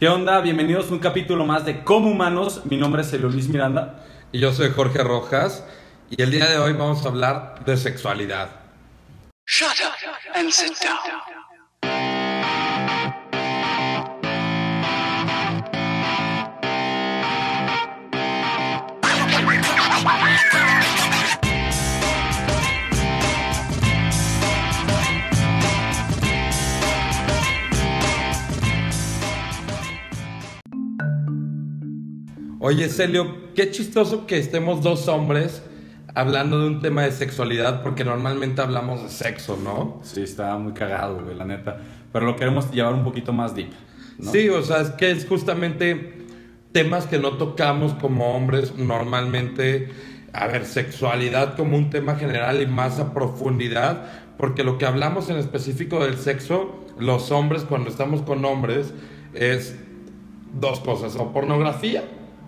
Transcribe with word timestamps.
¿Qué 0.00 0.08
onda? 0.08 0.40
Bienvenidos 0.40 0.88
a 0.88 0.94
un 0.94 0.98
capítulo 0.98 1.44
más 1.44 1.66
de 1.66 1.84
Como 1.84 2.10
Humanos. 2.10 2.62
Mi 2.64 2.78
nombre 2.78 3.02
es 3.02 3.12
Luis 3.20 3.48
Miranda. 3.48 4.02
Y 4.32 4.40
yo 4.40 4.50
soy 4.50 4.70
Jorge 4.70 5.04
Rojas. 5.04 5.62
Y 6.08 6.22
el 6.22 6.30
día 6.30 6.48
de 6.48 6.56
hoy 6.56 6.72
vamos 6.72 7.04
a 7.04 7.10
hablar 7.10 7.62
de 7.66 7.76
sexualidad. 7.76 8.48
Shut 9.46 9.68
up 9.84 10.36
and 10.36 10.50
sit 10.50 10.72
down. 10.80 12.19
Oye, 32.62 32.90
Celio, 32.90 33.54
qué 33.54 33.70
chistoso 33.70 34.26
que 34.26 34.36
estemos 34.36 34.82
dos 34.82 35.08
hombres 35.08 35.62
hablando 36.14 36.60
de 36.60 36.66
un 36.66 36.82
tema 36.82 37.04
de 37.04 37.10
sexualidad, 37.10 37.82
porque 37.82 38.04
normalmente 38.04 38.60
hablamos 38.60 39.02
de 39.02 39.08
sexo, 39.08 39.58
¿no? 39.64 39.98
Sí, 40.02 40.20
está 40.20 40.58
muy 40.58 40.74
cagado, 40.74 41.24
güey, 41.24 41.34
la 41.34 41.46
neta. 41.46 41.78
Pero 42.12 42.26
lo 42.26 42.36
queremos 42.36 42.70
llevar 42.70 42.92
un 42.92 43.02
poquito 43.02 43.32
más 43.32 43.54
deep. 43.54 43.70
¿no? 44.18 44.30
Sí, 44.30 44.50
o 44.50 44.62
sea, 44.62 44.82
es 44.82 44.90
que 44.90 45.10
es 45.10 45.26
justamente 45.26 46.18
temas 46.72 47.06
que 47.06 47.18
no 47.18 47.38
tocamos 47.38 47.94
como 47.94 48.36
hombres 48.36 48.76
normalmente. 48.76 49.88
A 50.34 50.46
ver, 50.46 50.66
sexualidad 50.66 51.56
como 51.56 51.78
un 51.78 51.88
tema 51.88 52.16
general 52.16 52.60
y 52.60 52.66
más 52.66 53.00
a 53.00 53.14
profundidad, 53.14 54.04
porque 54.36 54.64
lo 54.64 54.76
que 54.76 54.84
hablamos 54.84 55.30
en 55.30 55.38
específico 55.38 56.04
del 56.04 56.18
sexo, 56.18 56.84
los 56.98 57.30
hombres 57.30 57.62
cuando 57.62 57.88
estamos 57.88 58.20
con 58.20 58.44
hombres, 58.44 58.92
es 59.32 59.76
dos 60.52 60.80
cosas, 60.80 61.16
o 61.16 61.32
pornografía 61.32 62.04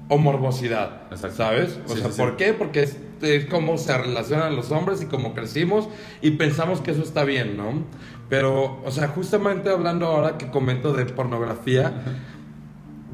o 0.09 0.19
morbosidad, 0.19 1.03
¿sabes? 1.31 1.79
O 1.87 1.95
Sí, 1.95 2.01
sea, 2.01 2.11
sí, 2.11 2.21
¿por 2.21 2.31
sí. 2.31 2.37
qué? 2.39 2.53
Porque 2.55 2.83
es, 2.83 2.99
es 3.23 3.47
cómo 3.47 3.79
se 3.79 3.97
relacionan 3.97 4.57
los 4.57 4.71
hombres 4.71 5.03
y 5.03 5.07
cómo 5.07 5.33
crecimos 5.35 5.89
y 6.21 6.33
pensamos 6.33 6.81
que 6.81 6.91
eso 6.91 7.03
está 7.03 7.25
bien, 7.25 7.57
¿no? 7.57 7.85
Pero, 8.29 8.81
o 8.85 8.91
sea, 8.91 9.09
justamente 9.09 9.71
hablando 9.71 10.07
ahora 10.07 10.39
que 10.39 10.49
comento 10.51 10.93
de 10.93 11.05
pornografía, 11.07 11.93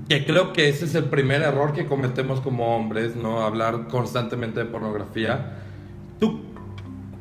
que 0.09 0.25
creo 0.25 0.53
que 0.53 0.69
ese 0.69 0.87
es 0.87 0.95
el 0.95 1.05
primer 1.05 1.43
error 1.43 1.73
que 1.73 1.87
cometemos 1.87 2.41
como 2.41 2.75
hombres, 2.77 3.17
¿no? 3.17 3.43
Hablar 3.43 3.89
constantemente 3.89 4.61
de 4.61 4.67
pornografía. 4.67 5.59
¿Tú 6.19 6.41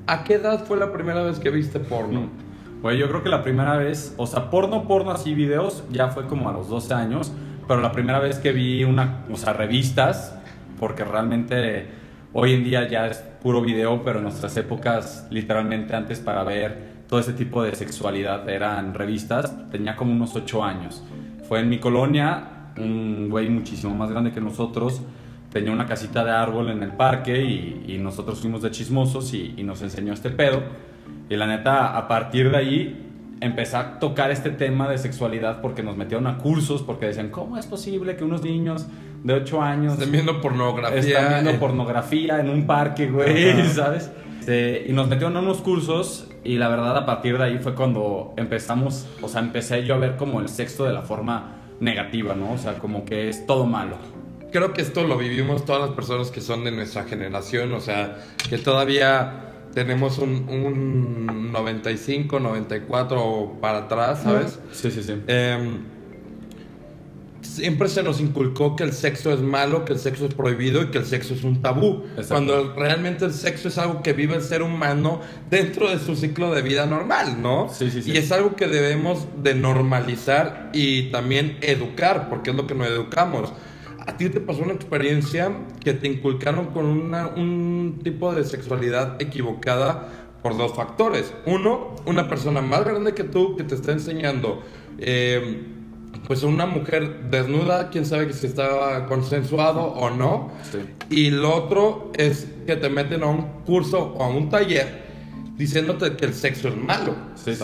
a 0.06 0.24
qué 0.24 0.36
edad 0.36 0.66
fue 0.66 0.78
la 0.78 0.94
primera 0.94 1.22
vez 1.24 1.40
que 1.40 1.50
viste 1.50 1.80
porno? 1.80 2.30
Güey, 2.82 2.98
yo 2.98 3.10
creo 3.10 3.24
que 3.24 3.30
la 3.30 3.44
primera 3.44 3.76
vez, 3.78 4.14
o 4.18 4.28
sea, 4.28 4.50
porno, 4.50 4.88
porno, 4.88 5.12
así 5.12 5.34
videos, 5.34 5.84
ya 5.92 6.10
fue 6.10 6.28
como 6.28 6.48
a 6.50 6.54
los 6.54 6.70
12 6.70 6.94
años. 6.94 7.32
Pero 7.68 7.82
la 7.82 7.92
primera 7.92 8.20
vez 8.20 8.40
que 8.40 8.54
vi 8.54 8.84
una, 8.84 9.26
o 9.30 9.54
revistas, 9.54 10.38
porque 10.80 11.04
realmente 11.04 11.88
hoy 12.34 12.54
en 12.54 12.64
día 12.64 12.88
ya 12.88 13.08
es 13.08 13.18
puro 13.42 13.62
video, 13.62 14.04
pero 14.04 14.20
en 14.20 14.24
nuestras 14.24 14.56
épocas, 14.58 15.28
literalmente 15.30 15.96
antes 15.96 16.20
para 16.20 16.44
ver 16.44 16.98
todo 17.08 17.20
ese 17.20 17.34
tipo 17.34 17.64
de 17.64 17.76
sexualidad 17.76 18.48
eran 18.50 18.94
revistas, 18.94 19.70
tenía 19.70 19.96
como 19.96 20.12
unos 20.12 20.36
8 20.36 20.64
años. 20.64 21.04
Fue 21.48 21.60
en 21.60 21.70
mi 21.70 21.80
colonia, 21.80 22.72
un 22.78 23.30
güey 23.30 23.50
muchísimo 23.50 23.96
más 23.96 24.12
grande 24.12 24.32
que 24.32 24.42
nosotros, 24.42 25.02
tenía 25.52 25.72
una 25.72 25.86
casita 25.86 26.24
de 26.24 26.32
árbol 26.32 26.70
en 26.70 26.84
el 26.84 26.92
parque 26.92 27.42
y, 27.42 27.86
y 27.88 27.98
nosotros 27.98 28.40
fuimos 28.40 28.62
de 28.62 28.72
chismosos 28.72 29.34
y, 29.34 29.56
y 29.58 29.64
nos 29.64 29.82
enseñó 29.82 30.14
este 30.14 30.30
pedo. 30.30 30.62
Y 31.30 31.36
la 31.36 31.48
neta, 31.48 31.98
a 31.98 32.08
partir 32.08 32.52
de 32.52 32.58
ahí, 32.58 33.07
empecé 33.42 33.78
a 33.78 34.00
tocar 34.00 34.32
este 34.32 34.50
tema 34.50 34.90
de 34.90 34.98
sexualidad 34.98 35.62
porque 35.62 35.84
nos 35.84 35.98
metieron 35.98 36.28
a 36.28 36.38
cursos, 36.38 36.82
porque 36.82 37.08
decían, 37.08 37.30
¿cómo 37.30 37.58
es 37.58 37.66
posible 37.66 38.16
que 38.16 38.24
unos 38.24 38.44
niños 38.44 38.88
de 39.24 39.34
8 39.34 39.62
años 39.62 39.94
Están 39.94 40.12
viendo 40.12 40.42
pornografía. 40.42 41.00
están 41.00 41.44
viendo 41.44 41.60
pornografía 41.60 42.40
en 42.40 42.50
un 42.50 42.66
parque, 42.66 43.08
güey, 43.08 43.50
Ajá. 43.52 43.70
¿sabes? 43.74 44.12
Este, 44.48 44.86
y 44.88 44.94
nos 44.94 45.10
metieron 45.10 45.36
a 45.36 45.42
unos 45.42 45.58
cursos 45.58 46.30
y 46.46 46.56
la 46.56 46.70
verdad 46.70 46.96
a 46.96 47.06
partir 47.06 47.38
de 47.38 47.44
ahí 47.44 47.58
fue 47.58 47.76
cuando 47.76 48.34
empezamos, 48.38 49.06
o 49.22 49.28
sea, 49.28 49.42
empecé 49.42 49.84
yo 49.84 49.96
a 49.96 49.98
ver 49.98 50.16
como 50.16 50.40
el 50.40 50.48
sexo 50.48 50.86
de 50.86 50.94
la 50.94 51.02
forma 51.02 51.58
negativa, 51.82 52.34
¿no? 52.34 52.54
O 52.54 52.58
sea, 52.58 52.76
como 52.76 53.04
que 53.04 53.28
es 53.28 53.46
todo 53.46 53.66
malo. 53.66 53.98
Creo 54.54 54.72
que 54.72 54.82
esto 54.82 55.04
lo 55.04 55.18
vivimos 55.18 55.66
todas 55.66 55.82
las 55.82 55.90
personas 55.92 56.32
que 56.32 56.40
son 56.40 56.64
de 56.64 56.72
nuestra 56.72 57.04
generación, 57.04 57.74
o 57.74 57.82
sea, 57.82 58.20
que 58.50 58.58
todavía 58.58 59.47
tenemos 59.74 60.18
un, 60.18 60.48
un 60.50 61.52
95, 61.52 62.40
94 62.40 63.58
para 63.62 63.80
atrás, 63.80 64.22
¿sabes? 64.24 64.60
Sí, 64.72 64.92
sí, 64.92 65.04
sí. 65.04 65.14
Em, 65.28 65.80
siempre 67.42 67.90
se 67.90 68.04
nos 68.04 68.20
inculcó 68.20 68.76
que 68.76 68.84
el 68.84 68.94
sexo 68.94 69.32
es 69.32 69.40
malo, 69.40 69.86
que 69.86 69.94
el 69.94 70.00
sexo 70.00 70.26
es 70.26 70.34
prohibido 70.34 70.82
y 70.84 70.88
que 70.88 71.00
el 71.00 71.06
sexo 71.06 71.34
es 71.34 71.44
un 71.44 71.62
tabú. 71.62 72.04
Exacto. 72.12 72.28
Cuando 72.30 72.74
realmente 72.76 73.26
el 73.26 73.34
sexo 73.34 73.68
es 73.68 73.78
algo 73.78 74.02
que 74.04 74.14
vive 74.14 74.36
el 74.36 74.42
ser 74.42 74.62
humano 74.62 75.22
dentro 75.50 75.90
de 75.90 76.00
su 76.00 76.16
ciclo 76.16 76.54
de 76.54 76.62
vida 76.62 76.86
normal, 76.86 77.42
¿no? 77.42 77.70
Sí, 77.74 77.90
sí, 77.90 78.02
sí. 78.02 78.12
Y 78.12 78.18
es 78.18 78.32
algo 78.32 78.56
que 78.56 78.68
debemos 78.68 79.26
de 79.42 79.56
normalizar 79.56 80.70
y 80.74 81.04
también 81.12 81.58
educar, 81.62 82.30
porque 82.30 82.52
es 82.52 82.56
lo 82.56 82.68
que 82.68 82.76
nos 82.76 82.88
educamos. 82.88 83.52
¿A 84.08 84.16
ti 84.18 84.30
te 84.30 84.40
pasó 84.40 84.62
una 84.64 84.74
experiencia 84.74 85.52
que 85.84 85.94
te 85.94 86.08
inculcaron 86.08 86.68
con 86.68 86.86
una- 86.86 87.28
un 87.28 88.00
tipo 88.04 88.34
de 88.34 88.44
sexualidad 88.46 89.22
equivocada 89.22 90.08
por 90.42 90.58
dos 90.58 90.74
factores? 90.74 91.34
Uno, 91.46 91.94
una 92.06 92.28
persona 92.30 92.62
más 92.62 92.84
grande 92.86 93.14
que 93.14 93.26
tú 93.26 93.56
que 93.58 93.64
te 93.64 93.76
está 93.76 93.92
enseñando, 93.92 94.64
eh, 94.98 95.62
pues 96.26 96.44
una 96.44 96.66
mujer 96.66 97.30
desnuda, 97.30 97.90
quién 97.90 98.06
sabe 98.06 98.32
si 98.34 98.48
estaba 98.48 99.06
consensuado 99.08 99.82
o 99.84 100.10
no. 100.10 100.52
Sí. 100.72 100.80
Y 101.10 101.30
lo 101.32 101.54
otro 101.54 102.12
es 102.16 102.48
que 102.66 102.76
te 102.78 102.90
meten 102.90 103.24
a 103.24 103.28
un 103.28 103.42
curso 103.66 104.14
o 104.18 104.24
a 104.24 104.30
un 104.30 104.50
taller 104.50 105.06
diciéndote 105.58 106.16
que 106.16 106.26
el 106.26 106.34
sexo 106.34 106.70
es 106.70 106.78
malo, 106.78 107.14
Sí, 107.36 107.56
sí. 107.56 107.64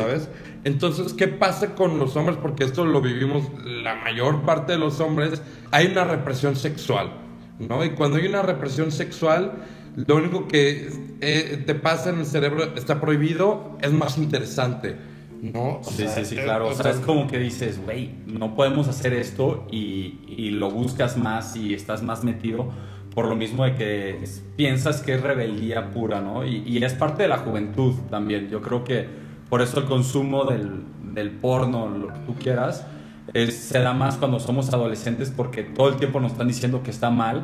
Entonces, 0.63 1.13
¿qué 1.13 1.27
pasa 1.27 1.75
con 1.75 1.99
los 1.99 2.15
hombres? 2.15 2.37
Porque 2.41 2.63
esto 2.63 2.85
lo 2.85 3.01
vivimos 3.01 3.49
la 3.65 3.95
mayor 3.95 4.43
parte 4.43 4.73
de 4.73 4.77
los 4.77 4.99
hombres. 5.01 5.41
Hay 5.71 5.87
una 5.87 6.05
represión 6.05 6.55
sexual, 6.55 7.11
¿no? 7.59 7.83
Y 7.83 7.91
cuando 7.91 8.17
hay 8.17 8.27
una 8.27 8.41
represión 8.41 8.91
sexual, 8.91 9.63
lo 9.95 10.15
único 10.15 10.47
que 10.47 10.89
eh, 11.21 11.63
te 11.65 11.75
pasa 11.75 12.09
en 12.11 12.19
el 12.19 12.25
cerebro 12.25 12.75
está 12.75 13.01
prohibido, 13.01 13.77
es 13.81 13.91
más 13.91 14.17
interesante, 14.17 14.95
¿no? 15.41 15.81
O 15.85 15.91
Sí, 15.91 16.07
sea, 16.07 16.23
sí, 16.23 16.25
sí, 16.25 16.35
claro. 16.37 16.69
o 16.69 16.73
sea, 16.73 16.91
es 16.91 16.99
como 16.99 17.27
que 17.27 17.39
dices, 17.39 17.79
güey, 17.83 18.11
no 18.25 18.55
podemos 18.55 18.87
hacer 18.87 19.13
esto 19.13 19.67
y, 19.69 20.19
y 20.27 20.51
lo 20.51 20.71
buscas 20.71 21.17
más 21.17 21.55
y 21.57 21.73
estás 21.73 22.03
más 22.03 22.23
metido 22.23 22.69
por 23.13 23.27
lo 23.27 23.35
mismo 23.35 23.63
de 23.65 23.75
que 23.75 24.23
piensas 24.55 25.01
que 25.01 25.13
es 25.15 25.21
rebeldía 25.21 25.91
pura, 25.91 26.21
¿no? 26.21 26.45
Y, 26.45 26.63
y 26.65 26.83
es 26.83 26.93
parte 26.93 27.23
de 27.23 27.29
la 27.29 27.37
juventud 27.37 27.93
también. 28.09 28.49
Yo 28.49 28.61
creo 28.61 28.83
que 28.83 29.07
por 29.53 29.61
eso 29.61 29.79
el 29.79 29.85
consumo 29.85 30.45
del, 30.45 30.81
del 31.13 31.29
porno, 31.29 31.87
lo 31.87 32.07
que 32.07 32.19
tú 32.25 32.33
quieras, 32.33 32.87
es, 33.35 33.55
se 33.55 33.77
da 33.77 33.93
más 33.93 34.17
cuando 34.17 34.39
somos 34.39 34.73
adolescentes 34.73 35.29
porque 35.29 35.61
todo 35.61 35.89
el 35.89 35.97
tiempo 35.97 36.19
nos 36.19 36.31
están 36.31 36.47
diciendo 36.47 36.81
que 36.81 36.89
está 36.89 37.11
mal 37.11 37.43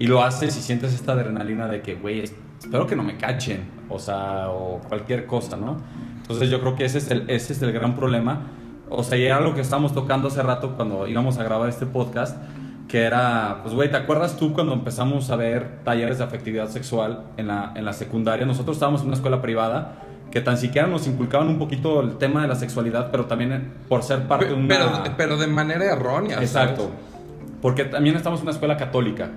y 0.00 0.08
lo 0.08 0.24
haces 0.24 0.56
y 0.56 0.60
sientes 0.60 0.92
esta 0.92 1.12
adrenalina 1.12 1.68
de 1.68 1.80
que, 1.80 1.94
güey, 1.94 2.18
es- 2.22 2.34
espero 2.58 2.88
que 2.88 2.96
no 2.96 3.04
me 3.04 3.18
cachen, 3.18 3.60
o 3.88 4.00
sea, 4.00 4.48
o 4.50 4.80
cualquier 4.88 5.26
cosa, 5.26 5.56
¿no? 5.56 5.76
Entonces 6.22 6.50
yo 6.50 6.60
creo 6.60 6.74
que 6.74 6.86
ese 6.86 6.98
es 6.98 7.08
el, 7.12 7.30
ese 7.30 7.52
es 7.52 7.62
el 7.62 7.70
gran 7.70 7.94
problema. 7.94 8.40
O 8.90 9.04
sea, 9.04 9.16
y 9.16 9.22
era 9.22 9.38
lo 9.40 9.54
que 9.54 9.60
estábamos 9.60 9.94
tocando 9.94 10.26
hace 10.26 10.42
rato 10.42 10.74
cuando 10.74 11.06
íbamos 11.06 11.38
a 11.38 11.44
grabar 11.44 11.68
este 11.68 11.86
podcast, 11.86 12.36
que 12.88 13.02
era, 13.04 13.60
pues, 13.62 13.76
güey, 13.76 13.92
¿te 13.92 13.96
acuerdas 13.96 14.36
tú 14.36 14.52
cuando 14.54 14.72
empezamos 14.72 15.30
a 15.30 15.36
ver 15.36 15.84
talleres 15.84 16.18
de 16.18 16.24
afectividad 16.24 16.66
sexual 16.68 17.26
en 17.36 17.46
la, 17.46 17.70
en 17.76 17.84
la 17.84 17.92
secundaria? 17.92 18.44
Nosotros 18.44 18.74
estábamos 18.76 19.02
en 19.02 19.06
una 19.06 19.14
escuela 19.14 19.40
privada 19.40 20.00
que 20.34 20.40
tan 20.40 20.58
siquiera 20.58 20.86
nos 20.88 21.06
inculcaban 21.06 21.46
un 21.48 21.58
poquito 21.58 22.00
el 22.00 22.18
tema 22.18 22.42
de 22.42 22.48
la 22.48 22.56
sexualidad, 22.56 23.10
pero 23.12 23.26
también 23.26 23.72
por 23.88 24.02
ser 24.02 24.24
parte 24.24 24.46
de 24.46 24.54
una... 24.54 24.66
pero, 24.68 24.90
pero 25.16 25.36
de 25.36 25.46
manera 25.46 25.84
errónea. 25.84 26.40
Exacto. 26.40 26.82
¿sabes? 26.82 26.96
Porque 27.62 27.84
también 27.84 28.16
estamos 28.16 28.40
en 28.40 28.46
una 28.46 28.50
escuela 28.52 28.76
católica. 28.76 29.30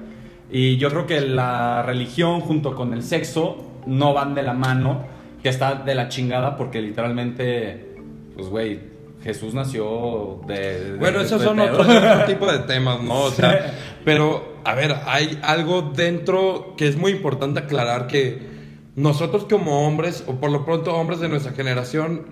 Y 0.51 0.77
yo 0.77 0.89
creo 0.89 1.05
que 1.05 1.21
la 1.21 1.83
religión 1.83 2.41
junto 2.41 2.73
con 2.73 2.93
el 2.93 3.03
sexo 3.03 3.63
no 3.85 4.13
van 4.15 4.33
de 4.33 4.41
la 4.41 4.53
mano, 4.53 5.03
que 5.43 5.49
está 5.49 5.75
de 5.75 5.93
la 5.93 6.09
chingada 6.09 6.57
porque 6.57 6.81
literalmente, 6.81 7.95
pues 8.35 8.47
güey, 8.49 8.79
Jesús 9.23 9.53
nació 9.53 10.41
de... 10.47 10.83
de- 10.93 10.97
Bueno, 10.97 11.21
esos 11.21 11.39
de 11.41 11.45
son 11.45 11.59
otro, 11.59 11.81
otro 11.81 12.23
tipo 12.25 12.51
de 12.51 12.57
temas, 12.59 13.03
¿no? 13.03 13.21
O 13.25 13.29
sea, 13.29 13.71
pero, 14.03 14.55
a 14.63 14.73
ver, 14.73 14.95
hay 15.05 15.39
algo 15.43 15.83
dentro 15.95 16.73
que 16.75 16.87
es 16.87 16.97
muy 16.97 17.11
importante 17.11 17.59
aclarar 17.59 18.07
que 18.07 18.56
nosotros 18.97 19.45
como 19.47 19.87
hombres, 19.87 20.23
o 20.25 20.41
por 20.41 20.51
lo 20.51 20.65
pronto 20.65 20.93
hombres 20.95 21.19
de 21.19 21.29
nuestra 21.29 21.53
generación, 21.53 22.23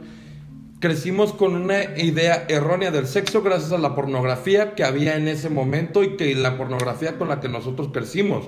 crecimos 0.80 1.32
con 1.32 1.56
una 1.56 1.84
idea 1.96 2.46
errónea 2.50 2.90
del 2.90 3.06
sexo 3.06 3.44
gracias 3.44 3.72
a 3.72 3.78
la 3.78 3.94
pornografía 3.94 4.74
que 4.74 4.84
había 4.84 5.16
en 5.16 5.28
ese 5.28 5.52
momento 5.52 6.04
y 6.04 6.18
que 6.18 6.34
la 6.34 6.58
pornografía 6.58 7.20
con 7.20 7.30
la 7.30 7.40
que 7.40 7.50
nosotros 7.50 7.90
crecimos. 7.94 8.46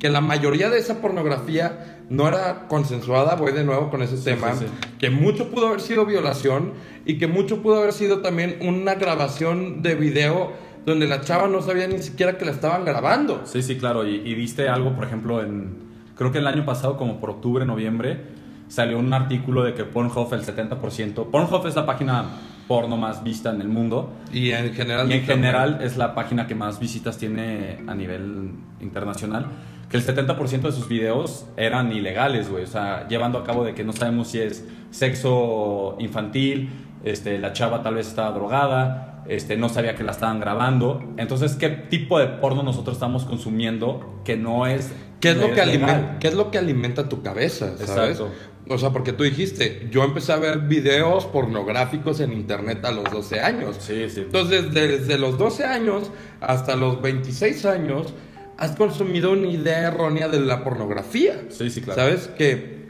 Que 0.00 0.10
la 0.10 0.20
mayoría 0.20 0.70
de 0.70 0.78
esa 0.78 1.00
pornografía 1.00 2.00
no 2.10 2.26
era 2.26 2.66
consensuada, 2.66 3.36
voy 3.36 3.52
de 3.52 3.62
nuevo 3.62 3.90
con 3.90 4.02
ese 4.02 4.16
tema, 4.16 4.56
sí, 4.56 4.64
sí. 4.66 4.88
que 4.98 5.10
mucho 5.10 5.52
pudo 5.52 5.68
haber 5.68 5.80
sido 5.80 6.04
violación 6.04 6.72
y 7.06 7.16
que 7.16 7.28
mucho 7.28 7.62
pudo 7.62 7.76
haber 7.78 7.92
sido 7.92 8.22
también 8.22 8.58
una 8.60 8.96
grabación 8.96 9.82
de 9.82 9.94
video 9.94 10.52
donde 10.84 11.06
la 11.06 11.20
chava 11.20 11.46
no 11.46 11.62
sabía 11.62 11.86
ni 11.86 12.02
siquiera 12.02 12.38
que 12.38 12.44
la 12.44 12.50
estaban 12.50 12.84
grabando. 12.84 13.42
Sí, 13.44 13.62
sí, 13.62 13.78
claro. 13.78 14.04
Y, 14.04 14.16
y 14.16 14.34
viste 14.34 14.68
algo, 14.68 14.96
por 14.96 15.04
ejemplo, 15.04 15.40
en. 15.40 15.91
Creo 16.22 16.30
que 16.30 16.38
el 16.38 16.46
año 16.46 16.64
pasado, 16.64 16.96
como 16.96 17.18
por 17.18 17.30
octubre, 17.30 17.66
noviembre, 17.66 18.20
salió 18.68 18.96
un 18.96 19.12
artículo 19.12 19.64
de 19.64 19.74
que 19.74 19.82
Pornhub, 19.82 20.32
el 20.32 20.44
70%. 20.44 21.30
Pornhub 21.32 21.66
es 21.66 21.74
la 21.74 21.84
página 21.84 22.26
porno 22.68 22.96
más 22.96 23.24
vista 23.24 23.50
en 23.50 23.60
el 23.60 23.66
mundo. 23.66 24.12
Y 24.32 24.52
en 24.52 24.72
general. 24.72 25.10
Y 25.10 25.14
en 25.14 25.24
general 25.24 25.80
es 25.82 25.96
la 25.96 26.14
página 26.14 26.46
que 26.46 26.54
más 26.54 26.78
visitas 26.78 27.18
tiene 27.18 27.80
a 27.88 27.96
nivel 27.96 28.52
internacional. 28.80 29.46
Que 29.90 29.96
el 29.96 30.06
70% 30.06 30.60
de 30.60 30.70
sus 30.70 30.86
videos 30.86 31.46
eran 31.56 31.90
ilegales, 31.90 32.48
güey. 32.48 32.62
O 32.62 32.68
sea, 32.68 33.08
llevando 33.08 33.38
a 33.38 33.42
cabo 33.42 33.64
de 33.64 33.74
que 33.74 33.82
no 33.82 33.92
sabemos 33.92 34.28
si 34.28 34.38
es 34.38 34.64
sexo 34.92 35.96
infantil, 35.98 36.70
este, 37.02 37.36
la 37.40 37.52
chava 37.52 37.82
tal 37.82 37.96
vez 37.96 38.06
estaba 38.06 38.30
drogada, 38.30 39.24
este, 39.26 39.56
no 39.56 39.68
sabía 39.68 39.96
que 39.96 40.04
la 40.04 40.12
estaban 40.12 40.38
grabando. 40.38 41.02
Entonces, 41.16 41.56
¿qué 41.56 41.68
tipo 41.68 42.20
de 42.20 42.28
porno 42.28 42.62
nosotros 42.62 42.94
estamos 42.94 43.24
consumiendo 43.24 44.20
que 44.24 44.36
no 44.36 44.68
es... 44.68 44.94
¿Qué 45.22 45.30
es, 45.30 45.36
lo 45.36 45.54
que 45.54 45.60
alimenta, 45.60 46.18
¿Qué 46.18 46.28
es 46.28 46.34
lo 46.34 46.50
que 46.50 46.58
alimenta 46.58 47.08
tu 47.08 47.22
cabeza? 47.22 47.78
¿sabes? 47.78 48.18
Exacto. 48.18 48.32
O 48.68 48.76
sea, 48.76 48.90
porque 48.90 49.12
tú 49.12 49.22
dijiste, 49.22 49.88
yo 49.90 50.02
empecé 50.02 50.32
a 50.32 50.36
ver 50.36 50.58
videos 50.58 51.26
pornográficos 51.26 52.20
en 52.20 52.32
internet 52.32 52.84
a 52.84 52.90
los 52.90 53.04
12 53.04 53.40
años. 53.40 53.76
Sí, 53.78 54.10
sí. 54.10 54.20
Entonces, 54.20 54.74
desde 54.74 55.18
los 55.18 55.38
12 55.38 55.64
años 55.64 56.10
hasta 56.40 56.74
los 56.74 57.00
26 57.00 57.64
años, 57.66 58.14
has 58.58 58.72
consumido 58.72 59.32
una 59.32 59.46
idea 59.46 59.88
errónea 59.88 60.28
de 60.28 60.40
la 60.40 60.64
pornografía. 60.64 61.40
Sí, 61.50 61.70
sí, 61.70 61.82
claro. 61.82 62.02
¿Sabes? 62.02 62.28
Que 62.36 62.81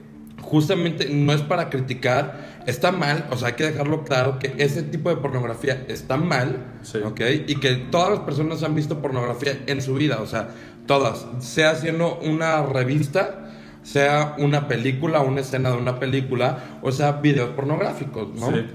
justamente 0.53 1.09
no 1.09 1.33
es 1.33 1.41
para 1.41 1.71
criticar, 1.71 2.61
está 2.67 2.93
mal, 2.93 3.27
o 3.31 3.39
sea, 3.39 3.49
hay 3.49 3.55
que 3.55 3.65
dejarlo 3.65 4.05
claro 4.05 4.39
que 4.39 4.53
ese 4.59 4.83
tipo 4.83 5.09
de 5.09 5.17
pornografía 5.17 5.83
está 5.89 6.19
mal, 6.19 6.59
Sí. 6.83 6.99
¿ok? 7.03 7.21
Y 7.49 7.55
que 7.57 7.75
todas 7.91 8.11
las 8.11 8.21
personas 8.21 8.63
han 8.63 8.75
visto 8.75 9.01
pornografía 9.01 9.59
en 9.67 9.81
su 9.81 9.95
vida, 9.95 10.19
o 10.21 10.27
sea, 10.27 10.49
todas, 10.87 11.25
sea 11.39 11.71
haciendo 11.71 12.19
una 12.19 12.63
revista, 12.67 13.49
sea 13.83 14.35
una 14.39 14.69
película, 14.69 15.21
una 15.23 15.41
escena 15.41 15.71
de 15.71 15.79
una 15.79 15.99
película, 15.99 16.79
o 16.83 16.93
sea, 16.93 17.13
videos 17.13 17.49
pornográficos, 17.57 18.29
¿no? 18.39 18.51
Sí. 18.51 18.67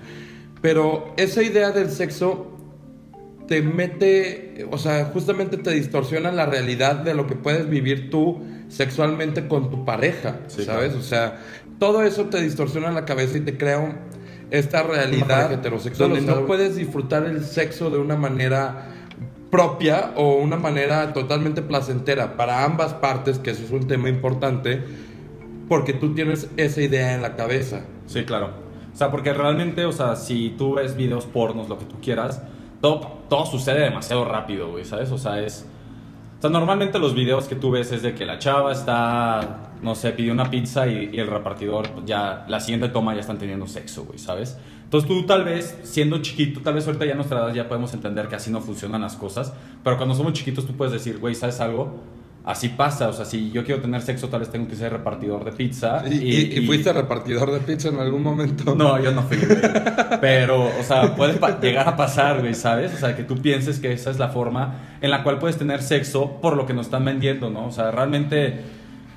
Pero 0.60 1.14
esa 1.16 1.44
idea 1.44 1.70
del 1.70 1.92
sexo 1.92 2.58
te 3.48 3.62
mete, 3.62 4.68
o 4.72 4.80
sea, 4.80 5.06
justamente 5.14 5.58
te 5.58 5.72
distorsiona 5.72 6.32
la 6.32 6.48
realidad 6.48 6.96
de 6.96 7.14
lo 7.14 7.28
que 7.28 7.36
puedes 7.36 7.70
vivir 7.70 8.10
tú 8.10 8.42
sexualmente 8.68 9.48
con 9.48 9.70
tu 9.70 9.86
pareja, 9.86 10.40
Sí, 10.48 10.66
¿sabes? 10.66 10.88
claro. 10.90 11.00
O 11.00 11.04
sea, 11.04 11.38
todo 11.80 12.04
eso 12.04 12.26
te 12.26 12.42
distorsiona 12.42 12.92
la 12.92 13.06
cabeza 13.06 13.38
y 13.38 13.42
te 13.42 13.58
crea 13.58 13.80
un- 13.80 13.96
esta 14.50 14.84
realidad 14.84 15.52
heterosexual, 15.52 16.12
donde 16.12 16.26
no 16.26 16.46
puedes 16.46 16.76
disfrutar 16.76 17.26
el 17.26 17.44
sexo 17.44 17.90
de 17.90 17.98
una 17.98 18.16
manera 18.16 18.90
propia 19.52 20.12
o 20.16 20.36
una 20.36 20.58
manera 20.58 21.14
totalmente 21.14 21.62
placentera 21.62 22.36
para 22.38 22.64
ambas 22.64 22.94
partes, 22.94 23.40
que 23.40 23.52
eso 23.52 23.64
es 23.64 23.72
un 23.72 23.88
tema 23.88 24.10
importante, 24.10 24.84
porque 25.68 25.94
tú 25.94 26.14
tienes 26.14 26.50
esa 26.58 26.82
idea 26.82 27.14
en 27.14 27.22
la 27.22 27.36
cabeza. 27.36 27.82
Sí, 28.06 28.24
claro. 28.24 28.52
O 28.94 28.98
sea, 28.98 29.12
porque 29.12 29.34
realmente, 29.34 29.86
o 29.86 29.92
sea, 29.92 30.16
si 30.16 30.56
tú 30.58 30.76
ves 30.76 30.96
videos 30.96 31.26
pornos, 31.26 31.70
lo 31.70 31.78
que 31.78 31.86
tú 31.86 31.96
quieras, 32.02 32.42
todo, 32.82 33.20
todo 33.30 33.46
sucede 33.46 33.82
demasiado 33.82 34.26
rápido, 34.26 34.70
güey, 34.72 34.86
¿sabes? 34.86 35.12
O 35.12 35.18
sea, 35.18 35.42
es... 35.42 35.66
O 36.38 36.42
sea, 36.42 36.50
normalmente 36.50 37.00
los 37.00 37.14
videos 37.16 37.48
que 37.48 37.56
tú 37.56 37.72
ves 37.72 37.92
es 37.92 38.02
de 38.02 38.14
que 38.16 38.26
la 38.26 38.40
chava 38.40 38.72
está, 38.72 39.67
no 39.82 39.96
sé, 39.96 40.12
pidió 40.12 40.34
una 40.34 40.50
pizza 40.50 40.88
y, 40.88 41.10
y 41.14 41.20
el 41.20 41.28
repartidor, 41.28 42.06
ya, 42.06 42.46
la 42.48 42.60
siguiente 42.60 42.90
toma 42.90 43.14
ya 43.14 43.22
están 43.22 43.38
teniendo 43.38 43.68
sexo, 43.68 44.06
güey, 44.06 44.20
¿sabes? 44.20 44.58
Entonces 44.84 45.08
tú 45.10 45.26
tal 45.26 45.44
vez, 45.44 45.78
siendo 45.84 46.20
chiquito, 46.22 46.62
tal 46.62 46.74
vez 46.76 46.86
ahorita 46.88 47.06
ya 47.06 47.12
a 47.14 47.16
nuestra 47.16 47.40
edad 47.40 47.54
ya 47.54 47.68
podemos 47.68 47.94
entender 47.94 48.28
que 48.28 48.36
así 48.36 48.50
no 48.52 48.62
funcionan 48.62 49.02
las 49.02 49.16
cosas, 49.16 49.54
pero 49.84 49.98
cuando 49.98 50.16
somos 50.16 50.34
chiquitos 50.34 50.66
tú 50.66 50.74
puedes 50.78 50.94
decir, 50.94 51.18
güey, 51.20 51.36
¿sabes 51.36 51.60
algo? 51.60 52.00
Así 52.46 52.70
pasa, 52.70 53.10
o 53.10 53.12
sea, 53.14 53.26
si 53.26 53.52
yo 53.52 53.66
quiero 53.66 53.82
tener 53.82 54.02
sexo, 54.02 54.30
tal 54.30 54.40
vez 54.40 54.50
tengo 54.50 54.70
que 54.70 54.78
ser 54.78 54.94
repartidor 54.94 55.44
de 55.44 55.52
pizza. 55.52 56.02
¿Y, 56.10 56.14
y- 56.16 56.60
y 56.60 56.66
fuiste 56.66 56.94
repartidor 56.94 57.52
de 57.52 57.60
pizza 57.60 57.90
en 57.90 58.00
algún 58.00 58.24
momento? 58.24 58.74
No, 58.78 58.98
yo 59.04 59.12
no 59.12 59.24
fui, 59.24 59.36
güey. 59.36 59.58
Pero, 60.22 60.64
o 60.80 60.84
sea, 60.84 61.14
puede 61.14 61.38
llegar 61.62 61.90
a 61.90 61.98
pasar, 61.98 62.40
güey, 62.40 62.54
¿sabes? 62.54 62.94
O 62.94 62.98
sea, 62.98 63.18
que 63.18 63.24
tú 63.24 63.36
pienses 63.42 63.80
que 63.80 63.92
esa 63.92 64.12
es 64.12 64.18
la 64.20 64.30
forma 64.30 64.76
en 65.02 65.12
la 65.12 65.24
cual 65.24 65.40
puedes 65.40 65.58
tener 65.58 65.82
sexo 65.82 66.40
por 66.42 66.56
lo 66.56 66.66
que 66.66 66.74
nos 66.74 66.86
están 66.86 67.04
vendiendo, 67.04 67.50
¿no? 67.50 67.66
O 67.68 67.72
sea, 67.72 67.92
realmente, 67.92 68.62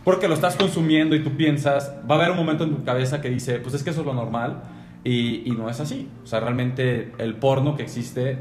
porque 0.05 0.29
lo 0.29 0.35
estás 0.35 0.56
consumiendo 0.56 1.14
y 1.14 1.23
tú 1.23 1.37
piensas, 1.37 1.93
va 2.11 2.14
a 2.14 2.19
haber 2.19 2.31
un 2.31 2.37
momento 2.37 2.64
en 2.64 2.75
tu 2.75 2.85
cabeza 2.85 3.20
que 3.20 3.29
dice, 3.29 3.58
pues 3.58 3.75
es 3.75 3.82
que 3.82 3.91
eso 3.91 4.00
es 4.00 4.06
lo 4.06 4.14
normal. 4.14 4.62
Y, 5.02 5.49
y 5.49 5.52
no 5.52 5.70
es 5.70 5.81
así. 5.81 6.08
O 6.23 6.26
sea, 6.26 6.41
realmente 6.41 7.12
el 7.19 7.35
porno 7.35 7.75
que 7.75 7.82
existe 7.82 8.38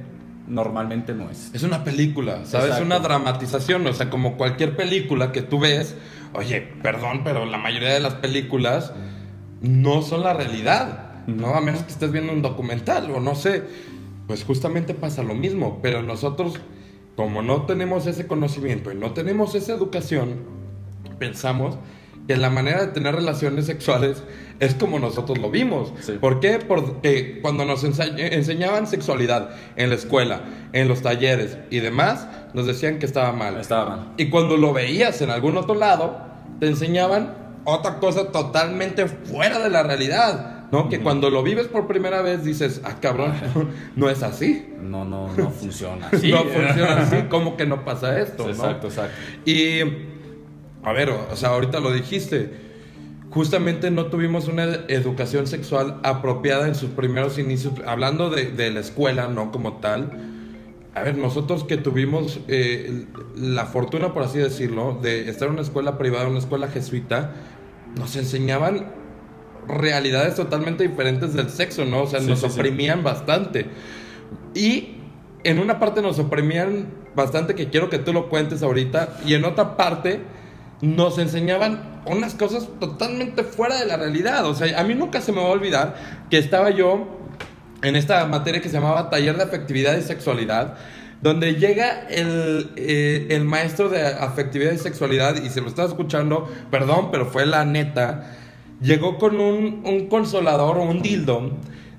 normalmente 0.49 1.13
no 1.13 1.29
es. 1.29 1.51
Es 1.53 1.63
una 1.63 1.83
película, 1.83 2.45
¿sabes? 2.45 2.67
Exacto. 2.67 2.85
Una 2.85 2.99
dramatización, 2.99 3.87
o 3.87 3.93
sea, 3.93 4.09
como 4.09 4.35
cualquier 4.35 4.75
película 4.75 5.31
que 5.31 5.41
tú 5.41 5.59
ves, 5.59 5.95
oye, 6.33 6.61
perdón, 6.81 7.21
pero 7.23 7.45
la 7.45 7.57
mayoría 7.57 7.93
de 7.93 7.99
las 7.99 8.15
películas 8.15 8.93
no 9.61 10.01
son 10.01 10.23
la 10.23 10.33
realidad, 10.33 11.25
¿no? 11.27 11.55
A 11.55 11.61
menos 11.61 11.83
que 11.83 11.91
estés 11.91 12.11
viendo 12.11 12.33
un 12.33 12.41
documental 12.41 13.09
o 13.11 13.19
no 13.19 13.35
sé, 13.35 13.63
pues 14.27 14.43
justamente 14.43 14.93
pasa 14.93 15.23
lo 15.23 15.35
mismo, 15.35 15.79
pero 15.81 16.01
nosotros, 16.01 16.59
como 17.15 17.41
no 17.41 17.63
tenemos 17.63 18.07
ese 18.07 18.27
conocimiento 18.27 18.91
y 18.91 18.95
no 18.95 19.13
tenemos 19.13 19.55
esa 19.55 19.73
educación, 19.73 20.58
pensamos 21.19 21.77
que 22.27 22.37
la 22.37 22.49
manera 22.49 22.85
de 22.85 22.87
tener 22.91 23.15
relaciones 23.15 23.65
sexuales 23.65 24.23
es 24.59 24.75
como 24.75 24.99
nosotros 24.99 25.39
lo 25.39 25.49
vimos. 25.49 25.93
Sí. 26.01 26.13
¿Por 26.13 26.39
qué? 26.39 26.59
Porque 26.59 27.39
cuando 27.41 27.65
nos 27.65 27.83
enseñaban 27.83 28.87
sexualidad 28.87 29.49
en 29.75 29.89
la 29.89 29.95
escuela, 29.95 30.41
en 30.73 30.87
los 30.87 31.01
talleres 31.01 31.57
y 31.69 31.79
demás, 31.79 32.27
nos 32.53 32.67
decían 32.67 32.99
que 32.99 33.05
estaba 33.05 33.31
mal. 33.31 33.57
Estaba 33.57 33.89
mal. 33.89 34.13
Y 34.17 34.29
cuando 34.29 34.57
lo 34.57 34.73
veías 34.73 35.21
en 35.21 35.31
algún 35.31 35.57
otro 35.57 35.75
lado, 35.75 36.19
te 36.59 36.67
enseñaban 36.67 37.33
otra 37.63 37.99
cosa 37.99 38.31
totalmente 38.31 39.07
fuera 39.07 39.59
de 39.59 39.69
la 39.69 39.83
realidad. 39.83 40.67
¿No? 40.71 40.87
Que 40.87 40.99
cuando 40.99 41.31
lo 41.31 41.41
vives 41.41 41.67
por 41.67 41.87
primera 41.87 42.21
vez 42.21 42.43
dices, 42.43 42.81
ah, 42.83 42.97
cabrón, 43.01 43.33
no 43.95 44.07
es 44.07 44.21
así. 44.21 44.67
No, 44.79 45.03
no, 45.03 45.35
no 45.35 45.49
funciona 45.59 46.09
así. 46.11 46.31
No 46.31 46.43
funciona 46.43 47.01
así. 47.01 47.17
¿Cómo 47.27 47.57
que 47.57 47.65
no 47.65 47.83
pasa 47.83 48.19
esto? 48.19 48.43
no? 48.43 48.49
Exacto, 48.51 48.87
exacto. 48.87 49.15
Y, 49.45 49.79
a 50.83 50.93
ver, 50.93 51.09
o 51.09 51.35
sea, 51.35 51.49
ahorita 51.49 51.79
lo 51.79 51.91
dijiste. 51.91 52.67
Justamente 53.31 53.91
no 53.91 54.07
tuvimos 54.07 54.47
una 54.47 54.63
educación 54.87 55.45
sexual 55.45 55.99
apropiada 56.03 56.67
en 56.67 56.73
sus 56.73 56.89
primeros 56.89 57.37
inicios, 57.37 57.73
hablando 57.85 58.29
de, 58.31 58.51
de 58.51 58.71
la 58.71 58.79
escuela, 58.79 59.27
no 59.27 59.51
como 59.51 59.73
tal. 59.73 60.09
A 60.95 61.03
ver, 61.03 61.15
nosotros 61.15 61.63
que 61.63 61.77
tuvimos 61.77 62.39
eh, 62.47 63.05
la 63.35 63.65
fortuna, 63.67 64.13
por 64.13 64.23
así 64.23 64.39
decirlo, 64.39 64.97
de 64.99 65.29
estar 65.29 65.47
en 65.47 65.53
una 65.53 65.61
escuela 65.61 65.97
privada, 65.99 66.27
una 66.27 66.39
escuela 66.39 66.67
jesuita, 66.69 67.35
nos 67.95 68.15
enseñaban 68.15 68.87
realidades 69.67 70.33
totalmente 70.33 70.87
diferentes 70.87 71.33
del 71.35 71.49
sexo, 71.51 71.85
¿no? 71.85 72.03
O 72.03 72.07
sea, 72.07 72.21
Sí, 72.21 72.27
nos 72.27 72.39
sí, 72.39 72.49
sí. 72.49 72.59
oprimían 72.59 73.03
bastante. 73.03 73.67
Y 74.55 74.95
en 75.43 75.59
una 75.59 75.77
parte 75.79 76.01
nos 76.01 76.17
oprimían 76.17 76.87
bastante, 77.15 77.53
que 77.53 77.69
quiero 77.69 77.91
que 77.91 77.99
tú 77.99 78.11
lo 78.11 78.27
cuentes 78.27 78.63
ahorita, 78.63 79.19
y 79.25 79.35
en 79.35 79.45
otra 79.45 79.77
parte 79.77 80.21
nos 80.81 81.17
enseñaban 81.17 82.01
unas 82.05 82.35
cosas 82.35 82.67
totalmente 82.79 83.43
fuera 83.43 83.77
de 83.77 83.85
la 83.85 83.97
realidad. 83.97 84.45
O 84.45 84.55
sea, 84.55 84.79
a 84.79 84.83
mí 84.83 84.95
nunca 84.95 85.21
se 85.21 85.31
me 85.31 85.41
va 85.41 85.47
a 85.47 85.51
olvidar 85.51 85.95
que 86.29 86.37
estaba 86.37 86.69
yo 86.69 87.19
en 87.81 87.95
esta 87.95 88.25
materia 88.25 88.61
que 88.61 88.69
se 88.69 88.75
llamaba 88.75 89.09
Taller 89.09 89.37
de 89.37 89.43
Afectividad 89.43 89.97
y 89.97 90.01
Sexualidad, 90.01 90.75
donde 91.21 91.55
llega 91.55 92.07
el, 92.09 92.71
eh, 92.75 93.27
el 93.29 93.43
maestro 93.43 93.89
de 93.89 94.05
afectividad 94.05 94.71
y 94.71 94.77
sexualidad, 94.77 95.41
y 95.41 95.49
se 95.49 95.61
lo 95.61 95.67
estaba 95.67 95.87
escuchando, 95.87 96.49
perdón, 96.71 97.09
pero 97.11 97.25
fue 97.25 97.45
la 97.45 97.65
neta, 97.65 98.37
llegó 98.81 99.17
con 99.17 99.39
un, 99.39 99.81
un 99.85 100.07
consolador 100.07 100.77
o 100.77 100.83
un 100.83 101.01
dildo 101.01 101.51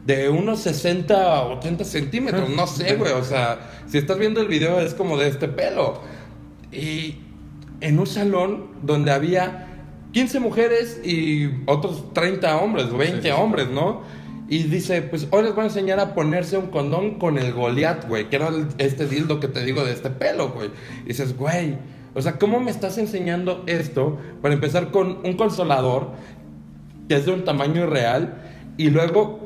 de 0.06 0.28
unos 0.30 0.60
60 0.60 1.42
o 1.42 1.58
80 1.58 1.84
centímetros, 1.84 2.48
no 2.48 2.66
sé, 2.66 2.96
güey, 2.96 3.12
o 3.12 3.24
sea, 3.24 3.58
si 3.86 3.98
estás 3.98 4.18
viendo 4.18 4.40
el 4.40 4.48
video 4.48 4.80
es 4.80 4.94
como 4.94 5.18
de 5.18 5.28
este 5.28 5.48
pelo. 5.48 6.00
Y 6.72 7.16
en 7.80 7.98
un 7.98 8.06
salón 8.06 8.66
donde 8.82 9.10
había 9.12 9.66
15 10.12 10.40
mujeres 10.40 11.00
y 11.04 11.50
otros 11.66 12.12
30 12.12 12.56
hombres, 12.58 12.90
20 12.90 13.06
Sí, 13.06 13.12
sí, 13.22 13.28
sí. 13.28 13.30
hombres, 13.30 13.68
¿no? 13.70 14.02
Y 14.48 14.64
dice, 14.64 15.02
pues 15.02 15.28
hoy 15.30 15.44
les 15.44 15.54
voy 15.54 15.62
a 15.62 15.66
enseñar 15.68 16.00
a 16.00 16.12
ponerse 16.14 16.58
un 16.58 16.66
condón 16.66 17.14
con 17.20 17.38
el 17.38 17.52
Goliath, 17.52 18.08
güey, 18.08 18.28
que 18.28 18.36
era 18.36 18.48
el- 18.48 18.66
este 18.78 19.06
dildo 19.06 19.38
que 19.38 19.46
te 19.46 19.64
digo 19.64 19.84
de 19.84 19.92
este 19.92 20.10
pelo, 20.10 20.50
güey. 20.50 20.70
Y 21.04 21.08
dices, 21.08 21.36
güey, 21.36 21.76
o 22.14 22.20
sea, 22.20 22.38
¿cómo 22.38 22.58
me 22.58 22.72
estás 22.72 22.98
enseñando 22.98 23.62
esto? 23.66 24.18
Para 24.42 24.52
empezar 24.54 24.90
con 24.90 25.18
un 25.24 25.34
consolador 25.36 26.08
que 27.08 27.14
es 27.14 27.26
de 27.26 27.32
un 27.32 27.44
tamaño 27.44 27.82
irreal 27.84 28.42
y 28.76 28.90
luego 28.90 29.38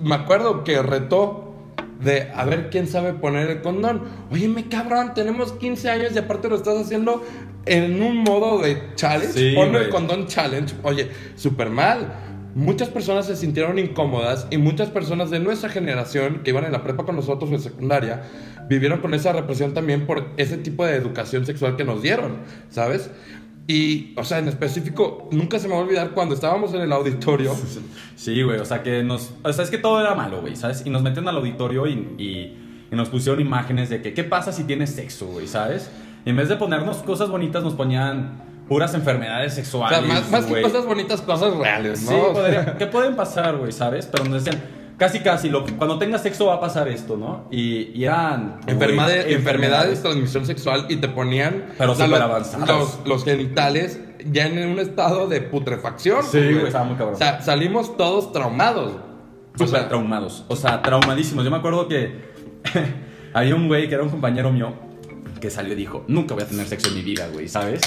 me 0.00 0.14
acuerdo 0.14 0.64
que 0.64 0.80
retó 0.80 1.54
de 2.02 2.30
a 2.34 2.46
ver 2.46 2.70
quién 2.70 2.86
sabe 2.86 3.12
poner 3.12 3.50
el 3.50 3.60
condón. 3.60 4.04
Oye, 4.30 4.48
me 4.48 4.68
cabrón, 4.70 5.12
tenemos 5.14 5.52
15 5.52 5.90
años 5.90 6.12
y 6.14 6.18
aparte 6.18 6.48
lo 6.48 6.56
estás 6.56 6.78
haciendo 6.78 7.22
en 7.66 8.02
un 8.02 8.18
modo 8.18 8.58
de 8.58 8.94
challenge. 8.94 9.32
Sí, 9.32 9.52
Pon 9.54 9.74
el 9.74 9.88
condón 9.88 10.26
challenge. 10.26 10.74
Oye, 10.82 11.08
súper 11.36 11.70
mal. 11.70 12.12
Muchas 12.54 12.88
personas 12.88 13.26
se 13.26 13.36
sintieron 13.36 13.78
incómodas 13.78 14.48
y 14.50 14.58
muchas 14.58 14.88
personas 14.90 15.30
de 15.30 15.38
nuestra 15.38 15.68
generación 15.68 16.40
que 16.42 16.50
iban 16.50 16.64
en 16.64 16.72
la 16.72 16.82
prepa 16.82 17.04
con 17.04 17.14
nosotros 17.14 17.50
o 17.50 17.54
en 17.54 17.60
secundaria 17.60 18.24
vivieron 18.68 19.00
con 19.00 19.14
esa 19.14 19.32
represión 19.32 19.72
también 19.72 20.06
por 20.06 20.30
ese 20.36 20.56
tipo 20.56 20.84
de 20.84 20.96
educación 20.96 21.46
sexual 21.46 21.76
que 21.76 21.84
nos 21.84 22.02
dieron, 22.02 22.38
¿sabes? 22.68 23.10
Y, 23.68 24.14
o 24.16 24.24
sea, 24.24 24.38
en 24.38 24.48
específico, 24.48 25.28
nunca 25.30 25.60
se 25.60 25.68
me 25.68 25.74
va 25.74 25.80
a 25.80 25.84
olvidar 25.84 26.10
cuando 26.10 26.34
estábamos 26.34 26.74
en 26.74 26.80
el 26.80 26.92
auditorio. 26.92 27.54
Sí, 28.16 28.42
güey, 28.42 28.58
o 28.58 28.66
sea, 28.66 28.82
que 28.82 29.02
nos... 29.02 29.32
O 29.42 29.50
sea, 29.50 29.64
es 29.64 29.70
que 29.70 29.78
todo 29.78 29.98
era 29.98 30.14
malo, 30.14 30.42
güey, 30.42 30.54
¿sabes? 30.54 30.82
Y 30.84 30.90
nos 30.90 31.02
meten 31.02 31.26
al 31.26 31.38
auditorio 31.38 31.86
y, 31.86 31.92
y, 32.18 32.86
y 32.92 32.94
nos 32.94 33.08
pusieron 33.08 33.40
imágenes 33.40 33.88
de 33.88 34.02
que, 34.02 34.12
¿qué 34.12 34.24
pasa 34.24 34.52
si 34.52 34.64
tienes 34.64 34.90
sexo, 34.90 35.26
güey, 35.26 35.46
¿sabes? 35.46 35.90
En 36.24 36.36
vez 36.36 36.48
de 36.48 36.56
ponernos 36.56 36.98
cosas 36.98 37.28
bonitas, 37.28 37.62
nos 37.62 37.74
ponían 37.74 38.42
puras 38.68 38.94
enfermedades 38.94 39.52
O 39.52 39.56
sexuales, 39.56 39.98
sea, 39.98 40.06
más, 40.08 40.30
más 40.30 40.46
que 40.46 40.62
cosas 40.62 40.86
bonitas, 40.86 41.20
cosas 41.22 41.54
reales, 41.56 42.02
¿no? 42.02 42.10
Sí, 42.10 42.16
podría- 42.32 42.76
¿qué 42.78 42.86
pueden 42.86 43.16
pasar, 43.16 43.56
güey, 43.56 43.72
sabes? 43.72 44.06
Pero 44.06 44.24
nos 44.24 44.44
decían, 44.44 44.62
casi, 44.96 45.20
casi, 45.20 45.48
lo 45.48 45.64
que, 45.64 45.74
cuando 45.74 45.98
tengas 45.98 46.22
sexo 46.22 46.46
va 46.46 46.54
a 46.54 46.60
pasar 46.60 46.86
esto, 46.88 47.16
¿no? 47.16 47.46
Y, 47.50 47.90
y 47.98 48.04
eran... 48.04 48.60
Enfermedades, 48.68 49.26
enfermedades 49.34 49.96
de 49.98 50.02
transmisión 50.10 50.46
sexual 50.46 50.86
y 50.88 50.96
te 50.96 51.08
ponían 51.08 51.64
Pero 51.78 51.92
o 51.92 51.94
sea, 51.96 52.06
lo- 52.06 52.16
avanzadas. 52.16 52.68
los, 52.68 53.00
los 53.06 53.24
genitales 53.24 53.98
ya 54.30 54.46
en 54.46 54.68
un 54.68 54.78
estado 54.78 55.26
de 55.26 55.40
putrefacción. 55.40 56.22
Sí, 56.22 56.38
güey, 56.38 56.66
estaba 56.66 56.84
muy 56.84 56.96
cabrón. 56.96 57.14
O 57.14 57.18
sea, 57.18 57.40
salimos 57.40 57.96
todos 57.96 58.32
traumados. 58.32 58.92
O 59.58 59.66
sea, 59.66 59.88
traumados. 59.88 60.44
O 60.48 60.54
sea, 60.54 60.80
traumadísimos. 60.82 61.44
Yo 61.44 61.50
me 61.50 61.56
acuerdo 61.56 61.88
que 61.88 62.20
había 63.34 63.54
un 63.54 63.66
güey 63.68 63.88
que 63.88 63.94
era 63.94 64.04
un 64.04 64.10
compañero 64.10 64.52
mío 64.52 64.74
que 65.40 65.50
salió 65.50 65.74
dijo, 65.74 66.04
nunca 66.08 66.34
voy 66.34 66.42
a 66.44 66.46
tener 66.46 66.66
sexo 66.66 66.88
en 66.88 66.94
mi 66.96 67.02
vida, 67.02 67.28
güey, 67.32 67.48
¿sabes? 67.48 67.80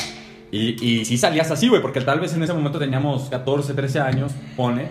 Y, 0.52 0.84
y 0.86 1.06
sí 1.06 1.18
salías 1.18 1.50
así, 1.52 1.68
güey, 1.68 1.82
porque 1.82 2.02
tal 2.02 2.20
vez 2.20 2.34
en 2.34 2.44
ese 2.44 2.54
momento 2.54 2.78
teníamos 2.80 3.30
14, 3.30 3.74
13 3.74 4.00
años, 4.02 4.32
pone. 4.56 4.90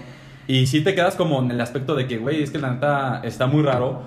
Y 0.48 0.66
sí 0.66 0.80
te 0.80 0.94
quedas 0.94 1.14
como 1.14 1.40
en 1.40 1.50
el 1.52 1.60
aspecto 1.60 1.94
de 1.94 2.06
que, 2.08 2.18
güey, 2.18 2.42
es 2.42 2.50
que 2.50 2.58
la 2.58 2.72
neta 2.72 3.20
está 3.24 3.46
muy 3.46 3.62
raro. 3.62 4.02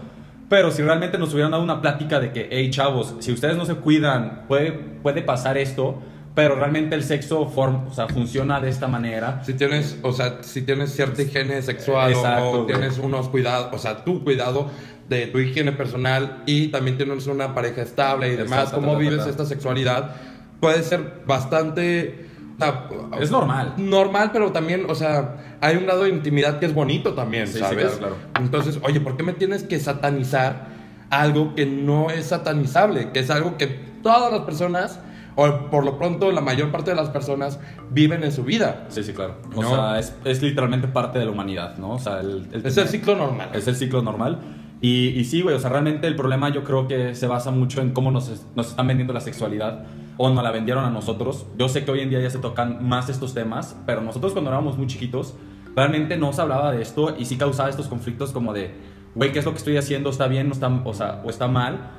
Pero 0.50 0.70
si 0.70 0.84
realmente 0.84 1.18
nos 1.18 1.34
hubieran 1.34 1.52
dado 1.52 1.64
una 1.64 1.82
plática 1.82 2.20
de 2.20 2.32
que, 2.32 2.50
hey, 2.52 2.70
chavos, 2.72 3.16
si 3.20 3.32
ustedes 3.32 3.56
no 3.58 3.66
se 3.66 3.76
cuidan, 3.76 4.44
puede, 4.48 4.72
puede 4.74 5.22
pasar 5.22 5.58
esto. 5.58 6.02
Pero 6.36 6.56
realmente 6.56 6.94
el 6.96 7.04
sexo 7.04 7.50
form- 7.50 7.88
o 7.90 7.94
sea, 7.94 8.10
funciona 8.10 8.60
de 8.60 8.68
esta 8.70 8.90
manera. 8.90 9.42
si 9.46 9.54
tienes, 9.54 9.98
o 10.02 10.12
sea, 10.12 10.40
si 10.44 10.62
tienes 10.64 10.92
cierta 10.94 11.22
higiene 11.22 11.62
sexual 11.62 12.14
o- 12.14 12.18
Exacto, 12.18 12.50
o, 12.50 12.64
güey. 12.66 12.68
tienes 12.76 12.98
unos 13.00 13.30
cuidados, 13.30 13.70
o 13.72 13.78
sea, 13.80 14.04
tu 14.04 14.22
cuidado 14.22 14.70
de 15.10 15.28
tu 15.28 15.40
higiene 15.40 15.72
personal 15.72 16.44
y 16.46 16.70
también 16.70 16.98
tienes 16.98 17.28
una 17.28 17.54
pareja 17.54 17.82
estable 17.84 18.34
y 18.34 18.36
demás, 18.36 18.66
Exacto, 18.66 18.78
cómo 18.78 18.98
vives 18.98 19.24
ta. 19.24 19.30
esta 19.30 19.46
sexualidad, 19.46 20.16
puede 20.60 20.82
ser 20.84 21.22
bastante... 21.28 22.28
o 22.56 22.60
sea, 22.60 22.88
Es 23.22 23.30
normal. 23.32 23.74
Normal, 23.78 24.32
pero 24.34 24.52
también, 24.52 24.86
o 24.90 24.96
sea, 24.96 25.58
hay 25.62 25.78
un 25.78 25.84
grado 25.86 26.04
de 26.04 26.10
intimidad 26.10 26.58
que 26.60 26.66
es 26.66 26.74
bonito 26.74 27.14
también, 27.14 27.48
Sí, 27.48 27.54
sí, 27.54 27.60
¿sabes? 27.60 27.78
claro, 27.98 27.98
claro. 28.00 28.16
Entonces, 28.40 28.80
oye, 28.84 29.00
¿por 29.00 29.16
qué 29.18 29.24
me 29.24 29.34
tienes 29.34 29.64
que 29.64 29.80
satanizar 29.80 30.68
algo 31.12 31.54
que 31.56 31.66
no 31.68 32.10
es 32.10 32.26
satanizable? 32.28 33.12
Que 33.12 33.20
es 33.20 33.30
algo 33.30 33.58
que 33.58 33.68
todas 34.02 34.32
las 34.32 34.42
personas, 34.42 35.00
o 35.36 35.70
por 35.70 35.86
lo 35.86 35.98
pronto 36.00 36.32
la 36.32 36.42
mayor 36.42 36.72
parte 36.72 36.92
de 36.92 36.96
las 36.96 37.10
personas, 37.10 37.60
viven 37.92 38.24
en 38.24 38.32
su 38.32 38.44
vida. 38.44 38.86
Sí, 38.90 39.04
sí, 39.04 39.14
claro. 39.14 39.36
O 39.56 39.62
No. 39.62 39.70
sea, 39.70 40.00
es, 40.00 40.16
es 40.24 40.42
literalmente 40.42 40.88
parte 40.88 41.20
de 41.20 41.26
la 41.26 41.32
humanidad, 41.32 41.78
¿no? 41.78 41.92
O 41.92 42.00
sea, 42.00 42.22
el, 42.22 42.48
el 42.54 42.66
Es 42.66 42.78
el 42.78 42.88
ciclo 42.88 43.16
normal. 43.16 43.50
Es 43.54 43.68
el 43.68 43.76
ciclo 43.76 44.02
normal. 44.02 44.40
Y, 44.86 45.08
y 45.20 45.24
sí, 45.24 45.42
güey, 45.42 45.56
o 45.56 45.60
sea, 45.60 45.72
realmente 45.72 46.06
el 46.06 46.16
problema 46.16 46.50
yo 46.50 46.64
creo 46.64 46.88
que 46.88 47.16
se 47.16 47.26
basa 47.26 47.50
mucho 47.50 47.82
en 47.82 47.90
cómo 47.92 48.12
nos, 48.12 48.46
nos 48.56 48.68
están 48.68 48.86
vendiendo 48.86 49.14
la 49.14 49.20
sexualidad 49.20 49.86
o 50.18 50.30
nos 50.30 50.44
la 50.44 50.52
vendieron 50.52 50.86
a 50.86 50.92
nosotros. 50.92 51.48
Yo 51.58 51.68
sé 51.70 51.84
que 51.84 51.90
hoy 51.92 52.02
en 52.02 52.10
día 52.12 52.20
ya 52.22 52.30
se 52.30 52.38
tocan 52.38 52.88
más 52.88 53.10
estos 53.10 53.34
temas, 53.34 53.76
pero 53.88 54.02
nosotros 54.02 54.34
cuando 54.34 54.52
éramos 54.52 54.78
muy 54.78 54.86
chiquitos, 54.86 55.34
realmente 55.76 56.18
no 56.18 56.32
se 56.34 56.42
hablaba 56.44 56.72
de 56.72 56.84
esto 56.84 57.16
y 57.18 57.26
sí 57.26 57.36
causaba 57.36 57.68
estos 57.70 57.88
conflictos 57.88 58.32
como 58.32 58.54
de, 58.54 58.76
güey, 59.16 59.32
¿qué 59.32 59.40
es 59.40 59.46
lo 59.46 59.52
que 59.54 59.58
estoy 59.58 59.78
haciendo? 59.78 60.12
¿Está 60.12 60.28
bien? 60.28 60.48
¿No 60.50 60.54
está, 60.54 60.68
o, 60.84 60.94
sea, 60.94 61.22
¿O 61.26 61.30
está 61.32 61.48
mal? 61.48 61.92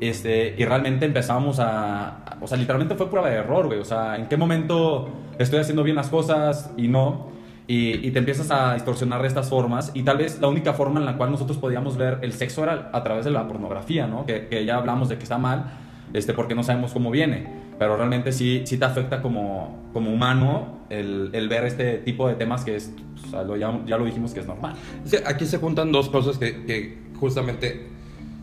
Este, 0.00 0.54
y 0.56 0.64
realmente 0.64 1.04
empezábamos 1.04 1.58
a, 1.60 2.08
a- 2.24 2.38
O 2.40 2.46
sea, 2.46 2.56
literalmente 2.56 2.94
fue 2.94 3.10
prueba 3.10 3.28
de 3.28 3.36
error, 3.36 3.66
güey. 3.66 3.80
O 3.80 3.84
sea, 3.84 4.16
¿en 4.16 4.28
qué 4.28 4.38
momento 4.38 5.10
estoy 5.38 5.58
haciendo 5.58 5.82
bien 5.82 5.96
las 5.96 6.08
cosas 6.08 6.72
y 6.78 6.88
no? 6.88 7.28
Y, 7.70 8.04
y 8.04 8.10
te 8.10 8.18
empiezas 8.18 8.50
a 8.50 8.74
distorsionar 8.74 9.22
de 9.22 9.28
estas 9.28 9.48
formas. 9.48 9.92
Y 9.94 10.02
tal 10.02 10.18
vez 10.18 10.40
la 10.40 10.48
única 10.48 10.72
forma 10.72 10.98
en 10.98 11.06
la 11.06 11.16
cual 11.16 11.30
nosotros 11.30 11.56
podíamos 11.56 11.96
ver 11.96 12.18
el 12.22 12.32
sexo 12.32 12.64
era 12.64 12.90
a 12.92 13.04
través 13.04 13.24
de 13.24 13.30
la 13.30 13.46
pornografía, 13.46 14.08
¿no? 14.08 14.26
Que, 14.26 14.48
que 14.48 14.64
ya 14.64 14.74
hablamos 14.76 15.08
de 15.08 15.16
que 15.18 15.22
está 15.22 15.38
mal, 15.38 15.66
este, 16.12 16.32
porque 16.32 16.56
no 16.56 16.64
sabemos 16.64 16.92
cómo 16.92 17.12
viene. 17.12 17.46
Pero 17.78 17.96
realmente 17.96 18.32
sí, 18.32 18.62
sí 18.64 18.76
te 18.76 18.84
afecta 18.86 19.22
como, 19.22 19.84
como 19.92 20.10
humano 20.12 20.80
el, 20.90 21.30
el 21.32 21.48
ver 21.48 21.64
este 21.64 21.98
tipo 21.98 22.26
de 22.26 22.34
temas 22.34 22.64
que 22.64 22.74
es. 22.74 22.92
O 23.26 23.30
sea, 23.30 23.44
lo, 23.44 23.56
ya, 23.56 23.78
ya 23.86 23.96
lo 23.98 24.04
dijimos 24.04 24.34
que 24.34 24.40
es 24.40 24.46
normal. 24.48 24.74
Sí, 25.04 25.18
aquí 25.24 25.46
se 25.46 25.58
juntan 25.58 25.92
dos 25.92 26.08
cosas 26.10 26.38
que, 26.38 26.64
que 26.64 26.98
justamente 27.20 27.86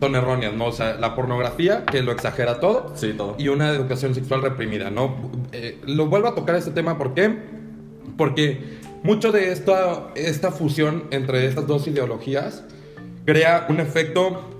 son 0.00 0.14
erróneas, 0.14 0.54
¿no? 0.54 0.64
O 0.68 0.72
sea, 0.72 0.94
la 0.94 1.14
pornografía, 1.14 1.84
que 1.84 2.02
lo 2.02 2.12
exagera 2.12 2.60
todo, 2.60 2.92
Sí, 2.94 3.12
todo. 3.14 3.34
y 3.38 3.48
una 3.48 3.68
educación 3.68 4.14
sexual 4.14 4.40
reprimida, 4.40 4.90
¿no? 4.90 5.14
Eh, 5.52 5.78
lo 5.86 6.06
vuelvo 6.06 6.28
a 6.28 6.34
tocar 6.34 6.54
este 6.56 6.70
tema, 6.70 6.96
¿por 6.96 7.12
qué? 7.12 7.36
Porque 8.16 8.78
mucho 9.02 9.32
de 9.32 9.52
esta, 9.52 10.08
esta 10.14 10.50
fusión 10.50 11.04
entre 11.10 11.46
estas 11.46 11.66
dos 11.66 11.86
ideologías 11.86 12.64
crea 13.24 13.66
un 13.68 13.80
efecto 13.80 14.54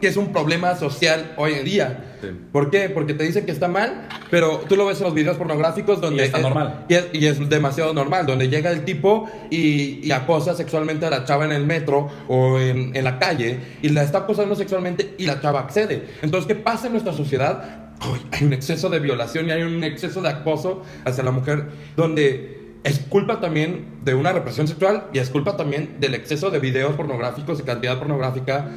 que 0.00 0.08
es 0.08 0.18
un 0.18 0.30
problema 0.30 0.76
social 0.76 1.32
hoy 1.38 1.54
en 1.54 1.64
día. 1.64 2.16
Sí. 2.20 2.28
¿Por 2.52 2.70
qué? 2.70 2.90
Porque 2.90 3.14
te 3.14 3.24
dicen 3.24 3.46
que 3.46 3.52
está 3.52 3.66
mal, 3.66 4.08
pero 4.30 4.58
tú 4.68 4.76
lo 4.76 4.84
ves 4.84 4.98
en 4.98 5.04
los 5.04 5.14
videos 5.14 5.38
pornográficos 5.38 6.02
donde... 6.02 6.22
Y 6.22 6.26
está 6.26 6.36
es- 6.36 6.42
normal. 6.42 6.84
Y 6.88 6.94
es, 6.94 7.06
y 7.14 7.26
es 7.26 7.48
demasiado 7.48 7.94
normal, 7.94 8.26
donde 8.26 8.50
llega 8.50 8.70
el 8.70 8.84
tipo 8.84 9.26
y, 9.50 10.06
y 10.06 10.12
acosa 10.12 10.54
sexualmente 10.54 11.06
a 11.06 11.10
la 11.10 11.24
chava 11.24 11.46
en 11.46 11.52
el 11.52 11.64
metro 11.64 12.08
o 12.28 12.58
en, 12.58 12.94
en 12.94 13.04
la 13.04 13.18
calle 13.18 13.58
y 13.80 13.88
la 13.88 14.02
está 14.02 14.18
acosando 14.18 14.54
sexualmente 14.54 15.14
y 15.16 15.24
la 15.24 15.40
chava 15.40 15.60
accede. 15.60 16.06
Entonces, 16.20 16.46
¿qué 16.46 16.56
pasa 16.56 16.86
en 16.88 16.92
nuestra 16.92 17.14
sociedad? 17.14 17.86
Uy, 18.12 18.20
hay 18.32 18.44
un 18.44 18.52
exceso 18.52 18.90
de 18.90 18.98
violación 18.98 19.48
y 19.48 19.52
hay 19.52 19.62
un 19.62 19.82
exceso 19.82 20.20
de 20.20 20.28
acoso 20.28 20.82
hacia 21.06 21.24
la 21.24 21.30
mujer 21.30 21.68
donde 21.96 22.55
es 22.86 23.00
culpa 23.00 23.40
también 23.40 23.98
de 24.04 24.14
una 24.14 24.32
represión 24.32 24.66
sexual 24.68 25.04
y 25.12 25.18
es 25.18 25.28
culpa 25.30 25.56
también 25.56 25.96
del 26.00 26.14
exceso 26.14 26.50
de 26.50 26.58
videos 26.60 26.94
pornográficos 26.94 27.60
y 27.60 27.62
cantidad 27.64 27.98
pornográfica 27.98 28.68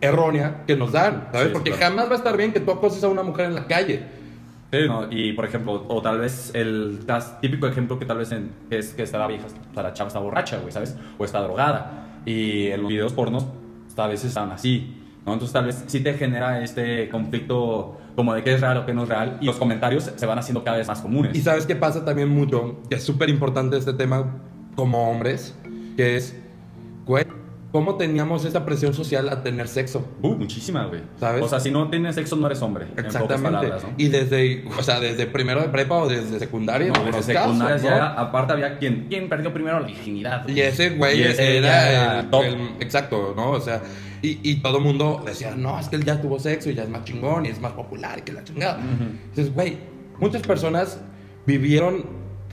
errónea 0.00 0.64
que 0.66 0.76
nos 0.76 0.92
dan, 0.92 1.28
¿sabes? 1.32 1.48
Sí, 1.48 1.52
Porque 1.52 1.70
claro. 1.70 1.86
jamás 1.86 2.08
va 2.08 2.12
a 2.14 2.18
estar 2.18 2.36
bien 2.36 2.52
que 2.52 2.60
tú 2.60 2.70
acoses 2.70 3.02
a 3.04 3.08
una 3.08 3.22
mujer 3.22 3.46
en 3.46 3.54
la 3.54 3.66
calle. 3.66 4.02
Sí, 4.72 4.78
¿no? 4.86 5.06
Y 5.10 5.32
por 5.32 5.44
ejemplo, 5.44 5.84
o 5.88 6.02
tal 6.02 6.18
vez 6.18 6.50
el 6.54 7.00
típico 7.40 7.66
ejemplo 7.66 7.98
que 7.98 8.04
tal 8.04 8.18
vez 8.18 8.32
en- 8.32 8.50
es 8.70 8.92
que 8.94 9.04
está 9.04 9.18
la 9.18 9.26
vieja, 9.28 9.46
la 9.74 9.92
chava 9.94 10.08
está 10.08 10.18
borracha, 10.18 10.58
güey, 10.58 10.72
¿sabes? 10.72 10.96
O 11.18 11.24
está 11.24 11.40
drogada. 11.40 12.20
Y 12.26 12.66
en 12.66 12.80
los 12.82 12.88
videos 12.90 13.12
pornos 13.12 13.46
a 13.96 14.06
veces 14.08 14.26
están 14.28 14.50
así, 14.50 14.94
¿no? 15.26 15.32
Entonces 15.32 15.52
tal 15.52 15.66
vez 15.66 15.84
sí 15.86 16.00
te 16.00 16.14
genera 16.14 16.62
este 16.62 17.08
conflicto 17.08 17.98
como 18.14 18.32
de 18.32 18.42
qué 18.42 18.54
es 18.54 18.60
real 18.60 18.78
o 18.78 18.86
qué 18.86 18.94
no 18.94 19.02
es 19.02 19.08
real. 19.08 19.38
Y 19.40 19.46
los 19.46 19.56
comentarios 19.56 20.10
se 20.16 20.26
van 20.26 20.38
haciendo 20.38 20.64
cada 20.64 20.78
vez 20.78 20.88
más 20.88 21.00
comunes. 21.02 21.36
Y 21.36 21.42
sabes 21.42 21.66
qué 21.66 21.76
pasa 21.76 22.04
también 22.04 22.28
mucho, 22.28 22.80
que 22.88 22.94
es 22.96 23.02
súper 23.04 23.28
importante 23.28 23.76
este 23.76 23.92
tema 23.92 24.36
como 24.74 25.10
hombres, 25.10 25.54
que 25.96 26.16
es, 26.16 26.36
güey, 27.04 27.24
¿cómo 27.72 27.96
teníamos 27.96 28.44
esa 28.46 28.64
presión 28.64 28.94
social 28.94 29.28
a 29.28 29.42
tener 29.42 29.68
sexo? 29.68 30.06
Uh, 30.22 30.34
muchísima, 30.34 30.86
güey. 30.86 31.02
¿Sabes? 31.18 31.42
O 31.42 31.48
sea, 31.48 31.60
si 31.60 31.70
no 31.70 31.90
tienes 31.90 32.14
sexo, 32.14 32.36
no 32.36 32.46
eres 32.46 32.62
hombre. 32.62 32.86
Exactamente. 32.96 33.42
palabras, 33.42 33.82
¿no? 33.84 33.90
Y 33.98 34.08
desde, 34.08 34.64
o 34.78 34.82
sea, 34.82 35.00
desde 35.00 35.26
primero 35.26 35.60
de 35.60 35.68
prepa 35.68 35.96
o 35.96 36.08
desde 36.08 36.38
secundaria. 36.38 36.88
No, 36.92 37.04
desde 37.04 37.34
secundarias 37.34 37.82
casos, 37.82 37.90
¿no? 37.90 37.96
ya, 37.98 38.12
aparte 38.14 38.52
había 38.54 38.78
quien, 38.78 39.06
quien 39.08 39.28
perdió 39.28 39.52
primero 39.52 39.80
la 39.80 39.86
virginidad. 39.86 40.48
Y 40.48 40.60
ese 40.60 40.90
güey 40.90 41.20
Y 41.20 41.24
ese 41.24 41.58
era, 41.58 41.68
ya 41.68 41.90
era 41.90 42.20
el, 42.20 42.30
top. 42.30 42.44
el- 42.44 42.70
exacto, 42.80 43.34
¿no? 43.36 43.50
O 43.50 43.60
sea, 43.60 43.82
y, 44.26 44.40
y 44.42 44.56
todo 44.56 44.78
el 44.78 44.84
mundo 44.84 45.22
decía, 45.24 45.54
no, 45.54 45.78
es 45.78 45.88
que 45.88 45.96
él 45.96 46.04
ya 46.04 46.20
tuvo 46.20 46.38
sexo 46.38 46.70
y 46.70 46.74
ya 46.74 46.82
es 46.82 46.88
más 46.88 47.04
chingón 47.04 47.46
y 47.46 47.48
es 47.48 47.60
más 47.60 47.72
popular 47.72 48.18
y 48.18 48.22
que 48.22 48.32
la 48.32 48.42
chingada. 48.44 48.80
Entonces, 48.80 49.54
güey, 49.54 49.78
muchas 50.18 50.42
personas 50.42 51.00
vivieron 51.46 52.04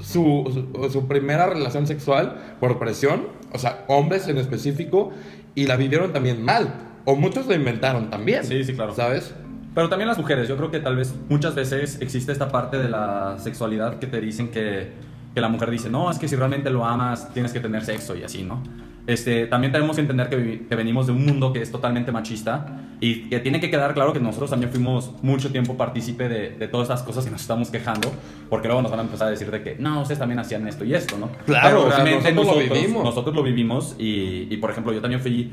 su, 0.01 0.67
su, 0.75 0.89
su 0.89 1.07
primera 1.07 1.47
relación 1.47 1.87
sexual 1.87 2.57
por 2.59 2.79
presión, 2.79 3.27
o 3.51 3.57
sea, 3.57 3.85
hombres 3.87 4.27
en 4.27 4.37
específico, 4.37 5.11
y 5.55 5.67
la 5.67 5.75
vivieron 5.75 6.13
también 6.13 6.43
mal. 6.43 6.73
O 7.05 7.15
muchos 7.15 7.47
la 7.47 7.55
inventaron 7.55 8.09
también. 8.09 8.43
Sí, 8.43 8.63
sí, 8.63 8.73
claro. 8.73 8.93
¿Sabes? 8.93 9.33
Pero 9.75 9.89
también 9.89 10.07
las 10.07 10.17
mujeres, 10.17 10.47
yo 10.47 10.55
creo 10.55 10.69
que 10.69 10.79
tal 10.79 10.95
vez 10.95 11.13
muchas 11.29 11.55
veces 11.55 11.97
existe 11.99 12.31
esta 12.31 12.49
parte 12.49 12.77
de 12.77 12.89
la 12.89 13.37
sexualidad 13.39 13.97
que 13.97 14.07
te 14.07 14.21
dicen 14.21 14.49
que, 14.49 14.91
que 15.33 15.41
la 15.41 15.47
mujer 15.47 15.71
dice, 15.71 15.89
no, 15.89 16.11
es 16.11 16.19
que 16.19 16.27
si 16.27 16.35
realmente 16.35 16.69
lo 16.69 16.85
amas 16.85 17.33
tienes 17.33 17.51
que 17.51 17.59
tener 17.59 17.83
sexo 17.83 18.15
y 18.15 18.23
así, 18.23 18.43
¿no? 18.43 18.61
Este, 19.05 19.47
también 19.47 19.73
tenemos 19.73 19.95
que 19.95 20.01
entender 20.01 20.29
que, 20.29 20.75
venimos 20.75 21.07
de 21.07 21.11
un 21.11 21.25
mundo 21.25 21.51
que 21.51 21.61
es 21.61 21.71
totalmente 21.71 22.11
machista 22.11 22.79
y 23.01 23.29
que 23.29 23.39
tiene 23.39 23.59
que 23.59 23.69
quedar 23.69 23.93
claro 23.93 24.13
que 24.13 24.21
nosotros 24.21 24.49
también 24.49 24.71
fuimos 24.71 25.11
mucho 25.21 25.51
tiempo 25.51 25.75
partícipe 25.75 26.29
de, 26.29 26.51
de 26.51 26.67
todas 26.69 26.85
estas 26.85 27.03
cosas 27.03 27.25
que 27.25 27.31
nos 27.31 27.41
estamos 27.41 27.69
quejando, 27.69 28.09
porque 28.49 28.67
luego 28.69 28.81
nos 28.81 28.91
van 28.91 29.01
a 29.01 29.03
empezar 29.03 29.27
a 29.27 29.31
decir 29.31 29.51
de 29.51 29.61
que, 29.61 29.75
no, 29.77 30.01
ustedes 30.01 30.19
también 30.19 30.39
hacían 30.39 30.65
esto 30.67 30.85
y 30.85 30.93
esto, 30.93 31.17
¿no? 31.17 31.29
Claro, 31.45 31.87
o 31.87 31.91
sea, 31.91 32.05
nosotros 32.05 32.47
lo 32.47 32.75
vivimos. 32.75 33.03
nosotros 33.03 33.35
lo 33.35 33.43
vivimos 33.43 33.95
y, 33.99 34.47
y, 34.49 34.57
por 34.57 34.71
ejemplo, 34.71 34.93
yo 34.93 35.01
también 35.01 35.19
fui 35.19 35.51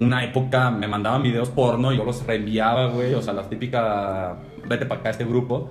una 0.00 0.24
época 0.24 0.70
me 0.70 0.88
mandaban 0.88 1.22
videos 1.22 1.50
porno 1.50 1.92
y 1.92 1.96
yo 1.96 2.04
los 2.04 2.26
reenviaba, 2.26 2.86
güey. 2.86 3.14
O 3.14 3.22
sea, 3.22 3.32
la 3.32 3.48
típica, 3.48 4.36
vete 4.68 4.86
para 4.86 5.00
acá 5.00 5.10
este 5.10 5.24
grupo. 5.24 5.70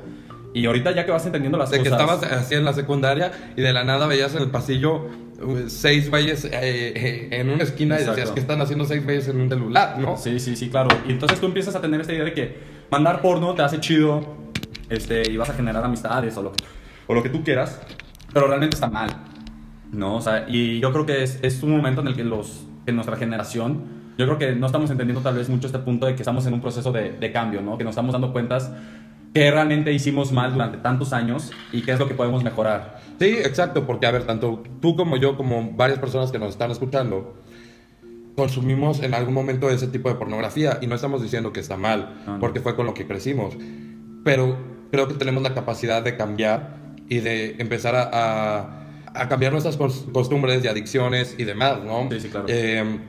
Y 0.54 0.66
ahorita 0.66 0.92
ya 0.92 1.06
que 1.06 1.12
vas 1.12 1.26
entendiendo 1.26 1.58
las 1.58 1.72
De 1.72 1.82
que 1.82 1.90
cosas... 1.90 2.02
estabas 2.02 2.32
así 2.32 2.56
en 2.56 2.64
la 2.64 2.74
secundaria 2.74 3.32
y 3.56 3.62
de 3.62 3.74
la 3.74 3.84
nada 3.84 4.06
veías 4.08 4.36
en 4.36 4.44
el 4.44 4.52
pasillo 4.52 5.08
uh, 5.42 5.68
seis 5.68 6.10
güeyes 6.10 6.46
eh, 6.46 6.52
eh, 6.54 7.28
en 7.32 7.50
una 7.50 7.64
esquina 7.64 7.96
y 7.96 8.00
decías 8.00 8.18
Exacto. 8.18 8.36
que 8.36 8.40
están 8.42 8.62
haciendo 8.62 8.86
seis 8.86 9.04
güeyes 9.04 9.28
en 9.28 9.42
un 9.42 9.50
celular, 9.50 9.98
¿no? 9.98 10.16
Sí, 10.18 10.40
sí, 10.40 10.56
sí, 10.56 10.70
claro. 10.70 10.90
Y 11.08 11.12
entonces 11.12 11.40
tú 11.40 11.48
empiezas 11.48 11.76
a 11.76 11.82
tener 11.82 12.02
esta 12.02 12.14
idea 12.14 12.26
de 12.26 12.34
que 12.34 12.58
mandar 12.92 13.22
porno 13.22 13.56
te 13.56 13.64
hace 13.64 13.80
chido 13.80 14.38
este, 14.90 15.30
y 15.30 15.38
vas 15.38 15.50
a 15.50 15.54
generar 15.54 15.84
amistades 15.84 16.38
o 16.38 16.44
lo, 16.44 16.52
o 17.08 17.14
lo 17.14 17.24
que 17.24 17.30
tú 17.30 17.44
quieras, 17.44 17.82
pero 18.32 18.48
realmente 18.48 18.76
está 18.76 18.88
mal. 18.88 19.10
¿No? 19.92 20.16
O 20.16 20.22
sea, 20.22 20.46
y 20.48 20.80
yo 20.80 20.92
creo 20.92 21.06
que 21.06 21.24
es, 21.24 21.40
es 21.44 21.62
un 21.62 21.70
momento 21.72 22.02
en 22.02 22.08
el 22.08 22.16
que 22.16 22.24
los, 22.24 22.66
en 22.88 22.96
nuestra 22.96 23.16
generación, 23.16 23.84
yo 24.18 24.26
creo 24.26 24.38
que 24.40 24.56
no 24.56 24.66
estamos 24.66 24.90
entendiendo 24.90 25.22
tal 25.22 25.36
vez 25.36 25.50
mucho 25.50 25.68
este 25.68 25.80
punto 25.80 26.08
de 26.08 26.16
que 26.16 26.22
estamos 26.22 26.46
en 26.48 26.54
un 26.54 26.62
proceso 26.62 26.92
de, 26.92 27.12
de 27.12 27.32
cambio, 27.32 27.62
¿no? 27.62 27.78
Que 27.78 27.84
nos 27.84 27.92
estamos 27.92 28.12
dando 28.12 28.34
cuentas 28.34 28.72
que 29.34 29.50
realmente 29.52 29.92
hicimos 29.92 30.32
mal 30.32 30.54
durante 30.54 30.78
tantos 30.78 31.12
años 31.13 31.52
y 31.72 31.82
qué 31.82 31.92
es 31.94 32.00
lo 32.00 32.08
que 32.08 32.13
podemos 32.13 32.44
mejorar. 32.44 33.00
Sí, 33.20 33.25
exacto, 33.30 33.86
porque 33.88 34.06
a 34.06 34.12
ver, 34.12 34.25
tanto 34.25 34.62
tú 34.82 34.96
como 34.96 35.18
yo, 35.18 35.36
como 35.38 35.72
varias 35.72 36.00
personas 36.00 36.32
que 36.32 36.38
nos 36.40 36.50
están 36.50 36.70
escuchando, 36.72 37.36
consumimos 38.36 39.02
en 39.04 39.13
algún 39.13 39.34
momento 39.34 39.70
ese 39.70 39.88
tipo 39.88 40.10
de 40.10 40.16
pornografía 40.16 40.80
y 40.82 40.88
no 40.88 40.96
estamos 40.96 41.22
diciendo 41.22 41.54
que 41.54 41.60
está 41.60 41.78
mal, 41.78 42.22
No, 42.25 42.34
no. 42.34 42.40
porque 42.40 42.60
fue 42.60 42.75
con 42.75 42.86
lo 42.86 42.94
que 42.94 43.06
crecimos, 43.06 43.56
pero 44.24 44.58
creo 44.92 45.08
que 45.08 45.13
tenemos 45.16 45.44
la 45.44 45.54
capacidad 45.54 46.02
de 46.04 46.16
cambiar 46.18 46.78
y 47.10 47.20
de 47.20 47.56
empezar 47.60 47.96
a, 47.96 48.10
a- 48.12 48.80
a 49.16 49.30
cambiar 49.30 49.52
nuestras 49.52 49.78
cos- 49.78 50.12
costumbres 50.12 50.63
y 50.63 50.68
adicciones 50.68 51.36
y 51.38 51.44
demás, 51.44 51.84
¿no? 51.86 52.08
Sí, 52.12 52.20
sí, 52.20 52.30
claro. 52.30 52.46
Eh, 52.50 53.00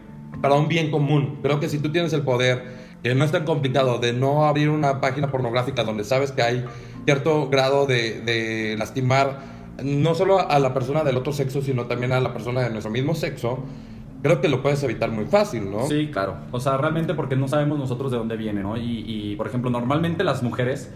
para 0.43 0.54
un 0.54 0.69
bien 0.69 0.90
común. 0.90 1.38
Creo 1.43 1.61
que 1.61 1.69
si 1.71 1.78
tú 1.78 1.90
tienes 1.90 2.12
el 2.12 2.21
poder, 2.23 2.84
que 3.04 3.14
no 3.14 3.25
es 3.25 3.30
tan 3.30 3.44
complicado, 3.44 3.99
de 3.99 4.14
no 4.14 4.46
abrir 4.46 4.70
una 4.70 5.00
página 5.00 5.30
pornográfica 5.30 5.84
donde 5.84 6.04
sabes 6.04 6.32
que 6.32 6.42
hay 6.42 6.64
cierto 7.04 7.50
grado 7.50 7.87
de, 7.87 8.23
de 8.23 8.76
lastimar 8.78 9.40
no 9.82 10.14
solo 10.14 10.40
a 10.40 10.58
la 10.58 10.73
persona 10.73 11.04
del 11.04 11.16
otro 11.18 11.32
sexo, 11.32 11.61
sino 11.61 11.84
también 11.84 12.12
a 12.12 12.20
la 12.20 12.32
persona 12.32 12.62
de 12.62 12.70
nuestro 12.70 12.90
mismo 12.90 13.14
sexo, 13.14 13.58
creo 14.23 14.40
que 14.40 14.49
lo 14.49 14.62
puedes 14.62 14.82
evitar 14.84 15.11
muy 15.11 15.26
fácil, 15.26 15.70
¿no? 15.70 15.87
Sí, 15.87 16.08
claro. 16.11 16.37
O 16.50 16.61
sea, 16.61 16.78
realmente 16.78 17.12
porque 17.12 17.37
no 17.37 17.46
sabemos 17.46 17.78
nosotros 17.78 18.11
de 18.11 18.16
dónde 18.16 18.38
viene, 18.38 18.62
¿no? 18.62 18.78
Y, 18.78 19.04
y, 19.06 19.37
por 19.37 19.49
ejemplo, 19.49 19.70
normalmente 19.70 20.25
las 20.25 20.42
mujeres 20.42 20.90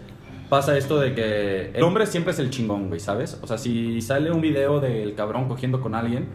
pasa 0.49 0.75
esto 0.77 0.99
de 0.99 1.13
que 1.13 1.71
el 1.75 1.83
hombre 1.83 2.07
siempre 2.07 2.33
es 2.33 2.39
el 2.39 2.49
chingón, 2.49 2.87
güey, 2.87 2.99
¿sabes? 2.99 3.37
O 3.43 3.45
sea, 3.45 3.59
si 3.59 4.01
sale 4.01 4.31
un 4.31 4.41
video 4.41 4.79
del 4.79 5.13
cabrón 5.13 5.47
cogiendo 5.47 5.79
con 5.79 5.93
alguien, 5.93 6.29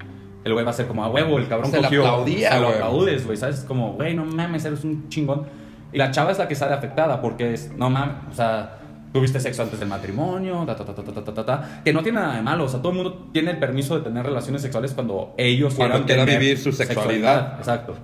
el 0.45 0.53
güey 0.53 0.65
va 0.65 0.71
a 0.71 0.75
ser 0.75 0.87
como, 0.87 1.03
a 1.05 1.09
huevo, 1.09 1.39
el 1.39 1.49
cabrón 1.49 1.73
Se 1.73 1.79
cogió. 1.79 2.07
aplaudía, 2.07 2.53
Se 2.53 2.61
lo 2.61 2.69
aplaudes, 2.69 3.27
güey, 3.27 3.37
¿sabes? 3.37 3.59
Es 3.59 3.65
como, 3.65 3.95
güey, 3.95 4.15
no 4.15 4.25
mames, 4.25 4.65
eres 4.65 4.85
un 4.85 5.09
chingón. 5.09 5.64
Y 5.95 5.99
la 5.99 6.11
chava 6.11 6.33
es 6.33 6.39
la 6.39 6.49
que 6.49 6.55
sale 6.55 6.75
afectada 6.75 7.23
porque 7.23 7.55
es, 7.55 7.73
no 7.77 7.89
mames, 7.89 8.17
o 8.31 8.35
sea, 8.35 8.79
tuviste 9.13 9.39
sexo 9.39 9.63
antes 9.63 9.79
del 9.79 9.89
matrimonio, 9.89 10.65
ta, 10.67 10.75
ta, 10.75 11.45
ta, 11.45 11.81
que 11.85 11.93
no 11.93 12.03
tiene 12.03 12.21
nada 12.21 12.35
de 12.35 12.43
malo, 12.43 12.65
o 12.65 12.69
sea, 12.69 12.81
todo 12.81 12.91
el 12.91 12.97
mundo 12.99 13.29
tiene 13.33 13.53
el 13.53 13.59
permiso 13.59 13.97
de 13.97 14.03
tener 14.03 14.27
relaciones 14.27 14.61
sexuales 14.61 14.93
cuando 14.93 15.35
ellos 15.39 15.75
cuando 15.75 16.05
quieran 16.05 16.27
vivir 16.27 16.59
su 16.59 16.73
sexualidad. 16.73 16.99
sexualidad. 16.99 17.59
Exacto. 17.59 17.95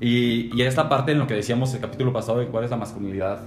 Y, 0.00 0.50
y 0.54 0.62
esta 0.62 0.88
parte 0.88 1.12
en 1.12 1.20
lo 1.20 1.26
que 1.26 1.34
decíamos 1.34 1.72
el 1.72 1.80
capítulo 1.80 2.12
pasado 2.12 2.40
de 2.40 2.46
cuál 2.48 2.64
es 2.64 2.70
la 2.70 2.76
masculinidad 2.76 3.38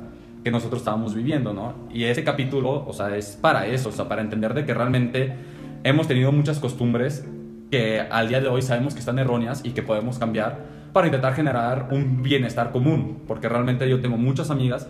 que 0.44 0.52
nosotros 0.52 0.82
estábamos 0.82 1.14
viviendo, 1.14 1.54
¿no? 1.54 1.74
Y 1.92 2.06
ese 2.06 2.24
capítulo, 2.24 2.86
o 2.88 2.94
sea, 2.94 3.16
es 3.16 3.38
para 3.40 3.68
eso, 3.68 3.90
o 3.90 3.92
sea, 3.92 4.08
para 4.08 4.22
entender 4.22 4.54
de 4.54 4.66
que 4.66 4.74
realmente 4.74 5.36
hemos 5.84 6.08
tenido 6.08 6.32
muchas 6.32 6.60
costumbres 6.60 7.26
que 7.70 8.00
al 8.00 8.30
día 8.30 8.40
de 8.42 8.48
hoy 8.48 8.62
sabemos 8.62 8.94
que 8.94 9.02
están 9.02 9.20
erróneas 9.20 9.62
y 9.64 9.72
que 9.72 9.84
podemos 9.84 10.18
cambiar, 10.18 10.79
para 10.94 11.08
intentar 11.08 11.34
generar 11.34 11.90
un 11.92 12.22
bienestar 12.24 12.72
común, 12.72 13.24
porque 13.28 13.50
realmente 13.50 13.90
yo 13.90 14.02
tengo 14.02 14.18
muchas 14.18 14.50
amigas 14.50 14.88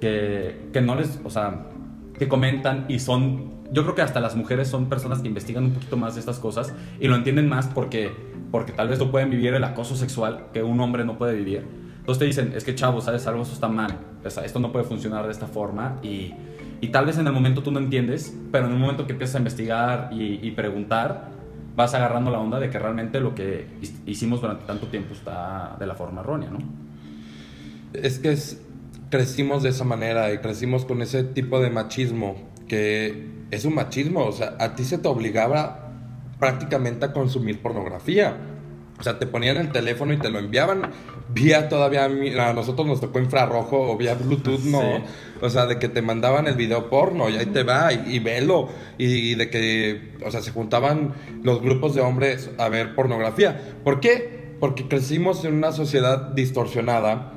que, 0.00 0.68
que 0.72 0.80
no 0.80 0.94
les, 0.94 1.20
o 1.24 1.30
sea, 1.30 1.66
que 2.18 2.28
comentan 2.28 2.84
y 2.88 2.98
son, 2.98 3.52
yo 3.72 3.82
creo 3.82 3.94
que 3.94 4.02
hasta 4.02 4.20
las 4.20 4.36
mujeres 4.36 4.68
son 4.68 4.88
personas 4.88 5.20
que 5.20 5.28
investigan 5.28 5.64
un 5.64 5.72
poquito 5.72 5.96
más 5.96 6.14
de 6.14 6.20
estas 6.20 6.38
cosas 6.38 6.74
y 7.00 7.08
lo 7.08 7.16
entienden 7.16 7.48
más 7.48 7.66
porque, 7.68 8.10
porque 8.50 8.72
tal 8.72 8.88
vez 8.88 8.98
no 8.98 9.10
pueden 9.10 9.30
vivir 9.30 9.54
el 9.54 9.64
acoso 9.64 9.96
sexual 9.96 10.46
que 10.52 10.62
un 10.62 10.80
hombre 10.80 11.04
no 11.04 11.16
puede 11.16 11.34
vivir. 11.34 11.64
Entonces 11.98 12.18
te 12.18 12.24
dicen, 12.24 12.52
es 12.56 12.64
que 12.64 12.74
chavo, 12.74 13.00
¿sabes 13.00 13.26
algo? 13.26 13.42
Eso 13.42 13.52
está 13.52 13.68
mal, 13.68 13.98
esto 14.24 14.58
no 14.60 14.72
puede 14.72 14.84
funcionar 14.84 15.26
de 15.26 15.32
esta 15.32 15.46
forma 15.46 15.98
y, 16.02 16.34
y 16.80 16.88
tal 16.88 17.06
vez 17.06 17.18
en 17.18 17.26
el 17.26 17.32
momento 17.32 17.62
tú 17.62 17.70
no 17.70 17.78
entiendes, 17.78 18.36
pero 18.50 18.66
en 18.66 18.72
el 18.72 18.78
momento 18.78 19.06
que 19.06 19.12
empiezas 19.12 19.36
a 19.36 19.38
investigar 19.38 20.08
y, 20.12 20.46
y 20.46 20.50
preguntar, 20.52 21.37
vas 21.78 21.94
agarrando 21.94 22.32
la 22.32 22.40
onda 22.40 22.58
de 22.58 22.70
que 22.70 22.78
realmente 22.80 23.20
lo 23.20 23.36
que 23.36 23.68
hicimos 24.04 24.40
durante 24.40 24.66
tanto 24.66 24.88
tiempo 24.88 25.14
está 25.14 25.76
de 25.78 25.86
la 25.86 25.94
forma 25.94 26.22
errónea, 26.22 26.50
¿no? 26.50 26.58
Es 27.92 28.18
que 28.18 28.36
crecimos 29.10 29.62
de 29.62 29.68
esa 29.68 29.84
manera 29.84 30.32
y 30.32 30.38
crecimos 30.38 30.84
con 30.84 31.02
ese 31.02 31.22
tipo 31.22 31.60
de 31.60 31.70
machismo, 31.70 32.34
que 32.66 33.30
es 33.52 33.64
un 33.64 33.76
machismo, 33.76 34.24
o 34.24 34.32
sea, 34.32 34.56
a 34.58 34.74
ti 34.74 34.82
se 34.82 34.98
te 34.98 35.06
obligaba 35.06 35.92
prácticamente 36.40 37.06
a 37.06 37.12
consumir 37.12 37.62
pornografía. 37.62 38.36
O 38.98 39.02
sea, 39.02 39.18
te 39.18 39.26
ponían 39.26 39.56
el 39.56 39.70
teléfono 39.70 40.12
y 40.12 40.18
te 40.18 40.30
lo 40.30 40.38
enviaban 40.38 40.90
vía 41.28 41.68
todavía, 41.68 42.04
a 42.04 42.52
nosotros 42.52 42.86
nos 42.86 43.00
tocó 43.00 43.18
infrarrojo 43.18 43.92
o 43.92 43.96
vía 43.96 44.14
Bluetooth, 44.14 44.60
no. 44.60 44.80
Sí. 44.80 45.02
O 45.42 45.50
sea, 45.50 45.66
de 45.66 45.78
que 45.78 45.88
te 45.88 46.02
mandaban 46.02 46.46
el 46.46 46.54
video 46.54 46.88
porno 46.88 47.28
y 47.28 47.36
ahí 47.36 47.46
te 47.46 47.62
va 47.62 47.92
y, 47.92 48.16
y 48.16 48.18
velo. 48.18 48.68
Y, 48.96 49.32
y 49.32 49.34
de 49.34 49.50
que, 49.50 50.14
o 50.24 50.30
sea, 50.30 50.40
se 50.40 50.50
juntaban 50.50 51.14
los 51.42 51.60
grupos 51.60 51.94
de 51.94 52.00
hombres 52.00 52.50
a 52.58 52.68
ver 52.68 52.94
pornografía. 52.94 53.60
¿Por 53.84 54.00
qué? 54.00 54.56
Porque 54.58 54.88
crecimos 54.88 55.44
en 55.44 55.54
una 55.54 55.72
sociedad 55.72 56.30
distorsionada 56.32 57.32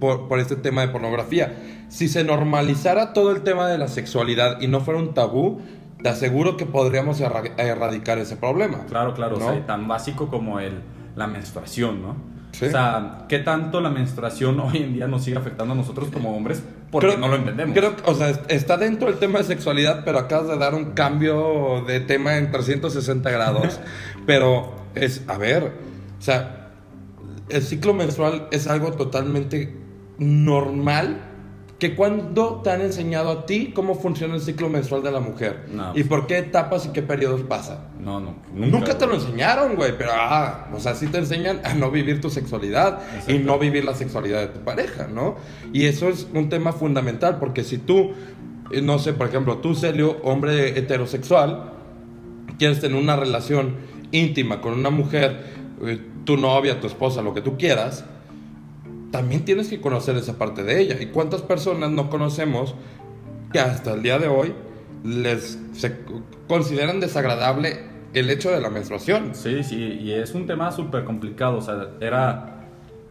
por, 0.00 0.28
por 0.28 0.40
este 0.40 0.56
tema 0.56 0.80
de 0.82 0.88
pornografía. 0.88 1.54
Si 1.88 2.08
se 2.08 2.24
normalizara 2.24 3.12
todo 3.12 3.32
el 3.32 3.42
tema 3.42 3.68
de 3.68 3.78
la 3.78 3.88
sexualidad 3.88 4.60
y 4.60 4.68
no 4.68 4.80
fuera 4.80 5.00
un 5.00 5.12
tabú, 5.12 5.60
te 6.02 6.08
aseguro 6.08 6.56
que 6.56 6.66
podríamos 6.66 7.20
erra- 7.20 7.52
erradicar 7.58 8.18
ese 8.18 8.36
problema. 8.36 8.84
Claro, 8.88 9.14
claro, 9.14 9.38
¿no? 9.38 9.46
o 9.46 9.52
sea, 9.52 9.66
tan 9.66 9.86
básico 9.88 10.28
como 10.28 10.60
el, 10.60 10.80
la 11.16 11.26
menstruación, 11.26 12.02
¿no? 12.02 12.16
Sí. 12.52 12.64
O 12.66 12.70
sea, 12.70 13.26
¿qué 13.28 13.38
tanto 13.38 13.80
la 13.80 13.90
menstruación 13.90 14.58
hoy 14.60 14.78
en 14.78 14.92
día 14.94 15.06
nos 15.06 15.24
sigue 15.24 15.36
afectando 15.38 15.74
a 15.74 15.76
nosotros 15.76 16.08
como 16.12 16.36
hombres? 16.36 16.62
Porque 16.90 17.08
Creo- 17.08 17.18
no 17.20 17.28
lo 17.28 17.36
entendemos. 17.36 17.76
Creo, 17.76 17.94
que, 17.96 18.02
o 18.10 18.14
sea, 18.14 18.30
est- 18.30 18.50
está 18.50 18.76
dentro 18.76 19.08
del 19.08 19.18
tema 19.18 19.38
de 19.38 19.44
sexualidad, 19.44 20.02
pero 20.04 20.18
acabas 20.18 20.48
de 20.48 20.56
dar 20.58 20.74
un 20.74 20.92
cambio 20.92 21.84
de 21.86 22.00
tema 22.00 22.36
en 22.38 22.50
360 22.50 23.30
grados. 23.30 23.78
pero 24.26 24.74
es, 24.96 25.22
a 25.28 25.38
ver, 25.38 25.72
o 26.18 26.22
sea, 26.22 26.70
el 27.48 27.62
ciclo 27.62 27.94
menstrual 27.94 28.48
es 28.50 28.66
algo 28.66 28.92
totalmente 28.92 29.76
normal. 30.18 31.20
Que 31.80 31.96
cuando 31.96 32.60
te 32.62 32.70
han 32.70 32.82
enseñado 32.82 33.30
a 33.30 33.46
ti 33.46 33.72
cómo 33.74 33.94
funciona 33.96 34.34
el 34.36 34.40
ciclo 34.42 34.68
menstrual 34.68 35.02
de 35.02 35.10
la 35.10 35.18
mujer 35.20 35.64
No. 35.72 35.92
y 35.96 36.04
por 36.04 36.26
qué 36.28 36.38
etapas 36.38 36.84
y 36.86 36.90
qué 36.90 37.02
periodos 37.02 37.40
pasa. 37.40 37.86
No, 37.98 38.20
no, 38.20 38.36
Nunca, 38.54 38.96
te 38.98 39.06
lo 39.06 39.14
enseñaron, 39.14 39.76
güey, 39.76 39.96
pero 39.98 40.10
ah, 40.14 40.68
o 40.74 40.78
sea, 40.78 40.94
sí 40.94 41.06
te 41.08 41.18
enseñan 41.18 41.60
a 41.64 41.74
no 41.74 41.90
vivir 41.90 42.20
tu 42.20 42.30
sexualidad 42.30 43.00
y 43.26 43.38
no 43.38 43.58
vivir 43.58 43.84
la 43.84 43.94
sexualidad 43.94 44.40
de 44.40 44.46
tu 44.48 44.60
pareja, 44.60 45.08
¿no? 45.08 45.36
Y 45.72 45.86
eso 45.86 46.08
es 46.08 46.28
un 46.34 46.48
tema 46.50 46.72
fundamental 46.72 47.38
porque 47.38 47.64
si 47.64 47.78
tú, 47.78 48.12
eh, 48.70 48.82
no 48.82 48.98
sé, 48.98 49.14
por 49.14 49.28
ejemplo, 49.28 49.56
tú, 49.58 49.74
Celio, 49.74 50.18
hombre 50.22 50.78
heterosexual, 50.78 51.72
quieres 52.58 52.80
tener 52.80 53.00
una 53.02 53.16
relación 53.16 53.76
íntima 54.12 54.60
con 54.60 54.74
una 54.74 54.90
mujer, 54.90 55.44
eh, 55.86 55.98
tu 56.24 56.36
novia, 56.36 56.78
tu 56.78 56.86
esposa, 56.86 57.22
lo 57.22 57.32
que 57.32 57.40
tú 57.40 57.56
quieras, 57.56 58.04
también 59.10 59.44
tienes 59.44 59.68
que 59.68 59.80
conocer 59.80 60.16
esa 60.16 60.38
parte 60.38 60.62
de 60.62 60.80
ella. 60.80 60.96
¿Y 61.00 61.06
cuántas 61.06 61.42
personas 61.42 61.90
no 61.90 62.10
conocemos 62.10 62.74
que 63.52 63.60
hasta 63.60 63.94
el 63.94 64.02
día 64.02 64.18
de 64.18 64.28
hoy 64.28 64.54
les 65.04 65.58
se 65.72 65.96
consideran 66.46 67.00
desagradable 67.00 67.90
el 68.14 68.30
hecho 68.30 68.50
de 68.50 68.60
la 68.60 68.70
menstruación? 68.70 69.34
Sí, 69.34 69.62
sí, 69.62 69.98
y 70.00 70.12
es 70.12 70.34
un 70.34 70.46
tema 70.46 70.72
súper 70.72 71.04
complicado, 71.04 71.58
o 71.58 71.62
sea, 71.62 71.88
era... 72.00 72.56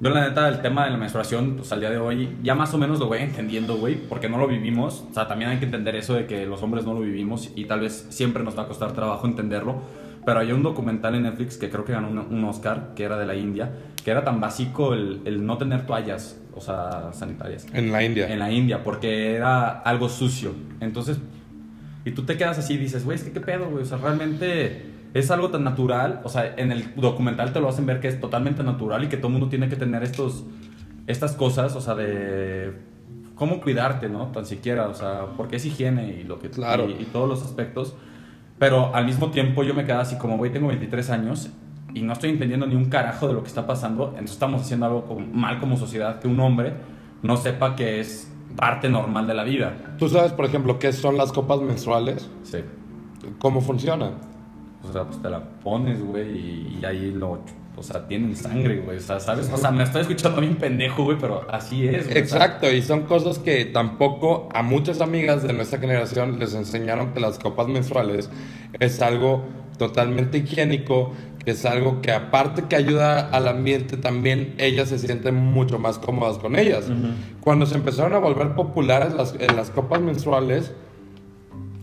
Yo 0.02 0.10
la 0.12 0.30
neta, 0.30 0.48
el 0.48 0.62
tema 0.62 0.86
de 0.86 0.92
la 0.92 0.98
menstruación, 0.98 1.58
pues 1.58 1.74
al 1.74 1.82
día 1.82 1.90
de 1.90 1.98
hoy, 1.98 2.38
ya 2.42 2.56
más 2.56 2.74
o 2.74 2.78
menos 2.78 3.00
lo 3.00 3.08
voy 3.08 3.18
entendiendo, 3.18 3.76
güey, 3.76 3.96
porque 3.96 4.30
no 4.30 4.38
lo 4.38 4.48
vivimos. 4.48 5.04
O 5.12 5.14
sea, 5.14 5.28
también 5.28 5.52
hay 5.52 5.58
que 5.58 5.66
entender 5.66 5.94
eso 5.98 6.14
de 6.14 6.26
que 6.26 6.46
los 6.46 6.64
hombres 6.64 6.86
no 6.86 6.94
lo 6.94 7.02
vivimos 7.02 7.50
y 7.54 7.66
tal 7.66 7.82
vez 7.82 8.06
siempre 8.08 8.42
nos 8.46 8.58
va 8.58 8.64
a 8.64 8.68
costar 8.68 8.94
trabajo 8.94 9.28
entenderlo. 9.28 9.82
Pero 10.26 10.40
hay 10.40 10.54
un 10.54 10.64
documental 10.64 11.16
en 11.16 11.24
Netflix 11.24 11.58
que 11.58 11.70
creo 11.70 11.84
que 11.84 11.92
ganó 11.92 12.08
un, 12.08 12.44
Oscar, 12.46 12.94
que 12.96 13.04
era 13.04 13.18
de 13.18 13.26
la 13.26 13.36
India, 13.36 13.74
que 14.10 14.14
era 14.14 14.24
tan 14.24 14.42
básico 14.42 14.96
el, 14.96 15.22
el 15.26 15.46
no 15.46 15.60
tener 15.60 15.86
toallas, 15.86 16.42
o 16.56 16.62
sea, 16.62 17.12
sanitarias. 17.14 17.68
En 17.74 17.92
la 17.92 18.04
India. 18.04 18.28
En 18.28 18.40
la 18.40 18.52
India, 18.52 18.84
porque 18.84 19.36
era 19.36 19.70
algo 19.70 20.10
sucio. 20.10 20.52
Entonces, 20.80 21.20
y 22.06 22.12
tú 22.12 22.24
te 22.24 22.36
quedas 22.36 22.58
así 22.58 22.74
y 22.74 22.78
dices, 22.78 23.06
güey, 23.06 23.18
es 23.18 23.24
que 23.24 23.32
qué 23.32 23.40
pedo, 23.40 23.70
güey. 23.70 23.84
O 23.84 23.86
sea, 23.86 24.00
realmente 24.00 24.84
es 25.14 25.30
algo 25.30 25.50
tan 25.52 25.64
natural. 25.64 26.22
O 26.24 26.30
sea, 26.30 26.56
en 26.58 26.72
el 26.72 26.96
documental 26.96 27.54
te 27.54 27.60
lo 27.60 27.70
hacen 27.70 27.86
ver 27.86 28.00
que 28.00 28.08
es 28.08 28.20
totalmente 28.20 28.64
natural 28.64 29.04
y 29.04 29.10
que 29.10 29.18
todo 29.18 29.28
el 29.28 29.34
mundo 29.34 29.48
tiene 29.48 29.70
que 29.70 29.76
tener 29.76 30.02
estos, 30.02 30.44
estas 31.06 31.34
cosas, 31.34 31.76
o 31.76 31.82
sea, 31.82 31.94
de 31.94 32.74
cómo 33.36 33.62
cuidarte, 33.62 34.10
¿no? 34.10 34.30
Tan 34.32 34.48
siquiera, 34.48 34.88
o 34.88 34.96
sea, 34.96 35.28
porque 35.38 35.58
es 35.58 35.66
higiene 35.68 36.20
y 36.20 36.24
lo 36.24 36.40
que 36.40 36.50
Claro. 36.50 36.90
y, 36.90 36.94
y 37.04 37.06
todos 37.14 37.30
los 37.30 37.44
aspectos. 37.44 37.96
Pero 38.58 38.96
al 38.96 39.06
mismo 39.06 39.30
tiempo 39.30 39.64
yo 39.64 39.76
me 39.76 39.86
quedaba 39.86 40.02
así 40.02 40.18
como, 40.18 40.36
güey, 40.38 40.52
tengo 40.52 40.68
23 40.70 41.12
años 41.12 41.52
y 41.94 42.02
no 42.02 42.14
estoy 42.14 42.30
entendiendo 42.32 42.66
ni 42.68 42.76
un 42.76 42.86
carajo 42.86 43.28
de 43.28 43.34
lo 43.34 43.42
que 43.42 43.48
está 43.50 43.66
pasando. 43.66 44.10
Entonces 44.10 44.32
estamos 44.32 44.62
haciendo 44.62 44.86
algo 44.86 45.06
como- 45.06 45.26
mal 45.34 45.60
como 45.60 45.78
sociedad, 45.78 46.20
que 46.20 46.28
un 46.28 46.40
hombre 46.40 46.74
no 47.24 47.38
sepa 47.38 47.76
que 47.76 48.00
es 48.00 48.32
parte 48.56 48.90
normal 48.90 49.28
de 49.28 49.34
la 49.34 49.44
vida. 49.44 49.96
¿Tú 49.98 50.10
sabes, 50.10 50.32
por 50.32 50.46
ejemplo, 50.46 50.80
qué 50.80 50.92
son 50.94 51.18
las 51.18 51.32
copas 51.32 51.62
menstruales? 51.62 52.30
Sí. 52.44 52.60
¿Cómo 53.38 53.62
funcionan? 53.62 54.14
O 54.88 54.92
sea, 54.92 55.04
pues 55.04 55.22
te 55.22 55.30
la 55.30 55.42
pones, 55.44 56.02
güey, 56.02 56.30
y, 56.38 56.80
y 56.82 56.86
ahí 56.86 57.12
lo... 57.12 57.40
O 57.76 57.84
sea, 57.84 58.06
tienen 58.08 58.36
sangre, 58.36 58.80
güey. 58.82 58.98
O 58.98 59.00
sea, 59.00 59.22
¿sabes? 59.22 59.50
O 59.54 59.58
sea, 59.58 59.72
me 59.72 59.84
estoy 59.84 60.02
escuchando 60.02 60.42
bien 60.42 60.56
pendejo, 60.58 61.06
güey, 61.06 61.18
pero 61.18 61.46
así 61.50 61.88
es, 61.88 62.08
güey. 62.08 62.18
Exacto, 62.18 62.70
y 62.70 62.82
son 62.82 63.04
cosas 63.04 63.40
que 63.40 63.64
tampoco 63.66 64.50
a 64.54 64.64
muchas 64.64 65.00
amigas 65.00 65.44
de 65.44 65.54
nuestra 65.54 65.80
generación 65.80 66.40
les 66.40 66.54
enseñaron 66.56 67.14
que 67.14 67.22
las 67.22 67.40
copas 67.40 67.68
menstruales 67.70 68.30
es 68.80 69.02
algo 69.02 69.46
totalmente 69.80 70.38
higiénico, 70.38 71.14
que 71.44 71.52
es 71.52 71.66
algo 71.66 72.02
que 72.02 72.12
aparte 72.12 72.66
que 72.70 72.76
ayuda 72.76 73.30
al 73.30 73.48
ambiente, 73.48 73.98
también 73.98 74.54
ellas 74.60 74.90
se 74.90 75.00
sienten 75.00 75.34
mucho 75.36 75.80
más 75.80 75.98
cómodas 75.98 76.38
con 76.38 76.56
ellas. 76.56 76.86
Cuando 77.42 77.66
se 77.66 77.74
empezaron 77.76 78.14
a 78.14 78.20
volver 78.20 78.54
populares 78.54 79.14
las, 79.16 79.34
en 79.40 79.56
las 79.56 79.72
copas 79.72 80.02
menstruales, 80.02 80.72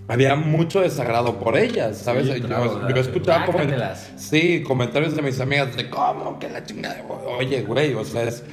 había 0.08 0.36
mucho 0.36 0.82
desagrado 0.82 1.40
por 1.40 1.56
ellas, 1.58 1.98
¿sabes? 1.98 2.28
Sí, 2.32 2.40
claro, 2.40 2.80
yo, 2.88 2.94
yo 2.94 3.00
escuchaba 3.00 3.44
coment- 3.46 3.52
guácatelas. 3.54 4.12
sí, 4.16 4.62
comentarios 4.62 5.16
de 5.16 5.22
mis 5.22 5.40
amigas 5.40 5.74
de 5.76 5.90
cómo 5.90 6.38
que 6.38 6.48
la 6.48 6.62
chingada. 6.64 7.02
Oye, 7.38 7.62
güey, 7.62 7.92
o 7.94 8.04
sea, 8.04 8.22
es 8.22 8.44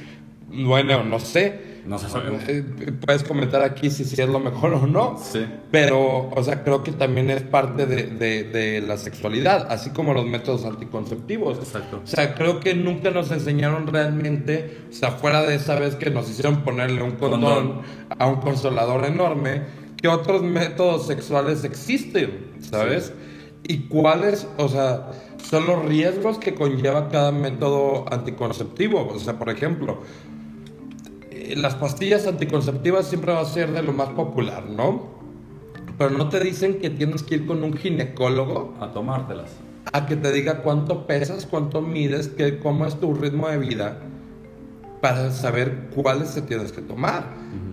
bueno, 0.50 1.04
no 1.04 1.20
sé. 1.20 1.73
No 1.86 1.98
sé. 1.98 2.06
Eh, 2.48 2.62
Puedes 3.04 3.22
comentar 3.24 3.62
aquí 3.62 3.90
si, 3.90 4.04
si 4.04 4.20
es 4.20 4.28
lo 4.28 4.38
mejor 4.40 4.72
o 4.74 4.86
no. 4.86 5.18
Sí. 5.22 5.44
Pero, 5.70 6.30
o 6.30 6.42
sea, 6.42 6.64
creo 6.64 6.82
que 6.82 6.92
también 6.92 7.28
es 7.30 7.42
parte 7.42 7.84
de, 7.86 8.04
de- 8.04 8.44
de 8.44 8.80
la 8.80 8.96
sexualidad, 8.96 9.66
así 9.70 9.90
como 9.90 10.14
los 10.14 10.24
métodos 10.24 10.64
anticonceptivos. 10.64 11.58
Exacto. 11.58 12.00
O 12.02 12.06
sea, 12.06 12.34
creo 12.34 12.60
que 12.60 12.74
nunca 12.74 13.10
nos 13.10 13.30
enseñaron 13.30 13.86
realmente, 13.86 14.78
o 14.90 14.92
sea, 14.92 15.10
fuera 15.12 15.42
de 15.42 15.56
esa 15.56 15.78
vez 15.78 15.94
que 15.96 16.08
nos 16.10 16.28
hicieron 16.30 16.62
ponerle 16.62 17.02
un 17.02 17.12
condón, 17.12 17.40
Condón. 17.42 17.82
a 18.18 18.26
un 18.26 18.36
consolador 18.40 19.04
enorme, 19.04 19.62
que 20.00 20.08
otros 20.08 20.42
métodos 20.42 21.06
sexuales 21.06 21.64
existen, 21.64 22.52
¿sabes? 22.60 23.12
Y 23.66 23.88
cuáles, 23.88 24.46
o 24.58 24.68
sea, 24.68 25.10
son 25.42 25.66
los 25.66 25.84
riesgos 25.86 26.36
que 26.38 26.54
conlleva 26.54 27.08
cada 27.08 27.32
método 27.32 28.04
anticonceptivo. 28.12 29.08
O 29.08 29.18
sea, 29.18 29.38
por 29.38 29.48
ejemplo, 29.48 30.02
eh, 31.52 31.56
las 31.56 31.74
pastillas 31.74 32.26
anticonceptivas 32.26 33.06
siempre 33.08 33.32
va 33.32 33.40
a 33.40 33.44
ser 33.44 33.72
de 33.72 33.82
lo 33.82 33.92
más 33.92 34.10
popular, 34.10 34.64
¿no? 34.68 35.14
Pero 35.98 36.10
no 36.10 36.28
te 36.28 36.40
dicen 36.40 36.80
que 36.80 36.90
tienes 36.90 37.22
que 37.22 37.36
ir 37.36 37.46
con 37.46 37.62
un 37.62 37.74
ginecólogo 37.76 38.74
A 38.80 38.92
tomártelas. 38.92 39.50
a 39.92 40.06
que 40.06 40.16
te 40.16 40.32
diga 40.32 40.62
cuánto 40.62 41.06
pesas, 41.06 41.46
cuánto 41.46 41.80
mides, 41.80 42.28
que, 42.28 42.58
cómo 42.58 42.86
es 42.86 42.98
tu 42.98 43.14
ritmo 43.14 43.48
de 43.48 43.58
vida, 43.58 44.00
para 45.04 45.30
saber 45.32 45.88
cuáles 45.94 46.32
te 46.34 46.40
tienes 46.40 46.72
que 46.72 46.80
tomar. 46.80 47.24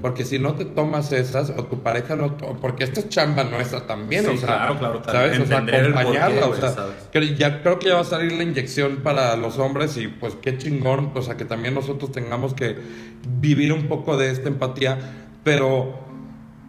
Porque 0.01 0.25
si 0.25 0.37
no 0.37 0.55
te 0.55 0.65
tomas 0.65 1.11
esas, 1.13 1.49
o 1.51 1.63
tu 1.65 1.81
pareja 1.81 2.15
no, 2.17 2.33
to- 2.33 2.57
porque 2.59 2.83
esta 2.83 2.99
es 2.99 3.07
chamba 3.09 3.45
nuestra 3.45 3.87
también, 3.87 4.25
Sí, 4.25 4.31
o 4.31 4.37
sea, 4.37 4.47
claro, 4.47 4.77
claro, 4.79 5.01
¿sabes? 5.05 5.39
O 5.39 5.45
sea, 5.45 5.57
acompañarla, 5.59 6.41
porqué, 6.41 6.65
o 6.65 6.71
sea, 6.73 7.37
ya 7.37 7.61
creo 7.61 7.79
que 7.79 7.87
ya 7.87 7.93
va 7.95 8.01
a 8.01 8.03
salir 8.03 8.33
la 8.33 8.43
inyección 8.43 8.97
para 8.97 9.35
los 9.37 9.57
hombres 9.59 9.95
y 9.95 10.07
pues 10.09 10.35
qué 10.41 10.57
chingón, 10.57 11.11
o 11.15 11.21
sea, 11.21 11.37
que 11.37 11.45
también 11.45 11.73
nosotros 11.73 12.11
tengamos 12.11 12.53
que 12.53 12.75
vivir 13.39 13.71
un 13.71 13.87
poco 13.87 14.17
de 14.17 14.29
esta 14.31 14.49
empatía, 14.49 14.97
pero 15.45 15.99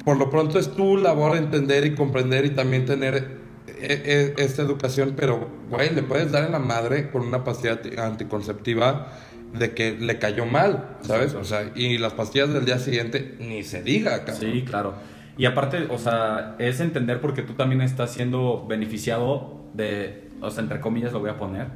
por 0.05 0.16
lo 0.16 0.31
pronto 0.31 0.59
es 0.61 0.68
tu 0.77 0.96
labor 0.96 1.37
entender 1.37 1.85
y 1.87 1.94
comprender 1.94 2.44
y 2.46 2.51
también 2.51 2.85
tener 2.87 3.40
e- 3.81 4.35
e- 4.38 4.42
esta 4.44 4.62
educación, 4.62 5.14
pero, 5.16 5.48
güey, 5.70 5.92
le 5.94 6.03
puedes 6.03 6.31
dar 6.31 6.44
en 6.44 6.53
la 6.53 6.59
madre 6.61 7.11
con 7.11 7.22
una 7.22 7.42
pastilla 7.44 7.72
anti- 7.72 7.96
anticonceptiva 7.98 9.09
de 9.52 9.72
que 9.74 9.96
le 9.98 10.18
cayó 10.18 10.46
mal, 10.46 10.96
¿sabes? 11.02 11.34
O 11.34 11.44
sea, 11.44 11.70
y 11.74 11.98
las 11.98 12.14
pastillas 12.14 12.52
del 12.52 12.64
día 12.64 12.78
siguiente 12.78 13.36
ni 13.40 13.62
se 13.62 13.82
diga, 13.82 14.24
cabrón. 14.24 14.36
Sí, 14.52 14.62
claro. 14.62 14.94
Y 15.36 15.46
aparte, 15.46 15.86
o 15.90 15.98
sea, 15.98 16.56
es 16.58 16.80
entender 16.80 17.20
porque 17.20 17.42
tú 17.42 17.54
también 17.54 17.80
estás 17.82 18.12
siendo 18.12 18.66
beneficiado 18.68 19.60
de, 19.74 20.28
o 20.40 20.50
sea, 20.50 20.62
entre 20.62 20.80
comillas 20.80 21.12
lo 21.12 21.20
voy 21.20 21.30
a 21.30 21.36
poner, 21.38 21.68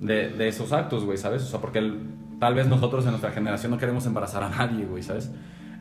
de, 0.00 0.28
de 0.30 0.48
esos 0.48 0.72
actos, 0.72 1.04
güey, 1.04 1.18
¿sabes? 1.18 1.42
O 1.42 1.46
sea, 1.46 1.60
porque 1.60 1.78
el- 1.78 1.98
tal 2.40 2.54
vez 2.54 2.66
nosotros 2.66 3.04
en 3.04 3.10
nuestra 3.10 3.30
generación 3.32 3.70
no 3.70 3.78
queremos 3.78 4.06
embarazar 4.06 4.42
a 4.42 4.48
nadie, 4.48 4.86
güey, 4.86 5.02
¿sabes? 5.02 5.30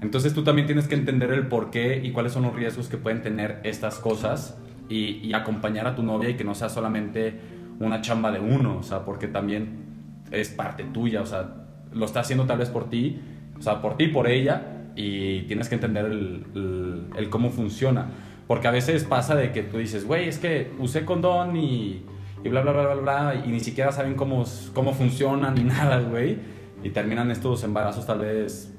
Entonces 0.02 0.34
tú 0.34 0.44
también 0.44 0.66
tienes 0.66 0.88
que 0.88 0.96
entender 0.96 1.32
el 1.32 1.48
por 1.48 1.72
qué 1.72 2.00
y 2.04 2.12
cuáles 2.12 2.32
son 2.34 2.44
los 2.44 2.54
riesgos 2.56 2.88
que 2.90 2.98
pueden 2.98 3.22
tener 3.22 3.60
estas 3.64 3.96
cosas 4.00 4.58
y, 4.88 5.20
y 5.26 5.34
acompañar 5.34 5.88
a 5.88 5.96
tu 5.96 6.04
novia 6.04 6.30
y 6.30 6.36
que 6.36 6.44
no 6.44 6.56
sea 6.56 6.70
solamente 6.70 7.40
una 7.80 8.02
chamba 8.02 8.32
de 8.32 8.40
uno, 8.40 8.78
o 8.80 8.84
sea, 8.84 9.04
porque 9.06 9.28
también 9.28 9.89
es 10.32 10.50
parte 10.50 10.84
tuya, 10.84 11.22
o 11.22 11.26
sea, 11.26 11.50
lo 11.94 12.06
está 12.06 12.20
haciendo 12.22 12.46
tal 12.46 12.58
vez 12.60 12.70
por 12.70 12.90
ti, 12.90 13.20
o 13.58 13.62
sea, 13.62 13.82
por 13.82 13.98
ti, 13.98 14.08
por 14.08 14.28
ella, 14.28 14.62
y 14.96 15.42
tienes 15.44 15.70
que 15.70 15.76
entender 15.76 16.06
el, 16.06 16.46
el- 16.56 17.04
el 17.18 17.30
cómo 17.30 17.50
funciona. 17.50 18.08
Porque 18.48 18.68
a 18.68 18.72
veces 18.72 19.04
pasa 19.04 19.36
de 19.36 19.52
que 19.52 19.62
tú 19.64 19.78
dices, 19.78 20.06
güey, 20.06 20.28
es 20.28 20.40
que 20.40 20.72
usé 20.80 21.06
condón 21.06 21.56
y, 21.56 22.04
y 22.44 22.50
bla, 22.50 22.62
bla, 22.62 22.72
bla, 22.72 22.94
bla, 22.94 22.96
bla, 22.96 23.44
y 23.46 23.50
ni 23.50 23.60
siquiera 23.60 23.92
saben 23.92 24.16
cómo, 24.16 24.44
cómo 24.74 24.94
funcionan 24.94 25.54
ni 25.56 25.64
nada, 25.76 26.00
güey, 26.02 26.38
y 26.84 26.90
terminan 26.90 27.30
estos 27.32 27.64
embarazos 27.64 28.06
tal 28.08 28.20
vez 28.20 28.74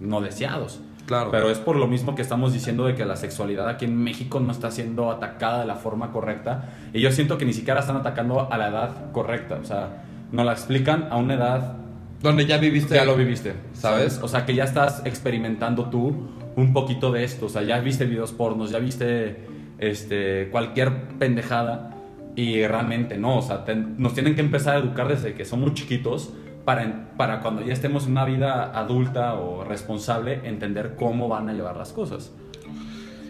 no 0.00 0.20
deseados. 0.20 0.80
Claro. 1.06 1.30
Pero 1.30 1.50
es 1.50 1.58
por 1.58 1.76
lo 1.76 1.86
mismo 1.86 2.14
que 2.14 2.22
estamos 2.22 2.54
diciendo 2.54 2.86
de 2.86 2.94
que 2.94 3.04
la 3.04 3.16
sexualidad 3.16 3.68
aquí 3.68 3.84
en 3.84 3.94
México 4.02 4.40
no 4.40 4.50
está 4.50 4.70
siendo 4.70 5.10
atacada 5.10 5.60
de 5.60 5.66
la 5.66 5.74
forma 5.76 6.10
correcta. 6.12 6.70
Y 6.94 7.00
yo 7.02 7.12
siento 7.12 7.36
que 7.36 7.44
ni 7.44 7.52
siquiera 7.52 7.80
están 7.80 7.96
atacando 7.96 8.50
a 8.50 8.56
la 8.56 8.68
edad 8.68 9.12
correcta. 9.12 9.58
O 9.60 9.64
sea, 9.66 10.02
nos 10.34 10.44
la 10.44 10.52
explican 10.52 11.08
a 11.10 11.16
una 11.16 11.34
edad 11.34 11.76
Donde 12.22 12.44
ya 12.46 12.58
viviste. 12.58 12.94
ya 12.94 13.04
lo 13.04 13.16
viviste, 13.16 13.54
¿Sabes? 13.72 14.18
O 14.22 14.28
sea, 14.28 14.44
que 14.44 14.54
ya 14.54 14.64
estás 14.64 15.02
experimentando 15.04 15.88
tú 15.90 16.28
un 16.56 16.72
poquito 16.72 17.10
de 17.12 17.24
esto. 17.24 17.46
O 17.46 17.48
sea, 17.48 17.62
ya 17.62 17.78
viste 17.80 18.04
videos 18.04 18.32
pornos, 18.32 18.70
ya 18.70 18.78
viste 18.78 19.36
este, 19.78 20.48
cualquier 20.50 21.08
pendejada 21.18 21.90
y 22.36 22.66
realmente 22.66 23.16
no. 23.18 23.38
O 23.38 23.42
sea, 23.42 23.64
te- 23.64 23.74
nos 23.76 24.14
tienen 24.14 24.34
que 24.34 24.40
empezar 24.40 24.76
a 24.76 24.78
educar 24.80 25.08
desde 25.08 25.34
que 25.34 25.44
somos 25.44 25.74
chiquitos 25.74 26.32
para, 26.64 27.10
para 27.16 27.40
cuando 27.40 27.62
ya 27.62 27.72
estemos 27.72 28.06
en 28.06 28.12
una 28.12 28.24
vida 28.24 28.76
adulta 28.78 29.34
o 29.34 29.64
responsable, 29.64 30.40
entender 30.44 30.94
cómo 30.96 31.28
van 31.28 31.48
a 31.48 31.52
llevar 31.52 31.76
las 31.76 31.92
cosas. 31.92 32.32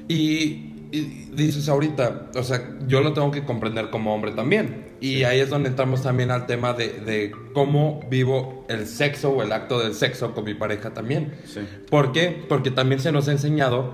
Y, 0.08 0.73
y 0.94 1.28
dices 1.32 1.68
ahorita, 1.68 2.30
o 2.36 2.42
sea, 2.44 2.70
yo 2.86 3.00
lo 3.00 3.12
tengo 3.12 3.32
que 3.32 3.44
comprender 3.44 3.90
como 3.90 4.14
hombre 4.14 4.30
también. 4.30 4.94
Y 5.00 5.24
ahí 5.24 5.40
es 5.40 5.50
donde 5.50 5.70
entramos 5.70 6.02
también 6.02 6.30
al 6.30 6.46
tema 6.46 6.72
de, 6.72 7.00
de 7.00 7.32
cómo 7.52 7.98
vivo 8.08 8.64
el 8.68 8.86
sexo 8.86 9.30
o 9.30 9.42
el 9.42 9.50
acto 9.50 9.80
del 9.80 9.94
sexo 9.94 10.32
con 10.34 10.44
mi 10.44 10.54
pareja 10.54 10.94
también. 10.94 11.34
Sí. 11.46 11.66
¿Por 11.90 12.12
qué? 12.12 12.44
Porque 12.48 12.70
también 12.70 13.00
se 13.00 13.10
nos 13.10 13.26
ha 13.26 13.32
enseñado, 13.32 13.92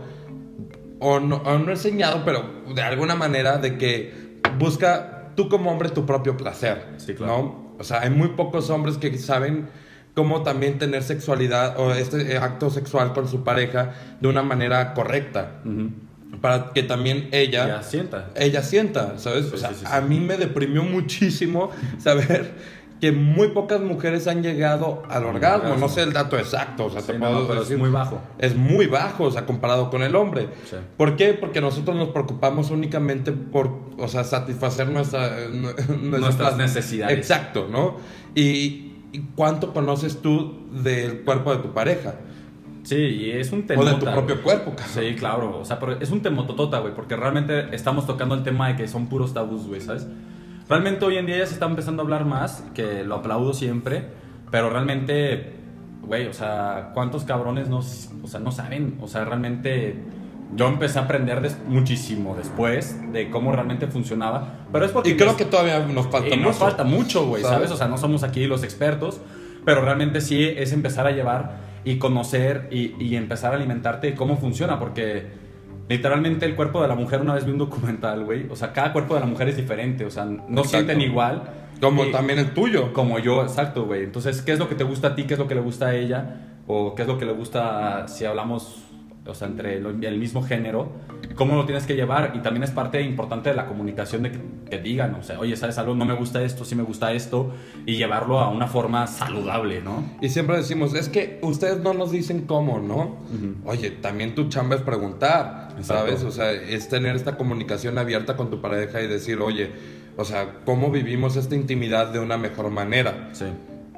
o 0.98 1.20
no, 1.20 1.36
o 1.36 1.58
no 1.58 1.70
enseñado, 1.70 2.22
pero 2.22 2.44
de 2.74 2.82
alguna 2.82 3.14
manera, 3.14 3.56
de 3.56 3.78
que 3.78 4.38
busca 4.58 5.32
tú 5.36 5.48
como 5.48 5.70
hombre 5.70 5.88
tu 5.88 6.04
propio 6.04 6.36
placer. 6.36 6.84
Sí, 6.98 7.14
claro. 7.14 7.32
¿no? 7.32 7.76
O 7.78 7.84
sea, 7.84 8.02
hay 8.02 8.10
muy 8.10 8.28
pocos 8.28 8.68
hombres 8.68 8.98
que 8.98 9.16
saben 9.16 9.70
cómo 10.14 10.42
también 10.42 10.78
tener 10.78 11.02
sexualidad 11.02 11.80
o 11.80 11.94
este 11.94 12.34
eh, 12.34 12.36
acto 12.36 12.68
sexual 12.68 13.14
con 13.14 13.26
su 13.26 13.42
pareja 13.42 13.94
de 14.20 14.28
una 14.28 14.42
manera 14.42 14.92
correcta. 14.92 15.62
Ujú. 15.64 16.09
Para 16.40 16.70
que 16.72 16.82
también 16.82 17.28
ella 17.32 17.66
Ya 17.66 17.82
sienta. 17.82 18.30
ella 18.36 18.62
sienta, 18.62 19.18
¿sabes? 19.18 19.46
Sí, 19.46 19.52
o 19.54 19.58
sea, 19.58 19.68
sí, 19.70 19.74
sí, 19.76 19.84
sí. 19.86 19.92
a 19.92 20.00
mí 20.00 20.20
me 20.20 20.36
deprimió 20.36 20.82
muchísimo 20.82 21.70
saber 21.98 22.54
que 23.00 23.12
muy 23.12 23.48
pocas 23.48 23.80
mujeres 23.80 24.26
han 24.26 24.42
llegado 24.42 25.02
al 25.08 25.24
orgasmo. 25.24 25.56
orgasmo. 25.70 25.76
No 25.80 25.88
sé 25.88 26.02
el 26.02 26.12
dato 26.12 26.38
exacto, 26.38 26.84
o 26.84 26.90
sea, 26.90 27.00
te 27.00 27.14
puedo 27.14 27.32
no, 27.40 27.46
pero 27.48 27.62
es 27.62 27.68
decir- 27.68 27.78
muy 27.78 27.88
bajo. 27.90 28.20
Es 28.38 28.54
muy 28.54 28.86
bajo, 28.86 29.24
o 29.24 29.30
sea, 29.30 29.46
comparado 29.46 29.88
con 29.90 30.02
el 30.02 30.14
hombre. 30.14 30.48
¿Por 30.98 31.16
qué? 31.16 31.32
Porque 31.32 31.60
nosotros 31.62 31.96
nos 31.96 32.10
preocupamos 32.10 32.70
únicamente 32.70 33.32
por, 33.32 33.70
o 33.98 34.06
sea, 34.06 34.22
satisfacer 34.24 34.88
nuestra, 34.88 35.48
nuestras, 35.50 35.88
Nuestras 36.20 36.56
necesidades. 36.58 37.16
Exacto, 37.16 37.68
¿no? 37.70 37.96
Y, 38.34 38.92
y 39.12 39.22
cuánto 39.34 39.72
conoces 39.72 40.20
tú 40.20 40.68
del 40.70 41.22
cuerpo 41.22 41.56
de 41.56 41.62
tu 41.62 41.72
pareja 41.72 42.16
Sí, 42.90 42.96
y 42.96 43.30
es 43.30 43.52
un 43.52 43.60
o 43.60 43.64
tema. 43.64 43.84
de 43.84 43.94
tu 44.00 44.04
propio 44.06 44.42
cuerpo, 44.42 44.72
cabrón. 44.76 44.88
Sí, 44.92 45.14
claro. 45.16 45.58
O 45.60 45.64
sea, 45.64 45.78
pero 45.78 45.92
es 46.00 46.10
un 46.10 46.22
temototota, 46.22 46.80
güey, 46.80 46.92
porque 46.92 47.14
realmente 47.14 47.72
estamos 47.74 48.04
tocando 48.06 48.34
el 48.34 48.42
tema 48.42 48.66
de 48.68 48.76
que 48.76 48.88
son 48.88 49.06
puros 49.06 49.32
tabús, 49.32 49.66
güey, 49.68 49.80
¿sabes? 49.80 50.08
Realmente 50.68 51.04
hoy 51.04 51.16
en 51.16 51.26
día 51.26 51.38
ya 51.38 51.46
se 51.46 51.54
está 51.54 51.66
empezando 51.66 52.02
a 52.02 52.04
hablar 52.04 52.24
más, 52.24 52.64
que 52.74 53.04
lo 53.04 53.14
aplaudo 53.16 53.52
siempre, 53.54 54.04
pero 54.50 54.70
realmente, 54.70 55.52
güey, 56.02 56.26
o 56.26 56.32
sea, 56.32 56.90
¿cuántos 56.94 57.24
cabrones 57.24 57.68
no, 57.68 57.78
o 57.78 58.26
sea, 58.26 58.40
no 58.40 58.50
saben? 58.52 58.98
O 59.00 59.06
sea, 59.08 59.24
realmente 59.24 59.94
yo 60.56 60.66
empecé 60.66 60.98
a 60.98 61.02
aprender 61.02 61.40
des- 61.42 61.58
muchísimo 61.68 62.34
después 62.36 62.96
de 63.12 63.30
cómo 63.30 63.52
realmente 63.52 63.86
funcionaba, 63.86 64.54
pero 64.72 64.84
es 64.84 64.90
porque... 64.90 65.10
Y 65.10 65.16
creo 65.16 65.36
que 65.36 65.44
todavía 65.44 65.78
nos 65.86 66.08
falta 66.08 66.28
y 66.34 66.36
nos 66.38 66.46
mucho. 66.54 66.58
falta 66.58 66.82
mucho, 66.84 67.26
güey, 67.26 67.42
¿Sabes? 67.42 67.56
¿sabes? 67.56 67.70
O 67.70 67.76
sea, 67.76 67.86
no 67.86 67.98
somos 67.98 68.24
aquí 68.24 68.46
los 68.46 68.64
expertos, 68.64 69.20
pero 69.64 69.82
realmente 69.82 70.20
sí 70.20 70.42
es 70.44 70.72
empezar 70.72 71.06
a 71.06 71.12
llevar 71.12 71.69
y 71.84 71.98
conocer 71.98 72.68
y, 72.70 72.94
y 73.02 73.16
empezar 73.16 73.52
a 73.52 73.56
alimentarte 73.56 74.08
de 74.08 74.14
cómo 74.14 74.36
funciona, 74.36 74.78
porque 74.78 75.26
literalmente 75.88 76.46
el 76.46 76.54
cuerpo 76.54 76.82
de 76.82 76.88
la 76.88 76.94
mujer, 76.94 77.20
una 77.20 77.34
vez 77.34 77.44
vi 77.44 77.52
un 77.52 77.58
documental, 77.58 78.24
güey, 78.24 78.46
o 78.50 78.56
sea, 78.56 78.72
cada 78.72 78.92
cuerpo 78.92 79.14
de 79.14 79.20
la 79.20 79.26
mujer 79.26 79.48
es 79.48 79.56
diferente, 79.56 80.04
o 80.04 80.10
sea, 80.10 80.24
no 80.24 80.38
Exacto. 80.40 80.68
sienten 80.68 81.00
igual. 81.00 81.42
Como 81.80 82.04
Y- 82.04 82.12
también 82.12 82.38
el 82.38 82.52
tuyo. 82.52 82.92
Como 82.92 83.18
yo, 83.18 83.42
exacto, 83.42 83.86
güey. 83.86 84.04
Entonces, 84.04 84.42
¿qué 84.42 84.52
es 84.52 84.58
lo 84.58 84.68
que 84.68 84.74
te 84.74 84.84
gusta 84.84 85.08
a 85.08 85.14
ti? 85.14 85.24
¿Qué 85.24 85.32
es 85.34 85.40
lo 85.40 85.48
que 85.48 85.54
le 85.54 85.62
gusta 85.62 85.86
a 85.88 85.94
ella? 85.94 86.46
o 86.72 86.94
qué 86.94 87.02
es 87.02 87.08
lo 87.08 87.18
que 87.18 87.24
le 87.24 87.32
gusta 87.32 88.06
si 88.06 88.24
hablamos, 88.24 88.84
o 89.26 89.34
sea, 89.34 89.48
entre 89.48 89.76
el, 89.76 90.04
el 90.04 90.18
mismo 90.18 90.42
género, 90.42 90.92
cómo 91.34 91.56
lo 91.56 91.64
tienes 91.66 91.86
que 91.86 91.94
llevar 91.94 92.32
y 92.34 92.40
también 92.40 92.64
es 92.64 92.70
parte 92.70 93.00
importante 93.02 93.50
de 93.50 93.56
la 93.56 93.66
comunicación 93.66 94.22
de 94.22 94.32
que, 94.32 94.40
que 94.68 94.78
digan, 94.78 95.14
o 95.14 95.22
sea, 95.22 95.38
oye, 95.38 95.56
¿sabes 95.56 95.78
algo? 95.78 95.94
No 95.94 96.04
me 96.04 96.14
gusta 96.14 96.42
esto, 96.42 96.64
sí 96.64 96.74
me 96.74 96.82
gusta 96.82 97.12
esto 97.12 97.52
y 97.86 97.96
llevarlo 97.96 98.40
a 98.40 98.48
una 98.48 98.66
forma 98.66 99.06
saludable, 99.06 99.82
¿no? 99.82 100.04
Y 100.20 100.28
siempre 100.28 100.56
decimos, 100.56 100.94
es 100.94 101.08
que 101.08 101.38
ustedes 101.42 101.80
no 101.80 101.94
nos 101.94 102.10
dicen 102.10 102.46
cómo, 102.46 102.80
¿no? 102.80 103.18
Oye, 103.64 103.90
también 103.90 104.34
tu 104.34 104.48
chamba 104.48 104.76
es 104.76 104.82
preguntar, 104.82 105.68
¿sabes? 105.82 106.22
Exacto. 106.22 106.28
O 106.28 106.32
sea, 106.32 106.52
es 106.52 106.88
tener 106.88 107.16
esta 107.16 107.36
comunicación 107.36 107.98
abierta 107.98 108.36
con 108.36 108.50
tu 108.50 108.60
pareja 108.60 109.00
y 109.02 109.06
decir, 109.06 109.40
oye, 109.40 109.70
o 110.16 110.24
sea, 110.24 110.60
¿cómo 110.64 110.90
vivimos 110.90 111.36
esta 111.36 111.54
intimidad 111.54 112.08
de 112.08 112.18
una 112.18 112.36
mejor 112.36 112.70
manera? 112.70 113.30
Sí. 113.32 113.46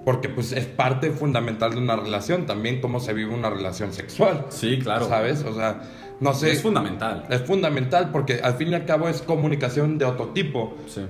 Porque 0.04 0.28
pues 0.28 0.52
es 0.52 0.66
parte 0.66 1.10
fundamental 1.10 1.72
de 1.72 1.78
una 1.78 1.96
relación, 1.96 2.46
también 2.46 2.80
cómo 2.80 2.98
se 2.98 3.12
vive 3.12 3.32
una 3.32 3.50
relación 3.50 3.92
sexual. 3.92 4.46
Sí, 4.48 4.78
claro. 4.78 5.08
¿Sabes? 5.08 5.44
O 5.44 5.54
sea, 5.54 5.82
no 6.20 6.34
sé. 6.34 6.52
Es 6.52 6.62
fundamental. 6.62 7.26
Es 7.30 7.42
fundamental 7.42 8.10
porque 8.10 8.40
al 8.42 8.54
fin 8.54 8.68
y 8.68 8.74
al 8.74 8.84
cabo 8.84 9.08
es 9.08 9.22
comunicación 9.22 9.98
de 9.98 10.04
otro 10.04 10.28
tipo. 10.28 10.76
Sí. 10.88 11.02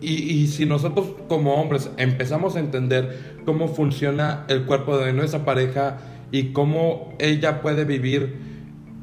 Y, 0.00 0.14
y 0.14 0.46
si 0.46 0.64
nosotros 0.64 1.08
como 1.28 1.54
hombres 1.60 1.90
empezamos 1.96 2.56
a 2.56 2.60
entender 2.60 3.40
cómo 3.44 3.68
funciona 3.68 4.44
el 4.48 4.64
cuerpo 4.64 4.96
de 4.98 5.12
nuestra 5.12 5.44
pareja 5.44 5.98
y 6.30 6.52
cómo 6.52 7.14
ella 7.18 7.60
puede 7.60 7.84
vivir 7.84 8.38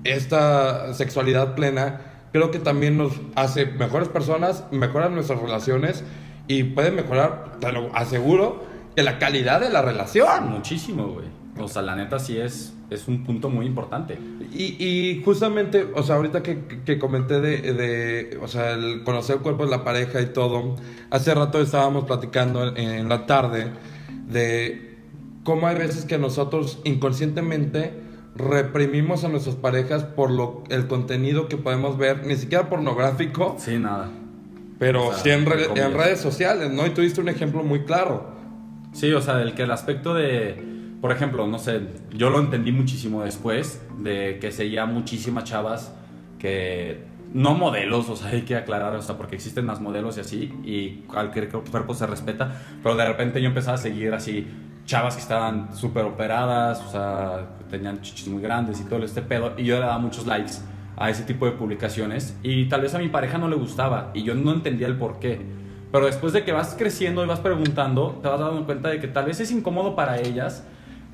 esta 0.04 0.94
sexualidad 0.94 1.56
plena, 1.56 2.02
creo 2.32 2.52
que 2.52 2.60
también 2.60 2.98
nos 2.98 3.14
hace 3.36 3.66
mejores 3.66 4.10
personas, 4.10 4.64
mejoran 4.72 5.14
nuestras 5.14 5.42
relaciones 5.42 6.04
y 6.48 6.64
puede 6.64 6.92
mejorar, 6.92 7.58
te 7.60 7.72
lo 7.72 7.94
aseguro, 7.96 8.64
que 8.98 9.04
la 9.04 9.20
calidad 9.20 9.60
de 9.62 9.70
la 9.70 9.84
relación. 9.84 10.50
Muchísimo, 10.50 11.06
güey. 11.10 11.28
O 11.60 11.68
sea, 11.68 11.84
la 11.84 11.96
neta 11.96 12.18
sí 12.18 12.36
es, 12.36 12.74
es 12.90 13.08
un 13.08 13.24
punto 13.24 13.48
muy 13.52 13.68
importante. 13.68 14.18
Y, 14.52 14.76
y 14.84 15.22
justamente, 15.24 15.86
o 15.94 16.02
sea, 16.02 16.16
ahorita 16.16 16.42
que, 16.42 16.64
que 16.84 16.98
comenté 16.98 17.40
de, 17.40 17.74
de, 17.74 18.40
o 18.42 18.48
sea, 18.48 18.72
el 18.72 19.04
conocer 19.04 19.36
el 19.36 19.42
cuerpo 19.44 19.66
de 19.66 19.70
la 19.70 19.84
pareja 19.84 20.20
y 20.20 20.26
todo, 20.34 20.76
hace 21.12 21.36
rato 21.36 21.62
estábamos 21.62 22.06
platicando 22.06 22.68
en, 22.76 22.78
en 22.78 23.08
la 23.10 23.28
tarde 23.28 23.68
de 24.28 24.98
cómo 25.44 25.68
hay 25.68 25.76
veces 25.78 26.06
que 26.06 26.18
nosotros 26.18 26.80
inconscientemente 26.84 27.94
reprimimos 28.36 29.24
a 29.24 29.30
nuestras 29.30 29.56
parejas 29.56 30.04
por 30.06 30.32
lo, 30.32 30.64
el 30.70 30.88
contenido 30.88 31.48
que 31.48 31.58
podemos 31.58 31.98
ver, 32.00 32.26
ni 32.26 32.36
siquiera 32.36 32.68
pornográfico, 32.68 33.58
Sí, 33.60 33.78
nada. 33.78 34.10
pero 34.80 35.08
O 35.08 35.14
sea, 35.14 35.24
sí 35.24 35.30
en, 35.30 35.46
re- 35.46 35.66
en 35.76 35.94
redes 35.94 36.20
sociales, 36.20 36.72
¿no? 36.72 36.86
Y 36.88 36.92
tuviste 36.92 37.22
un 37.22 37.30
ejemplo 37.30 37.64
muy 37.64 37.84
claro. 37.84 38.37
Sí, 38.98 39.14
o 39.14 39.22
sea, 39.22 39.44
el 39.44 39.54
que 39.54 39.62
el 39.62 39.70
aspecto 39.70 40.16
de, 40.16 40.60
por 41.02 41.12
ejemplo, 41.12 41.46
no 41.46 41.60
sé, 41.60 41.82
yo 42.16 42.32
lo 42.32 42.40
entendí 42.40 42.72
muchísimo 42.72 43.22
después, 43.22 43.80
de 44.00 44.40
que 44.42 44.52
seguía 44.52 44.88
muchísimas 44.88 45.44
chavas 45.44 45.94
que, 46.40 47.06
no 47.32 47.54
modelos, 47.54 48.10
o 48.10 48.16
sea, 48.16 48.30
hay 48.34 48.42
que 48.42 48.56
aclarar, 48.56 48.96
o 48.96 49.02
sea, 49.04 49.16
porque 49.16 49.36
existen 49.36 49.68
más 49.68 49.82
modelos 49.82 50.18
y 50.18 50.22
así, 50.22 50.52
y 50.64 51.04
cualquier 51.06 51.48
cuerpo 51.50 51.94
se 51.94 52.08
respeta, 52.08 52.60
pero 52.82 52.96
de 52.96 53.06
repente 53.06 53.40
yo 53.40 53.50
empezaba 53.50 53.76
a 53.76 53.78
seguir 53.78 54.16
así 54.16 54.48
chavas 54.88 55.14
que 55.14 55.22
estaban 55.22 55.76
súper 55.76 56.06
operadas, 56.06 56.82
o 56.82 56.90
sea, 56.90 57.50
tenían 57.70 58.02
chichis 58.02 58.28
muy 58.30 58.42
grandes 58.42 58.82
y 58.82 58.86
todo 58.86 59.06
este 59.06 59.22
pedo, 59.22 59.54
y 59.60 59.66
yo 59.66 59.76
le 59.76 59.82
daba 59.82 60.00
muchos 60.00 60.26
likes 60.26 60.54
a 60.96 61.12
ese 61.12 61.22
tipo 61.22 61.46
de 61.46 61.52
publicaciones, 61.52 62.36
y 62.42 62.66
tal 62.66 62.82
vez 62.82 62.96
a 62.96 62.98
mi 62.98 63.10
pareja 63.10 63.38
no 63.38 63.48
le 63.48 63.58
gustaba, 63.58 64.10
y 64.16 64.24
yo 64.24 64.34
no 64.34 64.54
entendía 64.54 64.88
el 64.88 64.98
por 64.98 65.20
qué. 65.20 65.67
Pero 65.92 66.06
después 66.06 66.34
de 66.34 66.44
que 66.44 66.52
vas 66.52 66.76
creciendo 66.78 67.24
y 67.24 67.28
vas 67.28 67.40
preguntando, 67.40 68.20
te 68.22 68.28
vas 68.28 68.40
dando 68.40 68.66
cuenta 68.66 68.90
de 68.90 69.00
que 69.00 69.08
tal 69.08 69.26
vez 69.26 69.40
es 69.40 69.52
incómodo 69.52 69.96
para 69.96 70.20
ellas 70.20 70.64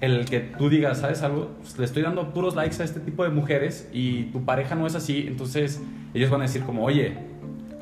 el 0.01 0.25
que 0.25 0.39
tú 0.39 0.69
digas, 0.69 0.97
¿sabes 0.99 1.21
algo? 1.21 1.51
Pues 1.61 1.77
le 1.79 1.85
estoy 1.85 2.01
dando 2.03 2.33
puros 2.33 2.55
likes 2.55 2.81
a 2.81 2.85
este 2.85 2.99
tipo 2.99 3.23
de 3.23 3.29
mujeres 3.29 3.87
y 3.93 4.23
tu 4.25 4.43
pareja 4.43 4.75
no 4.75 4.85
es 4.87 4.95
así, 4.95 5.25
entonces 5.27 5.81
ellos 6.13 6.29
van 6.29 6.41
a 6.41 6.43
decir 6.43 6.63
como, 6.63 6.83
oye, 6.83 7.15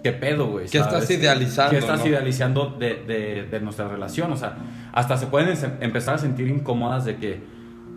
¿qué 0.04 0.12
pedo, 0.12 0.48
güey? 0.48 0.68
¿Qué 0.68 0.78
estás 0.80 1.10
idealizando, 1.10 1.72
¿Qué 1.72 1.78
estás 1.78 2.02
no? 2.02 2.08
idealizando 2.08 2.76
de, 2.78 2.96
de- 3.08 3.48
de 3.50 3.60
nuestra 3.62 3.88
relación? 3.88 4.32
O 4.34 4.38
sea, 4.38 4.56
hasta 4.92 5.18
se 5.18 5.28
pueden 5.28 5.50
em- 5.50 5.72
empezar 5.80 6.16
a 6.16 6.18
sentir 6.20 6.48
incómodas 6.48 7.06
de 7.06 7.16
que, 7.16 7.40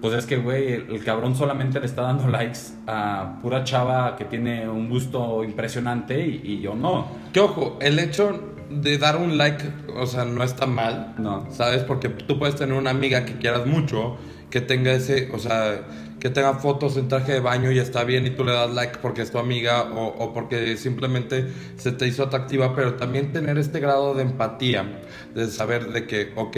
pues 0.00 0.14
es 0.14 0.24
que, 0.24 0.36
güey, 0.36 0.72
el, 0.72 0.86
el 0.90 1.04
cabrón 1.04 1.34
solamente 1.34 1.78
le 1.80 1.86
está 1.86 2.02
dando 2.02 2.26
likes 2.28 2.60
a 2.86 3.38
pura 3.42 3.64
chava 3.64 4.16
que 4.16 4.24
tiene 4.24 4.68
un 4.68 4.88
gusto 4.88 5.44
impresionante 5.44 6.26
y, 6.26 6.40
y 6.44 6.60
yo 6.60 6.74
no. 6.74 7.08
Que 7.32 7.40
ojo, 7.40 7.78
el 7.82 7.98
hecho 7.98 8.53
de 8.82 8.98
dar 8.98 9.16
un 9.16 9.38
like, 9.38 9.64
o 9.96 10.06
sea, 10.06 10.24
no 10.24 10.42
está 10.42 10.66
mal. 10.66 11.14
No. 11.18 11.46
¿Sabes? 11.50 11.82
Porque 11.82 12.08
tú 12.08 12.38
puedes 12.38 12.56
tener 12.56 12.76
una 12.76 12.90
amiga 12.90 13.24
que 13.24 13.38
quieras 13.38 13.66
mucho, 13.66 14.16
que 14.50 14.60
tenga 14.60 14.92
ese, 14.92 15.30
o 15.32 15.38
sea, 15.38 15.82
que 16.20 16.30
tenga 16.30 16.54
fotos 16.54 16.96
en 16.96 17.08
traje 17.08 17.32
de 17.32 17.40
baño 17.40 17.70
y 17.70 17.78
está 17.78 18.04
bien 18.04 18.26
y 18.26 18.30
tú 18.30 18.44
le 18.44 18.52
das 18.52 18.72
like 18.72 18.98
porque 19.02 19.22
es 19.22 19.30
tu 19.30 19.38
amiga 19.38 19.82
o, 19.82 20.06
o 20.06 20.32
porque 20.32 20.76
simplemente 20.76 21.46
se 21.76 21.92
te 21.92 22.06
hizo 22.06 22.22
atractiva, 22.22 22.74
pero 22.74 22.94
también 22.94 23.32
tener 23.32 23.58
este 23.58 23.80
grado 23.80 24.14
de 24.14 24.22
empatía, 24.22 25.00
de 25.34 25.46
saber 25.48 25.92
de 25.92 26.06
que, 26.06 26.32
ok, 26.36 26.56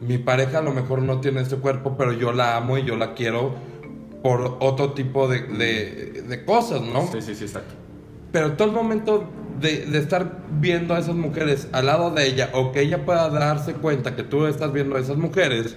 mi 0.00 0.18
pareja 0.18 0.58
a 0.58 0.62
lo 0.62 0.72
mejor 0.72 1.02
no 1.02 1.20
tiene 1.20 1.42
este 1.42 1.56
cuerpo, 1.56 1.96
pero 1.98 2.12
yo 2.12 2.32
la 2.32 2.56
amo 2.56 2.78
y 2.78 2.84
yo 2.84 2.96
la 2.96 3.12
quiero 3.14 3.54
por 4.22 4.56
otro 4.60 4.92
tipo 4.92 5.28
de, 5.28 5.40
de, 5.42 6.22
de 6.22 6.44
cosas, 6.44 6.80
¿no? 6.80 7.06
Sí, 7.12 7.20
sí, 7.20 7.34
sí, 7.34 7.44
exacto. 7.44 7.74
Pero 8.32 8.52
todo 8.52 8.68
el 8.68 8.74
momento 8.74 9.28
de, 9.60 9.86
de 9.86 9.98
estar 9.98 10.38
viendo 10.60 10.94
a 10.94 10.98
esas 10.98 11.14
mujeres 11.14 11.68
al 11.72 11.86
lado 11.86 12.10
de 12.10 12.26
ella 12.26 12.50
o 12.54 12.72
que 12.72 12.80
ella 12.80 13.04
pueda 13.04 13.28
darse 13.30 13.74
cuenta 13.74 14.16
que 14.16 14.22
tú 14.22 14.46
estás 14.46 14.72
viendo 14.72 14.96
a 14.96 15.00
esas 15.00 15.16
mujeres, 15.16 15.76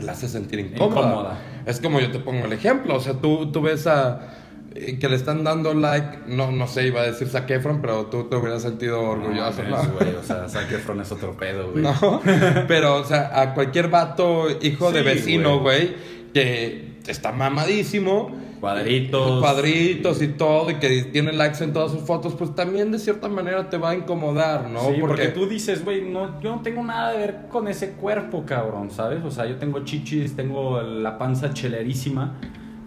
la 0.00 0.12
hace 0.12 0.28
sentir 0.28 0.58
incómoda. 0.60 1.00
Incómoda. 1.00 1.38
Es 1.66 1.80
como 1.80 2.00
yo 2.00 2.10
te 2.10 2.18
pongo 2.18 2.44
el 2.44 2.52
ejemplo, 2.52 2.96
o 2.96 3.00
sea, 3.00 3.14
tú, 3.14 3.50
tú 3.50 3.62
ves 3.62 3.86
a 3.86 4.34
eh, 4.74 4.98
que 4.98 5.08
le 5.08 5.16
están 5.16 5.42
dando 5.42 5.72
like, 5.74 6.18
no, 6.28 6.52
no 6.52 6.66
sé, 6.66 6.86
iba 6.86 7.00
a 7.00 7.04
decir 7.04 7.28
Zac 7.28 7.50
Efron, 7.50 7.80
pero 7.80 8.06
tú 8.06 8.24
te 8.24 8.36
hubieras 8.36 8.62
sentido 8.62 9.00
orgulloso, 9.02 9.62
No, 9.62 9.82
¿no? 9.82 9.90
güey, 9.92 10.14
o 10.14 10.22
sea, 10.22 10.48
Zac 10.48 10.70
Efron 10.70 11.00
es 11.00 11.10
otro 11.12 11.36
pedo, 11.36 11.70
güey. 11.72 11.82
¿no? 11.82 12.20
Pero, 12.68 12.96
o 12.96 13.04
sea, 13.04 13.40
a 13.40 13.54
cualquier 13.54 13.88
vato, 13.88 14.48
hijo 14.60 14.92
de 14.92 15.02
vecino, 15.02 15.60
güey. 15.60 15.86
güey, 15.86 15.96
que 16.34 16.95
está 17.12 17.32
mamadísimo, 17.32 18.30
Cuadritos. 18.60 19.40
cuadritos 19.40 20.22
y 20.22 20.28
todo, 20.28 20.70
y 20.70 20.76
que 20.76 21.04
tiene 21.04 21.32
likes 21.32 21.62
en 21.62 21.72
todas 21.72 21.92
sus 21.92 22.02
fotos, 22.02 22.34
pues 22.34 22.54
también 22.54 22.90
de 22.92 22.98
cierta 22.98 23.28
manera 23.28 23.68
te 23.68 23.76
va 23.78 23.90
a 23.90 23.94
incomodar, 23.94 24.68
¿no? 24.70 24.80
Sí, 24.80 24.96
porque, 25.00 25.28
tú 25.28 25.46
dices, 25.46 25.84
güey, 25.84 26.02
no, 26.02 26.40
yo 26.40 26.56
no 26.56 26.62
tengo 26.62 26.82
nada 26.82 27.12
de 27.12 27.18
ver 27.18 27.36
con 27.50 27.68
ese 27.68 27.92
cuerpo, 27.92 28.44
cabrón, 28.46 28.90
¿sabes? 28.90 29.24
O 29.24 29.30
sea, 29.30 29.46
yo 29.46 29.56
tengo 29.56 29.84
chichis, 29.84 30.34
tengo 30.36 30.80
la 30.82 31.18
panza 31.18 31.52
chelerísima. 31.52 32.34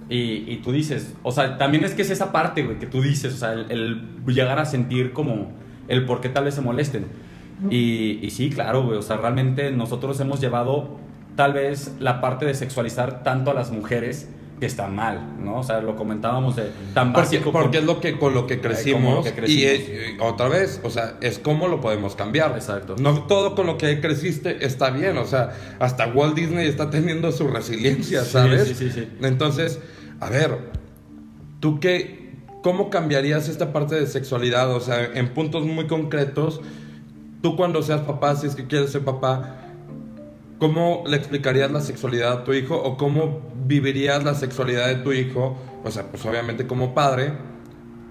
Y, 0.09 0.51
y 0.51 0.61
tú 0.63 0.71
dices, 0.71 1.13
o 1.21 1.31
sea, 1.31 1.57
también 1.59 1.83
es 1.83 1.93
que 1.93 2.01
es 2.01 2.09
esa 2.09 2.31
parte, 2.31 2.63
güey, 2.63 2.79
que 2.79 2.87
tú 2.87 3.01
dices, 3.01 3.33
o 3.35 3.37
sea, 3.37 3.53
el, 3.53 3.69
el 3.69 4.01
llegar 4.25 4.57
a 4.57 4.65
sentir 4.65 5.13
como 5.13 5.51
el 5.87 6.05
por 6.05 6.19
qué 6.19 6.29
tal 6.29 6.45
vez 6.45 6.55
se 6.55 6.61
molesten. 6.61 7.05
Y, 7.69 8.19
y 8.21 8.29
sí, 8.29 8.49
claro, 8.49 8.83
güey, 8.83 8.97
o 8.97 9.01
sea, 9.01 9.17
realmente 9.17 9.69
nosotros 9.71 10.19
hemos 10.21 10.39
llevado 10.39 10.97
tal 11.39 11.53
vez 11.53 11.93
la 11.99 12.19
parte 12.19 12.45
de 12.45 12.53
sexualizar 12.53 13.23
tanto 13.23 13.51
a 13.51 13.53
las 13.53 13.71
mujeres 13.71 14.27
que 14.59 14.65
está 14.65 14.87
mal, 14.87 15.37
¿no? 15.41 15.59
O 15.59 15.63
sea, 15.63 15.79
lo 15.79 15.95
comentábamos 15.95 16.57
de 16.57 16.69
tan 16.93 17.13
Porque, 17.13 17.37
básico. 17.37 17.51
porque 17.53 17.77
como- 17.77 17.79
es 17.79 17.85
lo 17.95 18.01
que 18.01 18.19
con 18.19 18.33
lo 18.33 18.45
que 18.45 18.59
crecimos, 18.59 19.01
como 19.03 19.15
lo 19.15 19.23
que 19.23 19.29
y 19.29 19.33
crecimos. 19.33 19.63
eh, 19.71 20.17
otra 20.19 20.49
vez, 20.49 20.81
o 20.83 20.89
sea, 20.89 21.15
es 21.21 21.39
cómo 21.39 21.69
lo 21.69 21.79
podemos 21.79 22.15
cambiar. 22.17 22.51
Exacto. 22.55 22.97
No 22.99 23.23
todo 23.23 23.55
con 23.55 23.67
lo 23.67 23.77
que 23.77 24.01
creciste 24.01 24.65
está 24.65 24.89
bien, 24.89 25.17
o 25.17 25.23
sea, 25.25 25.51
hasta 25.79 26.07
Walt 26.07 26.35
Disney 26.35 26.67
está 26.67 26.89
teniendo 26.89 27.31
su 27.31 27.47
resiliencia, 27.47 28.25
Sí, 28.25 28.31
¿sabes? 28.31 28.67
sí, 28.67 28.75
sí, 28.75 28.89
sí. 28.91 29.07
Entonces, 29.21 29.79
a 30.19 30.29
ver, 30.29 30.57
¿tú 31.61 31.79
qué, 31.79 32.33
cómo 32.61 32.89
cambiarías 32.89 33.47
esta 33.47 33.71
parte 33.71 33.95
de 33.95 34.07
sexualidad? 34.07 34.75
O 34.75 34.81
sea, 34.81 35.05
en 35.05 35.29
puntos 35.33 35.63
muy 35.65 35.87
concretos, 35.87 36.59
tú 37.41 37.55
cuando 37.55 37.81
seas 37.81 38.01
papá, 38.01 38.35
si 38.35 38.47
es 38.47 38.55
que 38.55 38.67
quieres 38.67 38.91
ser 38.91 39.05
papá, 39.05 39.55
¿Cómo 40.59 41.05
le 41.07 41.15
explicarías 41.15 41.71
la 41.71 41.79
sexualidad 41.79 42.33
a 42.33 42.43
tu 42.43 42.51
hijo 42.51 42.75
o 42.75 42.97
cómo 42.97 43.39
vivirías 43.65 44.25
la 44.25 44.33
sexualidad 44.33 44.87
de 44.87 44.95
tu 44.95 45.13
hijo? 45.13 45.57
O 45.85 45.89
sea, 45.89 46.11
pues 46.11 46.25
obviamente 46.25 46.67
como 46.67 46.93
padre, 46.93 47.31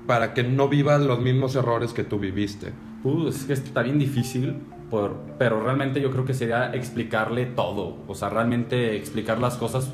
para 0.06 0.32
que 0.32 0.42
no 0.42 0.66
vivas 0.66 1.02
los 1.02 1.20
mismos 1.20 1.54
errores 1.56 1.92
que 1.92 2.04
tú 2.04 2.18
viviste. 2.18 2.72
Uh, 3.04 3.28
es 3.28 3.44
que 3.44 3.52
está 3.52 3.82
bien 3.82 3.98
difícil, 3.98 4.56
por, 4.90 5.14
pero 5.38 5.62
realmente 5.62 6.00
yo 6.00 6.10
creo 6.10 6.24
que 6.24 6.32
sería 6.32 6.74
explicarle 6.74 7.44
todo. 7.44 7.98
O 8.08 8.14
sea, 8.14 8.30
realmente 8.30 8.96
explicar 8.96 9.38
las 9.38 9.58
cosas, 9.58 9.92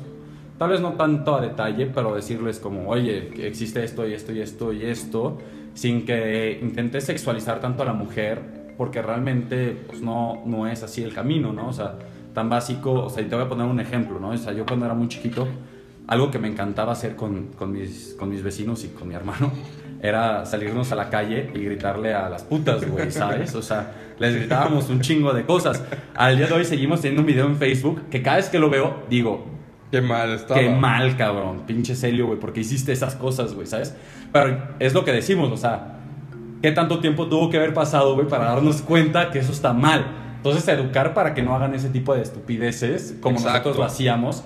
tal 0.57 0.69
vez 0.69 0.79
no 0.79 0.93
tanto 0.93 1.35
a 1.35 1.41
detalle, 1.41 1.87
pero 1.87 2.15
decirles 2.15 2.59
como, 2.59 2.87
oye, 2.87 3.31
existe 3.45 3.83
esto 3.83 4.07
y 4.07 4.13
esto 4.13 4.31
y 4.31 4.39
esto 4.39 4.71
y 4.71 4.85
esto, 4.85 5.39
sin 5.73 6.05
que 6.05 6.57
intentes 6.61 7.03
sexualizar 7.03 7.59
tanto 7.59 7.83
a 7.83 7.85
la 7.85 7.93
mujer, 7.93 8.73
porque 8.77 9.01
realmente 9.01 9.77
pues, 9.87 10.01
no, 10.01 10.41
no 10.45 10.67
es 10.67 10.83
así 10.83 11.03
el 11.03 11.13
camino, 11.13 11.51
¿no? 11.51 11.67
O 11.67 11.73
sea, 11.73 11.95
tan 12.35 12.49
básico, 12.49 12.93
o 12.93 13.09
sea, 13.09 13.23
y 13.23 13.25
te 13.25 13.35
voy 13.35 13.45
a 13.45 13.49
poner 13.49 13.65
un 13.65 13.79
ejemplo, 13.79 14.19
¿no? 14.19 14.29
O 14.29 14.37
sea, 14.37 14.53
yo 14.53 14.65
cuando 14.67 14.85
era 14.85 14.93
muy 14.93 15.07
chiquito, 15.07 15.47
algo 16.05 16.29
que 16.29 16.37
me 16.37 16.47
encantaba 16.47 16.91
hacer 16.91 17.15
con, 17.15 17.47
con, 17.57 17.71
mis, 17.71 18.15
con 18.19 18.29
mis 18.29 18.43
vecinos 18.43 18.83
y 18.83 18.89
con 18.89 19.07
mi 19.07 19.15
hermano 19.15 19.51
era 20.01 20.45
salirnos 20.45 20.91
a 20.91 20.95
la 20.95 21.09
calle 21.09 21.49
y 21.55 21.59
gritarle 21.59 22.13
a 22.13 22.29
las 22.29 22.43
putas, 22.43 22.87
güey, 22.87 23.09
¿sabes? 23.09 23.55
O 23.55 23.63
sea, 23.63 23.91
les 24.19 24.35
gritábamos 24.35 24.89
un 24.89 25.01
chingo 25.01 25.33
de 25.33 25.45
cosas. 25.45 25.83
Al 26.13 26.37
día 26.37 26.45
de 26.45 26.53
hoy 26.53 26.65
seguimos 26.65 27.01
teniendo 27.01 27.21
un 27.21 27.25
video 27.25 27.47
en 27.47 27.55
Facebook 27.55 28.03
que 28.11 28.21
cada 28.21 28.37
vez 28.37 28.49
que 28.49 28.59
lo 28.59 28.69
veo, 28.69 29.03
digo, 29.09 29.55
Qué 29.91 30.01
mal 30.01 30.31
estaba. 30.31 30.59
Qué 30.59 30.69
mal, 30.69 31.15
cabrón. 31.15 31.61
Pinche 31.65 31.95
Celio, 31.95 32.27
güey, 32.27 32.39
porque 32.39 32.59
hiciste 32.59 32.91
esas 32.91 33.15
cosas, 33.15 33.53
güey, 33.53 33.65
¿sabes? 33.65 33.95
Pero 34.33 34.75
es 34.79 34.93
lo 34.93 35.05
que 35.05 35.13
decimos, 35.13 35.51
o 35.51 35.57
sea, 35.57 35.99
¿qué 36.61 36.71
tanto 36.71 36.99
tiempo 36.99 37.27
tuvo 37.27 37.49
que 37.49 37.57
haber 37.57 37.73
pasado, 37.73 38.15
güey, 38.15 38.27
para 38.27 38.45
darnos 38.45 38.81
cuenta 38.81 39.31
que 39.31 39.39
eso 39.39 39.53
está 39.53 39.71
mal? 39.71 40.24
Entonces, 40.45 40.67
educar 40.67 41.13
para 41.13 41.33
que 41.33 41.41
no 41.41 41.55
hagan 41.55 41.73
ese 41.75 41.89
tipo 41.89 42.13
de 42.15 42.21
estupideces 42.21 43.15
como 43.21 43.37
Exacto. 43.37 43.51
nosotros 43.69 43.77
lo 43.77 43.83
hacíamos 43.85 44.43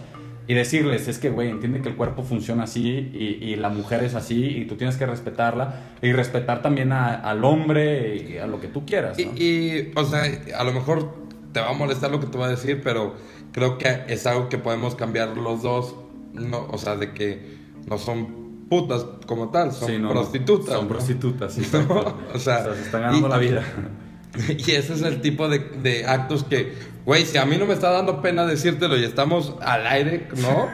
y 0.47 0.53
decirles, 0.53 1.07
es 1.07 1.19
que, 1.19 1.29
güey, 1.29 1.49
entiende 1.49 1.81
que 1.81 1.89
el 1.89 1.95
cuerpo 1.95 2.23
funciona 2.23 2.63
así 2.63 3.11
y, 3.13 3.43
y 3.43 3.55
la 3.55 3.69
mujer 3.69 4.03
es 4.03 4.15
así 4.15 4.45
y 4.45 4.65
tú 4.65 4.75
tienes 4.75 4.95
que 4.97 5.05
respetarla 5.05 5.81
y 6.01 6.11
respetar 6.13 6.61
también 6.61 6.91
a- 6.91 7.15
al 7.15 7.43
hombre 7.43 8.15
y 8.15 8.37
a 8.37 8.47
lo 8.47 8.59
que 8.59 8.67
tú 8.67 8.85
quieras, 8.85 9.19
Y, 9.19 9.25
¿no? 9.25 9.31
y, 9.35 9.91
o 9.95 10.05
sea, 10.05 10.23
a 10.57 10.63
lo 10.63 10.71
mejor 10.71 11.13
te 11.51 11.59
va 11.59 11.69
a 11.69 11.73
molestar 11.73 12.09
lo 12.11 12.19
que 12.19 12.27
te 12.27 12.37
voy 12.37 12.47
a 12.47 12.49
decir, 12.49 12.81
pero 12.83 13.15
creo 13.51 13.77
que 13.77 14.03
es 14.07 14.25
algo 14.25 14.49
que 14.49 14.57
podemos 14.57 14.95
cambiar 14.95 15.35
los 15.37 15.61
dos. 15.63 15.95
No, 16.33 16.65
o 16.71 16.77
sea, 16.77 16.95
de 16.95 17.11
que 17.13 17.57
no 17.87 17.97
son 17.97 18.65
putas 18.69 19.05
como 19.27 19.49
tal, 19.49 19.71
son 19.73 19.89
Sí, 19.89 19.97
no, 19.99 20.09
prostitutas. 20.11 20.73
Son 20.75 20.83
¿no? 20.83 20.89
prostitutas, 20.89 21.53
sí. 21.55 21.61
No, 21.73 21.79
exacto. 21.79 22.15
o 22.33 22.39
sea, 22.39 22.73
se 22.75 22.81
están 22.83 23.01
ganando 23.01 23.27
y- 23.27 23.29
la 23.31 23.37
vida. 23.37 23.63
Y 24.57 24.71
ese 24.71 24.93
es 24.93 25.01
el 25.01 25.21
tipo 25.21 25.49
de, 25.49 25.59
de 25.81 26.05
actos 26.05 26.43
que, 26.43 26.73
güey, 27.05 27.25
si 27.25 27.37
a 27.37 27.45
mí 27.45 27.57
no 27.57 27.65
me 27.65 27.73
está 27.73 27.89
dando 27.91 28.21
pena 28.21 28.45
decírtelo 28.45 28.97
y 28.97 29.03
estamos 29.03 29.55
al 29.61 29.87
aire, 29.87 30.27
¿no? 30.41 30.69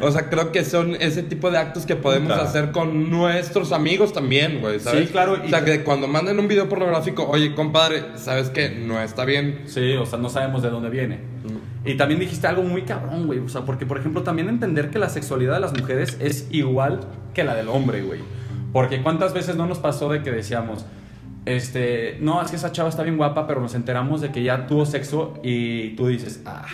O 0.06 0.10
sea, 0.10 0.28
creo 0.28 0.52
que 0.52 0.64
son 0.64 0.94
ese 0.96 1.22
tipo 1.22 1.50
de 1.50 1.58
actos 1.58 1.86
que 1.86 1.96
podemos 1.96 2.32
Puta. 2.32 2.44
hacer 2.44 2.70
con 2.70 3.10
nuestros 3.10 3.72
amigos 3.72 4.12
también, 4.12 4.60
güey, 4.60 4.80
¿sabes? 4.80 5.06
Sí, 5.06 5.12
claro, 5.12 5.38
O 5.44 5.48
sea, 5.48 5.64
que 5.64 5.82
cuando 5.82 6.06
manden 6.06 6.38
un 6.38 6.48
video 6.48 6.68
pornográfico, 6.68 7.26
oye, 7.28 7.54
compadre, 7.54 8.02
¿sabes 8.16 8.50
qué? 8.50 8.70
No 8.70 9.00
está 9.00 9.24
bien. 9.24 9.62
Sí, 9.66 9.94
o 9.94 10.06
sea, 10.06 10.18
no 10.18 10.28
sabemos 10.28 10.62
de 10.62 10.70
dónde 10.70 10.90
viene. 10.90 11.20
Y 11.84 11.96
también 11.96 12.20
dijiste 12.20 12.46
algo 12.46 12.62
muy 12.62 12.82
cabrón, 12.82 13.26
güey. 13.26 13.38
O 13.38 13.48
sea, 13.48 13.62
porque, 13.62 13.86
por 13.86 13.98
ejemplo, 13.98 14.22
también 14.22 14.48
entender 14.48 14.90
que 14.90 14.98
la 14.98 15.08
sexualidad 15.08 15.54
de 15.54 15.60
las 15.60 15.72
mujeres 15.72 16.18
es 16.20 16.46
igual 16.50 17.00
que 17.32 17.44
la 17.44 17.54
del 17.54 17.68
hombre, 17.68 18.02
güey. 18.02 18.20
Porque 18.72 19.00
cuántas 19.02 19.32
veces 19.32 19.56
no 19.56 19.66
nos 19.66 19.78
pasó 19.78 20.10
de 20.10 20.22
que 20.22 20.30
decíamos, 20.30 20.84
este, 21.56 22.18
no, 22.20 22.42
es 22.42 22.50
que 22.50 22.56
esa 22.56 22.72
chava 22.72 22.88
está 22.88 23.02
bien 23.02 23.16
guapa, 23.16 23.46
pero 23.46 23.60
nos 23.60 23.74
enteramos 23.74 24.20
de 24.20 24.30
que 24.30 24.42
ya 24.42 24.66
tuvo 24.66 24.84
sexo 24.84 25.34
y 25.42 25.96
tú 25.96 26.06
dices, 26.08 26.42
ah, 26.44 26.66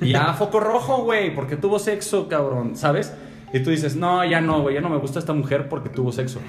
y 0.00 0.12
ya 0.12 0.32
foco 0.32 0.60
rojo, 0.60 1.04
güey, 1.04 1.34
porque 1.34 1.56
tuvo 1.56 1.78
sexo, 1.78 2.28
cabrón, 2.28 2.76
¿sabes? 2.76 3.14
Y 3.52 3.60
tú 3.60 3.70
dices, 3.70 3.96
no, 3.96 4.24
ya 4.24 4.40
no, 4.40 4.62
güey, 4.62 4.76
ya 4.76 4.80
no 4.80 4.88
me 4.88 4.96
gusta 4.96 5.18
esta 5.18 5.32
mujer 5.32 5.68
porque 5.68 5.90
tuvo 5.90 6.12
sexo. 6.12 6.40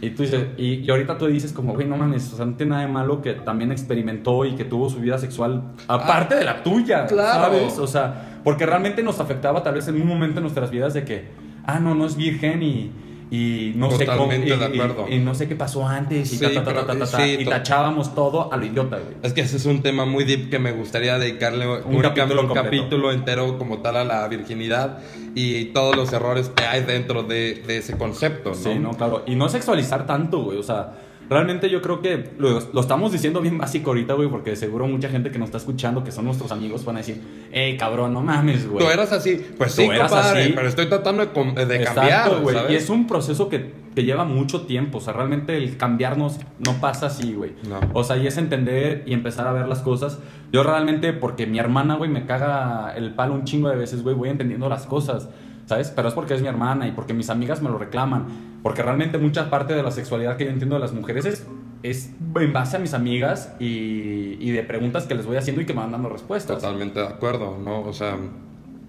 Y 0.00 0.10
tú 0.10 0.22
dices, 0.22 0.46
y, 0.58 0.74
y 0.74 0.90
ahorita 0.90 1.18
tú 1.18 1.26
dices 1.26 1.52
como, 1.52 1.72
güey, 1.72 1.88
no 1.88 1.96
mames, 1.96 2.32
o 2.32 2.36
sea, 2.36 2.44
no 2.44 2.54
tiene 2.54 2.70
nada 2.70 2.82
de 2.82 2.92
malo 2.92 3.22
que 3.22 3.32
también 3.32 3.72
experimentó 3.72 4.44
y 4.44 4.54
que 4.54 4.64
tuvo 4.64 4.90
su 4.90 5.00
vida 5.00 5.18
sexual 5.18 5.62
aparte 5.88 6.36
de 6.36 6.44
la 6.44 6.62
tuya, 6.62 7.06
claro. 7.06 7.44
¿sabes? 7.44 7.78
O 7.78 7.86
sea, 7.86 8.40
porque 8.44 8.66
realmente 8.66 9.02
nos 9.02 9.18
afectaba 9.18 9.62
tal 9.62 9.74
vez 9.74 9.88
en 9.88 10.00
un 10.00 10.06
momento 10.06 10.38
en 10.38 10.42
nuestras 10.42 10.70
vidas 10.70 10.94
de 10.94 11.04
que, 11.04 11.28
ah, 11.64 11.80
no, 11.80 11.94
no 11.94 12.06
es 12.06 12.16
virgen 12.16 12.62
y, 12.62 12.92
y 13.30 13.72
no 13.74 13.90
sé 13.90 14.06
cómo, 14.06 14.32
y, 14.32 14.38
de 14.38 14.54
acuerdo. 14.54 15.06
y 15.10 15.18
no 15.18 15.34
sé 15.34 15.48
qué 15.48 15.56
pasó 15.56 15.86
antes 15.86 16.32
y 16.32 16.36
Sí, 16.36 16.42
ta, 16.44 16.48
ta, 16.48 16.54
ta, 16.54 16.64
pero- 16.64 16.86
ta, 16.86 16.92
ta, 16.92 16.98
ta, 17.00 17.06
sí, 17.24 17.36
y 17.40 17.44
to- 17.44 17.50
tachábamos 17.50 18.14
todo 18.14 18.52
a 18.52 18.56
lo 18.56 18.64
idiota, 18.64 18.98
güey. 18.98 19.16
Es 19.22 19.32
que 19.32 19.40
ese 19.40 19.56
es 19.56 19.66
un 19.66 19.82
tema 19.82 20.04
muy 20.04 20.22
deep 20.24 20.48
que 20.48 20.58
me 20.60 20.70
gustaría 20.72 21.18
dedicarle 21.18 21.66
un, 21.66 22.00
capítulo 22.02 22.42
un 22.42 22.46
completo. 22.48 22.54
capítulo 22.54 23.12
entero 23.12 23.58
como 23.58 23.78
tal 23.78 23.96
a 23.96 24.04
la 24.04 24.28
virginidad 24.28 24.98
y 25.34 25.66
todos 25.66 25.96
los 25.96 26.12
errores 26.12 26.50
que 26.54 26.64
hay 26.64 26.82
dentro 26.84 27.24
de, 27.24 27.62
de 27.66 27.78
ese 27.78 27.98
concepto, 27.98 28.50
¿no? 28.50 28.54
Sí, 28.54 28.78
no, 28.78 28.90
claro. 28.92 29.24
Y 29.26 29.34
no 29.34 29.48
sexualizar 29.48 30.06
tanto, 30.06 30.44
güey. 30.44 30.58
O 30.58 30.62
sea, 30.62 30.92
realmente 31.28 31.70
yo 31.70 31.82
creo 31.82 32.00
que 32.00 32.30
lo, 32.38 32.60
lo 32.72 32.80
estamos 32.80 33.12
diciendo 33.12 33.40
bien 33.40 33.58
básico 33.58 33.90
ahorita, 33.90 34.14
güey, 34.14 34.28
porque 34.28 34.56
seguro 34.56 34.86
mucha 34.86 35.08
gente 35.08 35.30
que 35.30 35.38
nos 35.38 35.46
está 35.48 35.58
escuchando, 35.58 36.04
que 36.04 36.12
son 36.12 36.24
nuestros 36.24 36.52
amigos, 36.52 36.84
van 36.84 36.96
a 36.96 36.98
decir, 37.00 37.20
hey, 37.52 37.76
cabrón, 37.78 38.12
no 38.12 38.20
mames, 38.22 38.68
güey. 38.68 38.84
Tú 38.84 38.90
eras 38.90 39.12
así, 39.12 39.44
pues 39.58 39.74
Tú 39.74 39.82
sí, 39.82 39.88
eras 39.88 40.10
compadre, 40.10 40.42
así. 40.44 40.52
pero 40.54 40.68
estoy 40.68 40.86
tratando 40.86 41.26
de, 41.26 41.66
de 41.66 41.84
cambiar, 41.84 42.40
güey. 42.40 42.56
Y 42.70 42.74
es 42.76 42.90
un 42.90 43.06
proceso 43.06 43.48
que, 43.48 43.72
que 43.94 44.04
lleva 44.04 44.24
mucho 44.24 44.62
tiempo. 44.62 44.98
O 44.98 45.00
sea, 45.00 45.12
realmente 45.12 45.56
el 45.56 45.76
cambiarnos 45.76 46.38
no 46.64 46.74
pasa 46.80 47.06
así, 47.06 47.34
güey. 47.34 47.52
No. 47.68 47.80
O 47.92 48.04
sea, 48.04 48.16
y 48.16 48.26
es 48.26 48.36
entender 48.38 49.02
y 49.06 49.14
empezar 49.14 49.46
a 49.46 49.52
ver 49.52 49.66
las 49.68 49.80
cosas. 49.80 50.18
Yo 50.52 50.62
realmente, 50.62 51.12
porque 51.12 51.46
mi 51.46 51.58
hermana, 51.58 51.96
güey, 51.96 52.10
me 52.10 52.24
caga 52.26 52.94
el 52.96 53.14
palo 53.14 53.34
un 53.34 53.44
chingo 53.44 53.68
de 53.68 53.76
veces, 53.76 54.02
güey, 54.02 54.14
voy 54.14 54.28
entendiendo 54.28 54.68
las 54.68 54.86
cosas. 54.86 55.28
¿Sabes? 55.66 55.92
Pero 55.94 56.08
es 56.08 56.14
porque 56.14 56.34
es 56.34 56.42
mi 56.42 56.48
hermana 56.48 56.86
y 56.88 56.92
porque 56.92 57.12
mis 57.12 57.28
amigas 57.28 57.60
me 57.60 57.68
lo 57.68 57.76
reclaman. 57.78 58.26
Porque 58.62 58.82
realmente 58.82 59.18
mucha 59.18 59.50
parte 59.50 59.74
de 59.74 59.82
la 59.82 59.90
sexualidad 59.90 60.36
que 60.36 60.44
yo 60.44 60.50
entiendo 60.50 60.76
de 60.76 60.80
las 60.80 60.92
mujeres 60.92 61.24
es, 61.26 61.44
es 61.82 62.10
en 62.40 62.52
base 62.52 62.76
a 62.76 62.80
mis 62.80 62.94
amigas 62.94 63.52
y, 63.58 64.36
y 64.40 64.50
de 64.52 64.62
preguntas 64.62 65.06
que 65.06 65.14
les 65.14 65.26
voy 65.26 65.36
haciendo 65.36 65.60
y 65.62 65.66
que 65.66 65.74
me 65.74 65.80
van 65.80 65.92
dando 65.92 66.08
respuestas. 66.08 66.60
Totalmente 66.62 67.00
de 67.00 67.06
acuerdo, 67.06 67.58
¿no? 67.62 67.80
O 67.82 67.92
sea, 67.92 68.16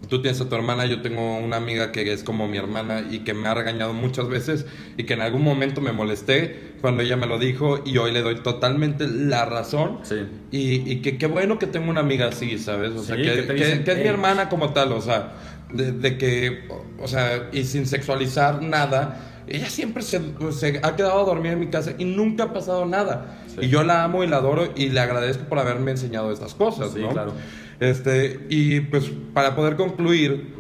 tú 0.08 0.22
tienes 0.22 0.40
a 0.40 0.48
tu 0.50 0.56
hermana, 0.56 0.86
yo 0.86 1.02
tengo 1.02 1.38
una 1.40 1.58
amiga 1.58 1.92
que 1.92 2.12
es 2.14 2.24
como 2.24 2.48
mi 2.48 2.58
hermana 2.58 3.02
y 3.10 3.20
que 3.20 3.34
me 3.34 3.48
ha 3.48 3.54
regañado 3.56 3.94
muchas 3.94 4.28
veces 4.30 4.66
y 4.98 5.04
que 5.06 5.16
en 5.16 5.22
algún 5.22 5.44
momento 5.44 5.82
me 5.82 5.92
molesté 5.92 6.74
cuando 6.82 7.02
ella 7.04 7.18
me 7.18 7.26
lo 7.26 7.40
dijo 7.40 7.82
y 7.86 7.98
hoy 7.98 8.12
le 8.12 8.22
doy 8.22 8.36
totalmente 8.42 9.08
la 9.08 9.46
razón. 9.46 10.00
Sí. 10.04 10.18
Y, 10.52 10.92
y 10.92 11.02
que 11.02 11.18
qué 11.18 11.26
bueno 11.28 11.58
que 11.60 11.66
tengo 11.68 11.90
una 11.90 12.02
amiga 12.02 12.28
así, 12.28 12.58
¿sabes? 12.60 12.92
O 12.92 13.04
sea, 13.04 13.16
Sí, 13.16 13.24
que, 13.24 13.32
que 13.34 13.42
te 13.42 13.48
que- 13.48 13.54
dicen, 13.66 13.84
que 13.84 13.92
es 13.94 13.98
mi 13.98 14.06
hermana 14.08 14.48
como 14.50 14.74
tal, 14.74 14.92
o 14.92 15.02
sea, 15.02 15.34
de, 15.74 15.92
de 15.92 16.18
que, 16.18 16.68
o 17.00 17.08
sea, 17.08 17.50
y 17.52 17.64
sin 17.64 17.86
sexualizar 17.86 18.62
nada. 18.62 19.24
Ella 19.50 19.70
siempre 19.70 20.04
se, 20.04 20.20
se 20.52 20.80
ha 20.84 20.96
quedado 20.98 21.22
a 21.22 21.24
dormir 21.24 21.54
en 21.54 21.60
mi 21.62 21.68
casa 21.68 21.94
y 21.98 22.04
nunca 22.04 22.46
ha 22.46 22.54
pasado 22.54 22.86
nada. 22.86 23.38
Sí. 23.48 23.66
Y 23.66 23.70
yo 23.70 23.84
la 23.84 24.04
amo 24.04 24.24
y 24.24 24.28
la 24.28 24.38
adoro 24.38 24.74
y 24.76 24.90
le 24.90 25.00
agradezco 25.00 25.46
por 25.46 25.60
haberme 25.60 25.92
enseñado 25.92 26.32
estas 26.34 26.54
cosas, 26.54 26.92
Sí, 26.94 27.00
¿no? 27.00 27.10
claro. 27.12 27.32
Este, 27.80 28.46
y 28.50 28.82
pues 28.82 29.10
para 29.34 29.56
poder 29.56 29.78
concluir, 29.78 30.54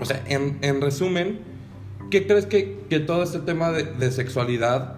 o 0.00 0.04
sea, 0.04 0.22
en, 0.26 0.58
en 0.62 0.80
resumen, 0.80 1.38
¿qué 2.10 2.26
crees 2.26 2.46
que, 2.46 2.80
que 2.90 2.98
todo 2.98 3.22
este 3.22 3.38
tema 3.38 3.70
de, 3.70 3.84
de 3.84 4.10
sexualidad, 4.10 4.96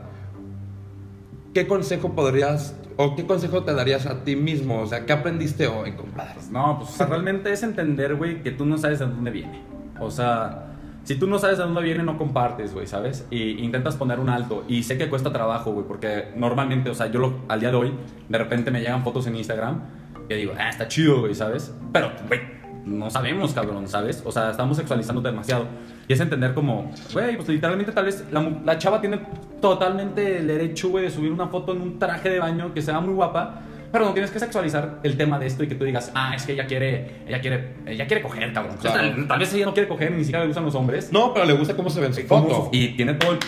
qué 1.52 1.66
consejo 1.66 2.14
podrías 2.14 2.74
o 2.96 3.16
qué 3.16 3.26
consejo 3.26 3.62
te 3.64 3.74
darías 3.74 4.06
a 4.06 4.24
ti 4.24 4.36
mismo? 4.36 4.80
O 4.80 4.86
sea, 4.86 5.04
¿qué 5.06 5.12
aprendiste 5.12 5.66
hoy, 5.66 5.92
compadre? 5.92 6.34
No, 6.50 6.78
pues 6.78 6.90
o 6.90 6.92
sea, 6.92 7.06
realmente 7.06 7.52
es 7.52 7.62
entender, 7.62 8.14
güey, 8.16 8.42
que 8.42 8.50
tú 8.50 8.64
no 8.66 8.78
sabes 8.78 8.98
de 9.00 9.06
dónde 9.06 9.30
viene. 9.30 9.62
O 10.00 10.10
sea, 10.10 10.66
si 11.04 11.16
tú 11.16 11.26
no 11.26 11.38
sabes 11.38 11.58
de 11.58 11.64
dónde 11.64 11.82
viene, 11.82 12.02
no 12.02 12.16
compartes, 12.18 12.72
güey, 12.72 12.86
¿sabes? 12.86 13.26
Y 13.30 13.62
intentas 13.64 13.96
poner 13.96 14.18
un 14.20 14.28
alto. 14.30 14.64
Y 14.68 14.82
sé 14.84 14.96
que 14.98 15.08
cuesta 15.08 15.32
trabajo, 15.32 15.72
güey, 15.72 15.86
porque 15.86 16.32
normalmente, 16.36 16.90
o 16.90 16.94
sea, 16.94 17.08
yo 17.08 17.20
lo- 17.20 17.40
al 17.48 17.60
día 17.60 17.70
de 17.70 17.76
hoy, 17.76 17.92
de 18.28 18.38
repente 18.38 18.70
me 18.70 18.80
llegan 18.80 19.02
fotos 19.04 19.26
en 19.26 19.36
Instagram 19.36 19.80
y 20.28 20.34
digo, 20.34 20.52
ah, 20.58 20.68
está 20.70 20.88
chido, 20.88 21.20
güey, 21.20 21.34
¿sabes? 21.34 21.74
Pero, 21.92 22.10
güey, 22.28 22.40
no 22.86 23.08
sabemos, 23.10 23.52
cabrón, 23.52 23.88
¿sabes? 23.88 24.22
O 24.26 24.32
sea, 24.32 24.50
estamos 24.50 24.76
sexualizando 24.76 25.20
demasiado. 25.22 25.66
Y 26.06 26.12
es 26.12 26.20
entender 26.20 26.52
como, 26.54 26.90
güey, 27.12 27.36
pues 27.36 27.48
literalmente 27.48 27.92
tal 27.92 28.04
vez 28.04 28.24
la, 28.30 28.40
la 28.64 28.78
chava 28.78 29.00
tiene 29.00 29.20
totalmente 29.60 30.38
el 30.38 30.46
derecho, 30.46 30.90
güey, 30.90 31.04
de 31.04 31.10
subir 31.10 31.32
una 31.32 31.48
foto 31.48 31.72
en 31.72 31.80
un 31.80 31.98
traje 31.98 32.28
de 32.30 32.38
baño 32.38 32.74
que 32.74 32.82
sea 32.82 33.00
muy 33.00 33.14
guapa. 33.14 33.62
Pero 33.90 34.06
no 34.06 34.12
tienes 34.12 34.32
que 34.32 34.40
sexualizar 34.40 34.98
el 35.04 35.16
tema 35.16 35.38
de 35.38 35.46
esto 35.46 35.62
y 35.62 35.68
que 35.68 35.76
tú 35.76 35.84
digas, 35.84 36.10
ah, 36.16 36.32
es 36.34 36.44
que 36.44 36.52
ella 36.54 36.66
quiere, 36.66 37.22
ella 37.28 37.40
quiere, 37.40 37.74
ella 37.86 38.06
quiere 38.08 38.22
coger, 38.22 38.52
cabrón. 38.52 38.74
O 38.76 38.82
sea, 38.82 38.92
Claro. 38.92 39.08
tal, 39.14 39.28
tal 39.28 39.38
vez 39.38 39.54
ella 39.54 39.66
no 39.66 39.72
quiere 39.72 39.88
coger, 39.88 40.10
ni 40.10 40.24
siquiera 40.24 40.40
le 40.40 40.46
gustan 40.48 40.64
los 40.64 40.74
hombres. 40.74 41.12
No, 41.12 41.32
pero 41.32 41.46
le 41.46 41.52
gusta 41.52 41.76
cómo 41.76 41.88
se 41.88 42.00
ve 42.00 42.06
en 42.08 42.14
su 42.14 42.22
foto. 42.22 42.70
Y 42.72 42.88
tiene 42.96 43.14
todo 43.14 43.32
el, 43.34 43.38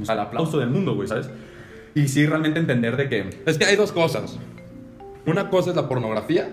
o 0.00 0.04
sea, 0.04 0.14
el 0.14 0.20
aplauso 0.20 0.58
del 0.58 0.68
mundo, 0.68 0.94
güey, 0.94 1.08
¿sabes? 1.08 1.30
Y 1.94 2.06
sí, 2.06 2.26
realmente 2.26 2.60
entender 2.60 2.98
de 2.98 3.08
que... 3.08 3.30
Es 3.46 3.56
que 3.56 3.64
hay 3.64 3.76
dos 3.76 3.90
cosas. 3.90 4.38
Una 5.24 5.48
cosa 5.48 5.70
es 5.70 5.76
la 5.76 5.88
pornografía, 5.88 6.50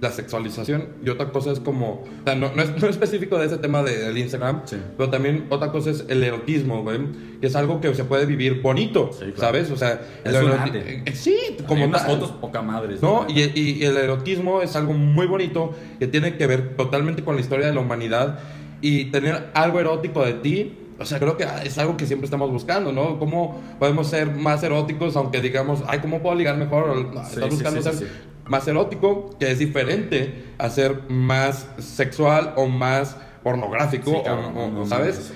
la 0.00 0.10
sexualización, 0.10 0.88
y 1.04 1.10
otra 1.10 1.30
cosa 1.30 1.52
es 1.52 1.60
como, 1.60 2.04
o 2.04 2.08
sea, 2.24 2.34
no, 2.34 2.50
no 2.54 2.62
es, 2.62 2.70
no 2.70 2.76
es 2.88 2.90
específico 2.96 3.38
de 3.38 3.46
ese 3.46 3.58
tema 3.58 3.82
de- 3.82 3.98
del 3.98 4.16
Instagram, 4.16 4.62
Sí. 4.64 4.76
pero 4.96 5.10
también 5.10 5.44
otra 5.50 5.70
cosa 5.72 5.90
es 5.90 6.06
el 6.08 6.22
erotismo, 6.24 6.82
güey, 6.82 7.00
que 7.40 7.46
es 7.48 7.54
algo 7.54 7.80
que 7.82 7.94
se 7.94 8.04
puede 8.04 8.24
vivir 8.24 8.62
bonito, 8.62 9.10
Sí, 9.12 9.26
claro. 9.26 9.36
¿sabes? 9.38 9.70
O 9.70 9.76
sea, 9.76 10.00
Es 10.24 10.34
el 10.34 10.48
eh, 10.74 11.04
Sí, 11.14 11.36
Como 11.68 11.84
unas 11.84 12.06
fotos 12.06 12.30
poca 12.32 12.62
madres. 12.62 13.02
No, 13.02 13.24
güey. 13.24 13.52
y, 13.54 13.70
y 13.78 13.84
el 13.84 13.96
erotismo 13.98 14.62
es 14.62 14.74
algo 14.74 14.94
muy 14.94 15.26
bonito 15.26 15.74
que 15.98 16.06
tiene 16.06 16.36
que 16.38 16.46
ver 16.46 16.76
totalmente 16.76 17.22
con 17.22 17.34
la 17.34 17.42
historia 17.42 17.66
de 17.66 17.74
la 17.74 17.80
humanidad 17.80 18.38
y 18.80 19.06
tener 19.10 19.50
algo 19.52 19.80
erótico 19.80 20.24
de 20.24 20.32
ti. 20.32 20.76
O 20.98 21.04
sea, 21.06 21.18
creo 21.18 21.36
que 21.38 21.46
es 21.64 21.76
algo 21.78 21.96
que 21.96 22.06
siempre 22.06 22.24
estamos 22.26 22.50
buscando, 22.50 22.92
¿no? 22.92 23.18
¿Cómo 23.18 23.60
podemos 23.78 24.08
ser 24.08 24.30
más 24.34 24.62
eróticos 24.62 25.16
aunque 25.16 25.40
digamos, 25.40 25.82
ay, 25.86 25.98
¿cómo 26.00 26.20
puedo 26.20 26.34
ligar 26.36 26.56
mejor? 26.58 27.06
Sí, 27.26 27.34
estás 27.34 27.50
buscando 27.50 27.82
ser. 27.82 28.29
Más 28.50 28.66
erótico, 28.68 29.30
que 29.38 29.50
es 29.50 29.58
diferente 29.58 30.44
a 30.58 30.68
ser 30.68 31.02
más 31.08 31.66
sexual 31.78 32.52
o 32.56 32.66
más 32.66 33.16
pornográfico, 33.42 34.10
Sí, 34.10 34.16
o- 34.18 34.22
cabrón, 34.24 34.52
o- 34.56 34.64
o, 34.64 34.70
no, 34.70 34.86
¿sabes? 34.86 35.32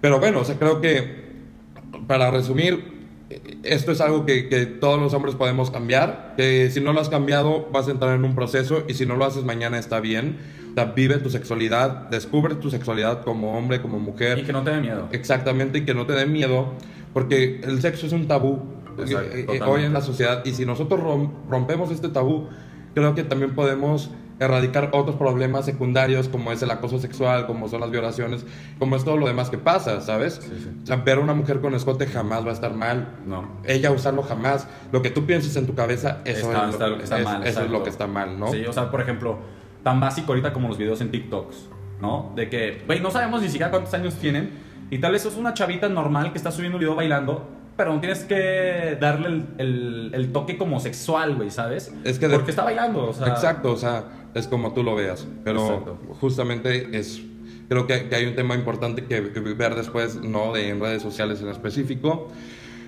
Pero 0.00 0.18
bueno, 0.18 0.40
o 0.40 0.44
sea, 0.44 0.56
creo 0.58 0.80
que 0.80 1.28
para 2.06 2.30
resumir, 2.30 2.96
esto 3.62 3.92
es 3.92 4.00
algo 4.00 4.24
que, 4.24 4.48
que 4.48 4.64
todos 4.66 4.98
los 4.98 5.12
hombres 5.12 5.34
podemos 5.34 5.70
cambiar. 5.70 6.34
Que 6.36 6.70
si 6.70 6.80
no 6.80 6.92
lo 6.94 7.00
has 7.00 7.08
cambiado, 7.10 7.68
vas 7.72 7.86
a 7.88 7.90
entrar 7.90 8.14
en 8.14 8.24
un 8.24 8.34
proceso 8.34 8.84
y 8.88 8.94
si 8.94 9.04
no 9.06 9.16
lo 9.16 9.24
haces 9.26 9.44
mañana 9.44 9.78
está 9.78 10.00
bien. 10.00 10.38
O 10.70 10.74
sea, 10.74 10.86
vive 10.86 11.18
tu 11.18 11.28
sexualidad, 11.28 12.08
descubre 12.08 12.54
tu 12.54 12.70
sexualidad 12.70 13.22
como 13.24 13.58
hombre, 13.58 13.82
como 13.82 13.98
mujer. 13.98 14.38
Y 14.38 14.44
que 14.44 14.52
no 14.52 14.62
te 14.62 14.70
dé 14.70 14.80
miedo. 14.80 15.08
Exactamente, 15.12 15.78
y 15.78 15.84
que 15.84 15.92
no 15.94 16.06
te 16.06 16.12
dé 16.14 16.24
miedo, 16.24 16.72
porque 17.12 17.60
el 17.64 17.82
sexo 17.82 18.06
es 18.06 18.12
un 18.12 18.28
tabú 18.28 18.62
Exacto, 19.02 19.36
eh, 19.36 19.46
eh, 19.48 19.60
hoy 19.62 19.84
en 19.84 19.92
la 19.92 20.00
sociedad. 20.00 20.44
Y 20.44 20.52
si 20.52 20.64
nosotros 20.66 21.00
rom- 21.00 21.30
rompemos 21.50 21.90
este 21.90 22.08
tabú, 22.08 22.48
creo 22.94 23.14
que 23.14 23.24
también 23.24 23.54
podemos 23.54 24.10
erradicar 24.40 24.90
otros 24.92 25.16
problemas 25.16 25.64
secundarios 25.64 26.28
como 26.28 26.52
es 26.52 26.62
el 26.62 26.70
acoso 26.70 27.00
sexual, 27.00 27.46
como 27.48 27.68
son 27.68 27.80
las 27.80 27.90
violaciones, 27.90 28.46
como 28.78 28.94
es 28.94 29.02
todo 29.04 29.16
lo 29.16 29.26
demás 29.26 29.50
que 29.50 29.58
pasa, 29.58 30.00
¿sabes? 30.00 30.40
O 30.82 30.86
sea, 30.86 30.96
ver 30.96 31.18
a 31.18 31.20
una 31.20 31.34
mujer 31.34 31.60
con 31.60 31.74
escote 31.74 32.06
jamás 32.06 32.44
va 32.46 32.50
a 32.50 32.54
estar 32.54 32.72
mal. 32.72 33.16
No. 33.26 33.48
Ella 33.64 33.90
usarlo 33.90 34.22
jamás. 34.22 34.68
Lo 34.92 35.02
que 35.02 35.10
tú 35.10 35.26
pienses 35.26 35.56
en 35.56 35.66
tu 35.66 35.74
cabeza, 35.74 36.18
eso, 36.24 36.52
Está- 36.52 36.66
es, 36.68 36.70
está 36.74 36.86
lo, 36.86 36.98
que 36.98 37.02
está 37.04 37.18
es- 37.18 37.24
mal, 37.24 37.44
eso 37.46 37.62
es 37.64 37.70
lo 37.70 37.82
que 37.82 37.90
está 37.90 38.06
mal, 38.06 38.38
¿no? 38.38 38.52
Sí, 38.52 38.64
o 38.64 38.72
sea, 38.72 38.90
por 38.92 39.00
ejemplo, 39.00 39.38
tan 39.82 39.98
básico 39.98 40.28
ahorita 40.32 40.52
como 40.52 40.68
los 40.68 40.78
videos 40.78 41.00
en 41.00 41.10
TikToks, 41.10 41.68
¿no? 42.00 42.32
De 42.36 42.48
que, 42.48 42.82
güey, 42.86 43.00
no 43.00 43.10
sabemos 43.10 43.42
ni 43.42 43.48
siquiera 43.48 43.72
cuántos 43.72 43.92
años 43.94 44.14
tienen 44.14 44.50
y 44.88 44.98
tal 44.98 45.10
vez 45.12 45.26
es 45.26 45.36
una 45.36 45.52
chavita 45.52 45.88
normal 45.88 46.30
que 46.30 46.38
está 46.38 46.52
subiendo 46.52 46.76
un 46.76 46.80
video 46.80 46.94
bailando, 46.94 47.48
pero 47.78 47.94
no 47.94 48.00
tienes 48.00 48.24
que 48.24 48.98
darle 49.00 49.28
el, 49.28 49.46
el- 49.56 50.10
el 50.12 50.32
toque 50.32 50.58
como 50.58 50.80
sexual, 50.80 51.36
güey, 51.36 51.50
¿sabes? 51.50 51.90
Es 52.04 52.18
que 52.18 52.28
de- 52.28 52.34
Porque 52.34 52.50
está 52.50 52.64
bailando, 52.64 53.08
o 53.08 53.12
sea... 53.14 53.28
Exacto, 53.28 53.72
o 53.72 53.76
sea, 53.76 54.04
es 54.34 54.46
como 54.48 54.74
tú 54.74 54.82
lo 54.82 54.94
veas. 54.94 55.26
Pero 55.44 55.62
Exacto. 55.64 55.98
justamente 56.20 56.98
es. 56.98 57.22
Creo 57.68 57.86
que, 57.86 58.08
que 58.08 58.14
hay 58.16 58.24
un 58.26 58.34
tema 58.34 58.54
importante 58.54 59.04
que, 59.04 59.30
que 59.32 59.40
ver 59.40 59.74
después, 59.74 60.16
no 60.16 60.52
de 60.54 60.68
en 60.70 60.80
redes 60.80 61.02
sociales 61.02 61.40
en 61.40 61.48
específico. 61.48 62.28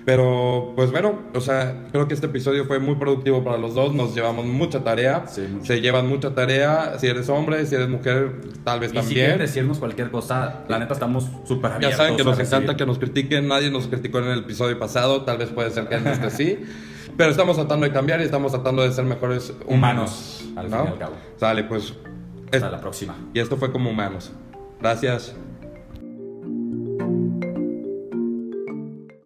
Pero, 0.03 0.73
pues 0.75 0.89
bueno, 0.91 1.19
o 1.35 1.41
sea, 1.41 1.85
creo 1.91 2.07
que 2.07 2.15
este 2.15 2.25
episodio 2.25 2.65
fue 2.65 2.79
muy 2.79 2.95
productivo 2.95 3.43
para 3.43 3.57
los 3.57 3.75
dos. 3.75 3.93
Nos 3.93 4.15
llevamos 4.15 4.45
mucha 4.45 4.83
tarea. 4.83 5.25
Sí, 5.27 5.41
mucho. 5.41 5.65
Se 5.65 5.79
llevan 5.79 6.07
mucha 6.07 6.33
tarea. 6.33 6.97
Si 6.97 7.05
eres 7.07 7.29
hombre, 7.29 7.65
si 7.67 7.75
eres 7.75 7.87
mujer, 7.87 8.41
tal 8.63 8.79
vez 8.79 8.89
Y 8.89 8.93
si 8.93 8.99
también. 8.99 9.15
quieren 9.19 9.37
decirnos 9.39 9.77
cualquier 9.77 10.09
cosa, 10.09 10.63
la 10.67 10.79
neta 10.79 10.93
estamos 10.93 11.27
súper 11.45 11.69
Ya 11.71 11.75
abiertos. 11.75 11.97
saben 11.97 12.17
que 12.17 12.23
nos 12.23 12.39
encanta 12.39 12.75
que 12.75 12.85
nos 12.85 12.97
critiquen. 12.97 13.47
Nadie 13.47 13.69
nos 13.69 13.87
criticó 13.87 14.17
en 14.19 14.25
el 14.25 14.39
episodio 14.39 14.79
pasado. 14.79 15.21
Tal 15.21 15.37
vez 15.37 15.49
puede 15.49 15.69
ser 15.69 15.87
que 15.87 15.95
en 15.95 16.07
este 16.07 16.31
sí. 16.31 16.59
Pero 17.17 17.29
estamos 17.29 17.57
tratando 17.57 17.85
de 17.85 17.91
cambiar 17.91 18.21
y 18.21 18.23
estamos 18.23 18.51
tratando 18.53 18.81
de 18.81 18.91
ser 18.93 19.05
mejores 19.05 19.53
humanos. 19.67 20.43
Humanos, 20.47 20.53
al 20.57 20.69
¿no? 20.71 20.77
fin 20.77 20.85
y 20.87 20.93
al 20.93 20.99
cabo. 20.99 21.13
Sale, 21.37 21.63
pues. 21.65 21.93
Hasta 22.45 22.57
es- 22.65 22.71
la 22.71 22.81
próxima. 22.81 23.15
y 23.33 23.39
esto 23.39 23.55
fue 23.57 23.71
como 23.71 23.89
humanos. 23.91 24.31
Gracias. 24.79 25.35